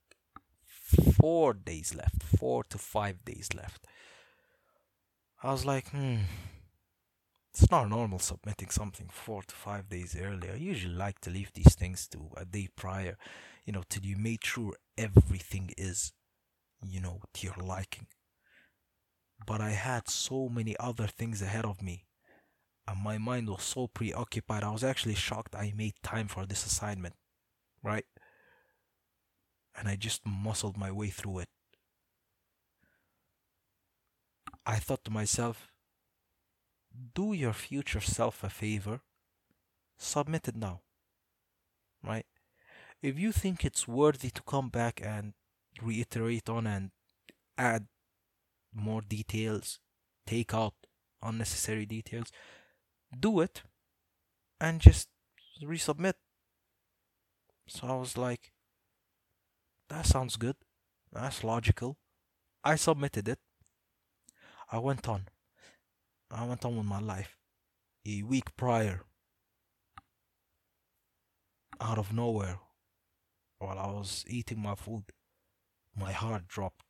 four 1.20 1.56
days 1.56 1.96
left, 1.96 2.22
four 2.22 2.64
to 2.66 2.78
five 2.78 3.26
days 3.26 3.50
left. 3.56 3.88
I 5.42 5.52
was 5.52 5.66
like, 5.66 5.90
hmm, 5.90 6.18
it's 7.60 7.72
not 7.72 7.90
normal 7.90 8.20
submitting 8.20 8.70
something 8.70 9.10
four 9.12 9.42
to 9.42 9.56
five 9.56 9.90
days 9.90 10.16
earlier. 10.16 10.52
I 10.54 10.58
usually 10.58 10.94
like 10.94 11.20
to 11.22 11.32
leave 11.32 11.52
these 11.54 11.74
things 11.74 12.08
to 12.10 12.30
a 12.38 12.46
day 12.46 12.68
prior, 12.76 13.18
you 13.66 13.74
know, 13.74 13.84
till 13.90 14.06
you 14.06 14.16
made 14.16 14.46
sure 14.46 14.76
everything 14.96 15.72
is, 15.76 16.14
you 16.86 17.02
know, 17.02 17.20
to 17.34 17.48
your 17.48 17.56
liking. 17.60 18.06
But 19.46 19.60
I 19.60 19.72
had 19.72 20.08
so 20.08 20.50
many 20.50 20.76
other 20.80 21.08
things 21.08 21.42
ahead 21.42 21.66
of 21.66 21.82
me, 21.82 22.06
and 22.88 23.02
my 23.02 23.18
mind 23.18 23.50
was 23.50 23.64
so 23.64 23.88
preoccupied. 23.88 24.64
I 24.64 24.72
was 24.72 24.84
actually 24.84 25.16
shocked 25.16 25.56
I 25.56 25.74
made 25.76 25.96
time 26.04 26.28
for 26.28 26.46
this 26.46 26.66
assignment, 26.66 27.16
right? 27.84 28.06
And 29.76 29.88
I 29.88 29.96
just 29.96 30.22
muscled 30.28 30.78
my 30.78 30.92
way 30.92 31.10
through 31.10 31.40
it. 31.40 31.50
I 34.66 34.76
thought 34.76 35.04
to 35.06 35.12
myself, 35.12 35.72
do 37.14 37.34
your 37.34 37.54
future 37.54 38.02
self 38.02 38.44
a 38.44 38.50
favor, 38.50 39.02
submit 39.98 40.48
it 40.48 40.56
now. 40.56 40.82
Right? 42.04 42.26
If 43.02 43.20
you 43.20 43.32
think 43.32 43.64
it's 43.64 43.88
worthy 43.88 44.30
to 44.32 44.42
come 44.44 44.70
back 44.70 45.02
and 45.04 45.34
reiterate 45.82 46.50
on 46.50 46.66
and 46.68 46.92
add 47.58 47.88
more 48.74 49.02
details, 49.02 49.80
take 50.26 50.54
out 50.54 50.74
unnecessary 51.22 51.86
details, 51.86 52.32
do 53.20 53.40
it 53.40 53.64
and 54.60 54.82
just 54.82 55.10
resubmit. 55.64 56.14
So 57.68 57.88
I 57.88 57.96
was 57.96 58.18
like, 58.18 58.52
that 59.90 60.06
sounds 60.06 60.36
good. 60.36 60.56
That's 61.12 61.44
logical. 61.44 61.98
I 62.64 62.76
submitted 62.76 63.28
it. 63.28 63.40
I 64.72 64.80
went 64.80 65.08
on. 65.08 65.28
I 66.30 66.46
went 66.46 66.66
on 66.66 66.78
with 66.78 66.86
my 66.86 67.00
life. 67.00 67.38
A 68.06 68.24
week 68.24 68.56
prior, 68.56 69.04
out 71.80 71.98
of 71.98 72.14
nowhere, 72.14 72.60
while 73.60 73.78
I 73.78 73.88
was 73.88 74.24
eating 74.28 74.60
my 74.60 74.76
food, 74.76 75.04
my 75.96 76.12
heart 76.12 76.48
dropped. 76.48 76.84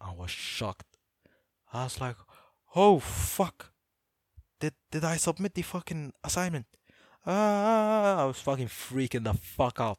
I 0.00 0.12
was 0.12 0.30
shocked. 0.30 0.96
I 1.72 1.84
was 1.84 2.00
like, 2.00 2.16
oh 2.74 2.98
fuck. 3.00 3.72
Did 4.60 4.74
did 4.90 5.04
I 5.04 5.16
submit 5.16 5.54
the 5.54 5.62
fucking 5.62 6.12
assignment? 6.24 6.66
Ah, 7.26 8.22
I 8.22 8.24
was 8.24 8.40
fucking 8.40 8.68
freaking 8.68 9.24
the 9.24 9.34
fuck 9.34 9.78
out. 9.80 9.98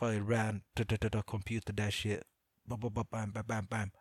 I 0.00 0.18
ran 0.18 0.62
to 0.74 0.84
the 0.84 1.22
computer 1.26 1.72
that 1.72 1.92
shit. 1.92 2.24
Bam, 2.66 2.80
bam, 2.80 3.04
bam, 3.10 3.30
bam, 3.30 3.44
bam, 3.46 3.66
bam. 3.70 3.92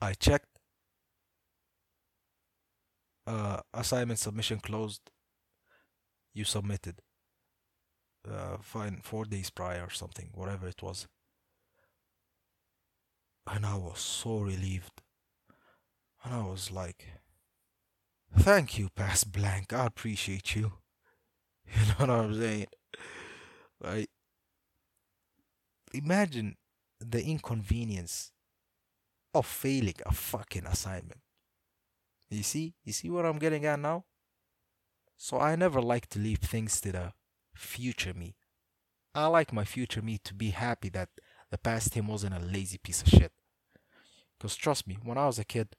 I 0.00 0.12
checked. 0.14 0.53
Uh, 3.26 3.60
assignment 3.72 4.18
submission 4.18 4.60
closed. 4.60 5.10
You 6.34 6.44
submitted. 6.44 7.00
Uh, 8.28 8.56
fine, 8.60 9.00
four 9.02 9.24
days 9.24 9.50
prior 9.50 9.82
or 9.84 9.90
something, 9.90 10.30
whatever 10.34 10.66
it 10.66 10.82
was. 10.82 11.06
And 13.46 13.64
I 13.66 13.76
was 13.76 14.00
so 14.00 14.38
relieved. 14.38 15.02
And 16.24 16.34
I 16.34 16.42
was 16.42 16.70
like, 16.70 17.06
thank 18.36 18.78
you, 18.78 18.88
Pass 18.94 19.24
Blank. 19.24 19.72
I 19.72 19.86
appreciate 19.86 20.54
you. 20.56 20.72
You 21.74 21.86
know 21.86 21.94
what 21.96 22.10
I'm 22.10 22.34
saying? 22.38 22.66
Right? 23.82 24.10
Imagine 25.94 26.56
the 27.00 27.24
inconvenience 27.24 28.32
of 29.34 29.46
failing 29.46 29.94
a 30.04 30.12
fucking 30.12 30.66
assignment. 30.66 31.20
You 32.30 32.42
see? 32.42 32.74
You 32.84 32.92
see 32.92 33.10
what 33.10 33.26
I'm 33.26 33.38
getting 33.38 33.64
at 33.64 33.78
now? 33.78 34.04
So 35.16 35.38
I 35.38 35.56
never 35.56 35.80
like 35.80 36.08
to 36.10 36.18
leave 36.18 36.38
things 36.38 36.80
to 36.80 36.92
the 36.92 37.12
future 37.54 38.14
me. 38.14 38.36
I 39.14 39.26
like 39.26 39.52
my 39.52 39.64
future 39.64 40.02
me 40.02 40.18
to 40.24 40.34
be 40.34 40.50
happy 40.50 40.88
that 40.90 41.08
the 41.50 41.58
past 41.58 41.94
him 41.94 42.08
wasn't 42.08 42.34
a 42.34 42.40
lazy 42.44 42.78
piece 42.78 43.02
of 43.02 43.08
shit. 43.08 43.32
Because 44.36 44.56
trust 44.56 44.88
me, 44.88 44.98
when 45.02 45.16
I 45.16 45.26
was 45.26 45.38
a 45.38 45.44
kid, 45.44 45.76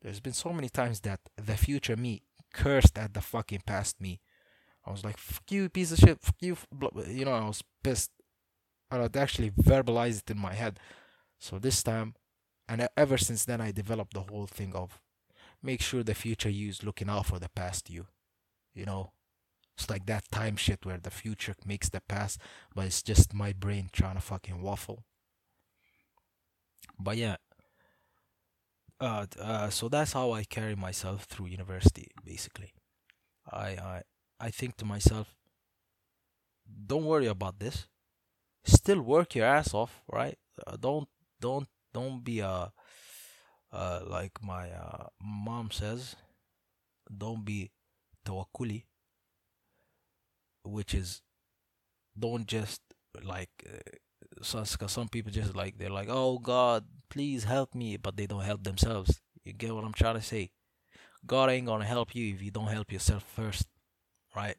there's 0.00 0.20
been 0.20 0.32
so 0.32 0.52
many 0.52 0.68
times 0.68 1.00
that 1.00 1.20
the 1.36 1.56
future 1.56 1.96
me 1.96 2.22
cursed 2.52 2.98
at 2.98 3.12
the 3.12 3.20
fucking 3.20 3.62
past 3.66 4.00
me. 4.00 4.20
I 4.84 4.90
was 4.90 5.04
like, 5.04 5.18
fuck 5.18 5.44
you, 5.50 5.68
piece 5.68 5.92
of 5.92 5.98
shit, 5.98 6.20
fuck 6.20 6.36
you. 6.40 6.56
You 7.06 7.26
know, 7.26 7.32
I 7.32 7.46
was 7.46 7.62
pissed. 7.84 8.10
And 8.90 9.02
I'd 9.02 9.16
actually 9.16 9.50
verbalize 9.50 10.18
it 10.18 10.30
in 10.30 10.38
my 10.38 10.54
head. 10.54 10.80
So 11.38 11.58
this 11.58 11.82
time, 11.82 12.14
and 12.68 12.88
ever 12.96 13.18
since 13.18 13.44
then, 13.44 13.60
I 13.60 13.70
developed 13.70 14.14
the 14.14 14.20
whole 14.20 14.46
thing 14.46 14.74
of 14.74 15.00
make 15.62 15.80
sure 15.80 16.02
the 16.02 16.14
future 16.14 16.50
you 16.50 16.68
is 16.68 16.82
looking 16.84 17.08
out 17.08 17.26
for 17.26 17.38
the 17.38 17.48
past 17.50 17.90
you. 17.90 18.06
You 18.74 18.86
know, 18.86 19.12
it's 19.76 19.90
like 19.90 20.06
that 20.06 20.30
time 20.30 20.56
shit 20.56 20.84
where 20.84 20.98
the 20.98 21.10
future 21.10 21.54
makes 21.64 21.88
the 21.88 22.00
past, 22.08 22.40
but 22.74 22.86
it's 22.86 23.02
just 23.02 23.34
my 23.34 23.52
brain 23.52 23.88
trying 23.92 24.16
to 24.16 24.20
fucking 24.20 24.62
waffle. 24.62 25.04
But 26.98 27.16
yeah, 27.16 27.36
uh, 29.00 29.26
uh, 29.40 29.70
so 29.70 29.88
that's 29.88 30.12
how 30.12 30.32
I 30.32 30.44
carry 30.44 30.76
myself 30.76 31.24
through 31.24 31.46
university. 31.46 32.08
Basically, 32.24 32.72
I 33.50 33.66
I 33.66 34.02
I 34.40 34.50
think 34.50 34.76
to 34.78 34.84
myself, 34.84 35.34
don't 36.86 37.04
worry 37.04 37.26
about 37.26 37.58
this. 37.58 37.86
Still 38.64 39.02
work 39.02 39.34
your 39.34 39.46
ass 39.46 39.74
off, 39.74 40.02
right? 40.10 40.38
Uh, 40.66 40.76
don't 40.78 41.08
don't 41.40 41.68
don't 41.92 42.24
be 42.24 42.40
a 42.40 42.72
uh, 43.72 44.00
like 44.06 44.42
my 44.42 44.70
uh, 44.70 45.06
mom 45.22 45.70
says, 45.70 46.16
don't 47.16 47.44
be 47.44 47.70
tawakkuli, 48.26 48.84
which 50.64 50.94
is 50.94 51.22
don't 52.18 52.46
just 52.46 52.80
like 53.22 53.50
uh, 53.66 54.64
some 54.86 55.08
people 55.08 55.32
just 55.32 55.56
like 55.56 55.78
they're 55.78 55.90
like, 55.90 56.08
oh 56.10 56.38
God, 56.38 56.84
please 57.08 57.44
help 57.44 57.74
me, 57.74 57.96
but 57.96 58.16
they 58.16 58.26
don't 58.26 58.44
help 58.44 58.64
themselves. 58.64 59.20
You 59.44 59.52
get 59.52 59.74
what 59.74 59.84
I'm 59.84 59.92
trying 59.92 60.14
to 60.16 60.22
say? 60.22 60.50
God 61.26 61.50
ain't 61.50 61.66
gonna 61.66 61.84
help 61.84 62.14
you 62.14 62.34
if 62.34 62.42
you 62.42 62.50
don't 62.50 62.66
help 62.66 62.92
yourself 62.92 63.22
first, 63.22 63.66
right? 64.34 64.56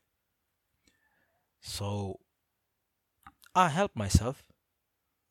So 1.61 2.20
I 3.55 3.70
help 3.70 3.95
myself. 3.95 4.43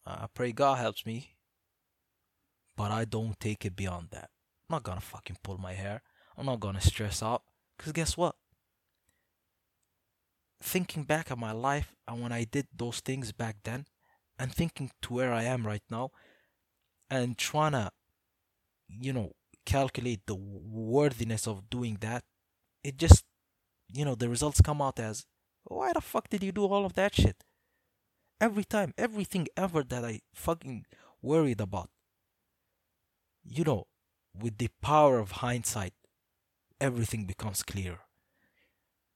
I 0.06 0.26
pray 0.34 0.52
God 0.52 0.78
helps 0.78 1.06
me, 1.06 1.36
but 2.76 2.90
I 2.90 3.04
don't 3.04 3.38
take 3.38 3.64
it 3.64 3.76
beyond 3.76 4.08
that. 4.10 4.30
I'm 4.68 4.74
not 4.76 4.82
gonna 4.82 5.00
fucking 5.00 5.38
pull 5.42 5.58
my 5.58 5.74
hair. 5.74 6.02
I'm 6.36 6.46
not 6.46 6.60
gonna 6.60 6.80
stress 6.80 7.22
out. 7.22 7.42
Cause 7.78 7.92
guess 7.92 8.16
what? 8.16 8.36
Thinking 10.62 11.04
back 11.04 11.30
at 11.30 11.38
my 11.38 11.52
life 11.52 11.94
and 12.06 12.22
when 12.22 12.32
I 12.32 12.44
did 12.44 12.68
those 12.74 13.00
things 13.00 13.32
back 13.32 13.56
then, 13.64 13.86
and 14.38 14.52
thinking 14.52 14.90
to 15.02 15.14
where 15.14 15.32
I 15.32 15.44
am 15.44 15.66
right 15.66 15.82
now, 15.90 16.10
and 17.10 17.36
trying 17.36 17.72
to, 17.72 17.90
you 18.88 19.12
know, 19.12 19.32
calculate 19.64 20.20
the 20.26 20.34
worthiness 20.34 21.46
of 21.46 21.68
doing 21.70 21.98
that, 22.00 22.24
it 22.82 22.96
just, 22.96 23.24
you 23.92 24.04
know, 24.04 24.14
the 24.14 24.28
results 24.28 24.60
come 24.60 24.82
out 24.82 24.98
as, 24.98 25.26
why 25.64 25.92
the 25.92 26.00
fuck 26.00 26.28
did 26.28 26.42
you 26.42 26.50
do 26.50 26.64
all 26.64 26.84
of 26.84 26.94
that 26.94 27.14
shit? 27.14 27.44
Every 28.40 28.64
time, 28.64 28.94
everything 28.98 29.46
ever 29.56 29.84
that 29.84 30.04
I 30.04 30.20
fucking 30.34 30.86
worried 31.20 31.60
about, 31.60 31.90
you 33.54 33.64
know, 33.64 33.84
with 34.38 34.56
the 34.56 34.68
power 34.80 35.18
of 35.18 35.42
hindsight, 35.42 35.92
everything 36.80 37.26
becomes 37.26 37.62
clear. 37.62 37.98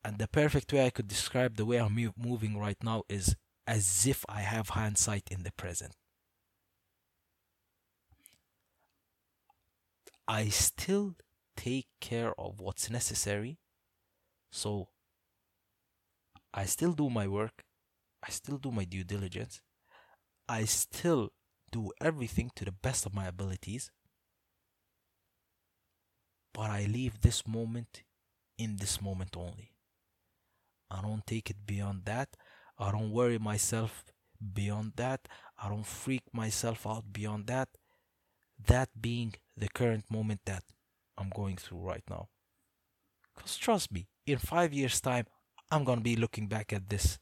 And 0.05 0.19
the 0.19 0.29
perfect 0.29 0.73
way 0.73 0.87
I 0.87 0.91
could 0.91 1.09
describe 1.09 1.57
the 1.57 1.65
way 1.65 1.79
I'm 1.79 2.13
moving 2.17 2.59
right 2.59 2.77
now 2.83 3.05
is 3.09 3.35
as 3.67 4.07
if 4.07 4.25
I 4.29 4.41
have 4.41 4.71
hindsight 4.71 5.29
in 5.31 5.43
the 5.43 5.53
present. 5.53 5.95
I 10.29 10.49
still 10.49 11.15
take 11.57 11.87
care 12.01 12.39
of 12.39 12.61
what's 12.61 12.91
necessary. 12.91 13.59
So 14.53 14.89
I 16.53 16.67
still 16.67 16.93
do 16.93 17.09
my 17.09 17.27
work. 17.27 17.65
I 18.23 18.31
still 18.31 18.59
do 18.59 18.71
my 18.71 18.85
due 18.85 19.05
diligence. 19.05 19.63
I 20.49 20.65
still 20.65 21.31
do 21.73 21.91
everything 22.01 22.51
to 22.57 22.65
the 22.65 22.73
best 22.73 23.07
of 23.07 23.15
my 23.15 23.27
abilities. 23.27 23.91
But 26.57 26.71
I 26.71 26.87
leave 26.87 27.21
this 27.21 27.47
moment 27.47 28.03
in 28.57 28.79
this 28.79 29.03
moment 29.03 29.37
only. 29.37 29.73
I 30.91 31.03
don't 31.03 31.27
take 31.27 31.51
it 31.51 31.67
beyond 31.67 32.07
that. 32.07 32.31
I 32.79 32.91
don't 32.93 33.11
worry 33.11 33.39
myself 33.39 34.03
beyond 34.55 34.95
that. 34.97 35.29
I 35.63 35.69
don't 35.69 35.85
freak 35.85 36.23
myself 36.33 36.87
out 36.87 37.13
beyond 37.13 37.47
that. 37.49 37.69
That 38.69 38.89
being 38.99 39.35
the 39.55 39.69
current 39.69 40.05
moment 40.11 40.41
that 40.47 40.63
I'm 41.19 41.29
going 41.29 41.57
through 41.59 41.81
right 41.81 42.05
now. 42.09 42.29
Because 43.35 43.59
trust 43.59 43.93
me, 43.93 44.09
in 44.27 44.39
five 44.39 44.73
years' 44.73 44.99
time, 44.99 45.27
I'm 45.71 45.85
going 45.85 45.99
to 45.99 46.05
be 46.05 46.17
looking 46.17 46.47
back 46.47 46.73
at 46.73 46.89
this. 46.89 47.19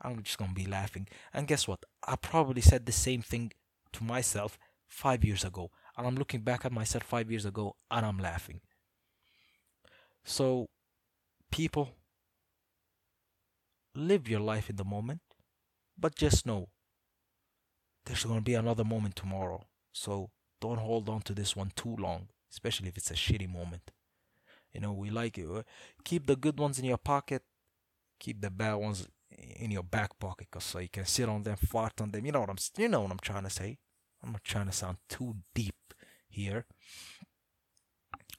I'm 0.00 0.22
just 0.22 0.38
going 0.38 0.50
to 0.50 0.62
be 0.62 0.66
laughing. 0.66 1.08
And 1.34 1.48
guess 1.48 1.66
what? 1.66 1.80
I 2.06 2.14
probably 2.14 2.62
said 2.62 2.86
the 2.86 2.92
same 2.92 3.22
thing 3.22 3.50
to 3.94 4.04
myself 4.04 4.60
five 4.86 5.24
years 5.24 5.42
ago. 5.42 5.72
And 5.98 6.06
I'm 6.06 6.14
looking 6.14 6.42
back 6.42 6.64
at 6.64 6.70
myself 6.70 7.02
five 7.02 7.32
years 7.32 7.46
ago 7.46 7.74
and 7.90 8.06
I'm 8.06 8.18
laughing. 8.18 8.60
So, 10.26 10.68
people, 11.52 11.94
live 13.94 14.28
your 14.28 14.40
life 14.40 14.68
in 14.68 14.74
the 14.74 14.84
moment, 14.84 15.20
but 15.96 16.16
just 16.16 16.44
know 16.44 16.68
there's 18.04 18.24
going 18.24 18.40
to 18.40 18.44
be 18.44 18.54
another 18.54 18.82
moment 18.84 19.14
tomorrow. 19.14 19.64
So 19.92 20.30
don't 20.60 20.78
hold 20.78 21.08
on 21.08 21.22
to 21.22 21.32
this 21.32 21.54
one 21.54 21.70
too 21.76 21.94
long, 21.96 22.28
especially 22.52 22.88
if 22.88 22.96
it's 22.96 23.12
a 23.12 23.14
shitty 23.14 23.48
moment. 23.48 23.92
You 24.72 24.80
know, 24.80 24.92
we 24.92 25.10
like 25.10 25.38
it. 25.38 25.46
Uh, 25.48 25.62
keep 26.04 26.26
the 26.26 26.34
good 26.34 26.58
ones 26.58 26.80
in 26.80 26.84
your 26.84 26.98
pocket, 26.98 27.42
keep 28.18 28.40
the 28.40 28.50
bad 28.50 28.74
ones 28.74 29.08
in 29.30 29.70
your 29.70 29.84
back 29.84 30.18
pocket, 30.18 30.48
cause 30.50 30.64
so 30.64 30.80
you 30.80 30.88
can 30.88 31.06
sit 31.06 31.28
on 31.28 31.44
them, 31.44 31.56
fart 31.56 32.00
on 32.00 32.10
them. 32.10 32.26
You 32.26 32.32
know 32.32 32.40
what 32.40 32.50
I'm, 32.50 32.58
you 32.76 32.88
know 32.88 33.02
what 33.02 33.12
I'm 33.12 33.18
trying 33.18 33.44
to 33.44 33.50
say. 33.50 33.78
I'm 34.24 34.32
not 34.32 34.42
trying 34.42 34.66
to 34.66 34.72
sound 34.72 34.98
too 35.08 35.36
deep 35.54 35.94
here, 36.28 36.66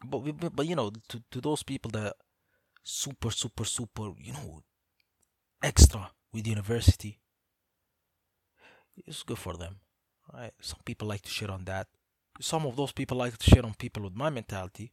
but 0.06 0.20
but, 0.40 0.56
but 0.56 0.68
you 0.68 0.76
know, 0.76 0.92
to 1.10 1.24
to 1.32 1.42
those 1.42 1.64
people 1.64 1.92
that 1.92 2.16
super 2.84 3.32
super 3.32 3.66
super, 3.66 4.12
you 4.20 4.34
know, 4.34 4.64
extra 5.62 6.12
with 6.34 6.48
university. 6.48 7.20
It's 9.06 9.24
good 9.24 9.38
for 9.38 9.56
them. 9.58 9.80
Right? 10.34 10.54
Some 10.60 10.80
people 10.84 11.08
like 11.08 11.22
to 11.22 11.30
shit 11.30 11.50
on 11.50 11.66
that. 11.66 11.88
some 12.40 12.66
of 12.66 12.76
those 12.76 12.92
people 12.92 13.18
like 13.18 13.38
to 13.38 13.50
shit 13.50 13.66
on 13.66 13.74
people 13.74 14.04
with 14.04 14.16
my 14.16 14.30
mentality, 14.30 14.92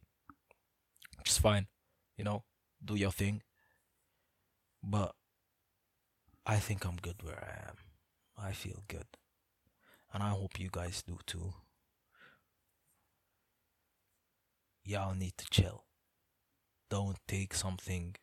is 1.25 1.37
fine. 1.37 1.67
You 2.17 2.23
know, 2.23 2.43
do 2.83 2.95
your 2.95 3.11
thing. 3.11 3.41
But 4.83 5.15
I 6.45 6.57
think 6.57 6.85
I'm 6.85 6.97
good 6.97 7.23
where 7.23 7.43
I 7.43 7.69
am. 7.69 7.77
I 8.37 8.51
feel 8.51 8.83
good. 8.87 9.07
And 10.13 10.23
I 10.23 10.29
hope 10.29 10.59
you 10.59 10.69
guys 10.71 11.03
do 11.03 11.17
too. 11.25 11.53
Y'all 14.87 15.15
need 15.15 15.33
to 15.37 15.45
chill. 15.49 15.85
Don't 16.91 17.17
take 17.27 17.55
something 17.55 18.15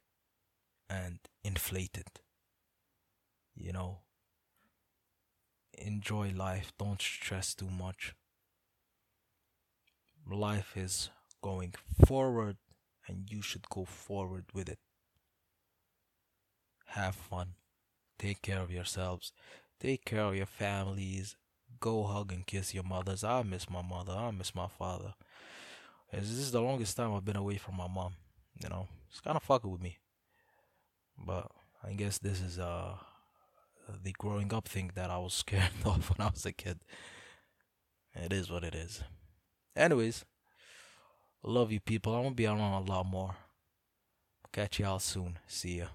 and 0.89 1.19
inflate 1.43 1.99
it. 1.99 2.21
You 3.57 3.73
know, 3.73 3.99
enjoy 5.77 6.33
life. 6.37 6.73
Don't 6.79 7.03
stress 7.03 7.55
too 7.55 7.69
much. 7.69 8.15
Life 10.31 10.77
is 10.77 11.11
going 11.43 11.75
forward 12.07 12.59
and 13.09 13.29
you 13.29 13.43
should 13.43 13.69
go 13.69 13.85
forward 13.85 14.45
with 14.55 14.69
it. 14.69 14.79
Have 16.87 17.17
fun. 17.17 17.55
Take 18.21 18.41
care 18.41 18.61
of 18.61 18.71
yourselves. 18.71 19.33
Take 19.81 20.05
care 20.05 20.23
of 20.23 20.37
your 20.37 20.47
families. 20.47 21.35
Go 21.81 22.05
hug 22.05 22.31
and 22.33 22.47
kiss 22.47 22.73
your 22.73 22.85
mothers. 22.85 23.25
I 23.25 23.43
miss 23.43 23.69
my 23.69 23.83
mother. 23.83 24.13
I 24.13 24.31
miss 24.31 24.55
my 24.55 24.69
father. 24.69 25.15
This 26.13 26.31
is 26.31 26.51
the 26.53 26.61
longest 26.61 26.97
time 26.97 27.15
I've 27.15 27.25
been 27.25 27.37
away 27.37 27.57
from 27.57 27.77
my 27.77 27.89
mom. 27.89 28.15
You 28.63 28.69
know, 28.69 28.87
it's 29.11 29.21
kind 29.21 29.37
of 29.37 29.43
fucking 29.43 29.71
with 29.71 29.81
me. 29.81 29.99
But 31.19 31.51
I 31.83 31.93
guess 31.95 32.19
this 32.19 32.41
is 32.41 32.59
uh 32.59 32.97
the 34.03 34.13
growing 34.13 34.53
up 34.53 34.69
thing 34.69 34.91
that 34.95 35.11
I 35.11 35.19
was 35.19 35.35
scared 35.43 35.71
of 35.85 36.11
when 36.11 36.27
I 36.27 36.31
was 36.31 36.45
a 36.45 36.53
kid. 36.53 36.81
It 38.15 38.33
is 38.33 38.51
what 38.51 38.63
it 38.63 38.75
is. 38.75 39.03
Anyways, 39.75 40.25
love 41.43 41.73
you 41.73 41.81
people. 41.81 42.15
I'm 42.15 42.25
gonna 42.25 42.35
be 42.35 42.47
on 42.47 42.59
a 42.59 42.81
lot 42.81 43.07
more. 43.07 43.35
Catch 44.53 44.81
y'all 44.81 44.99
soon. 44.99 45.39
See 45.47 45.79
ya. 45.79 45.87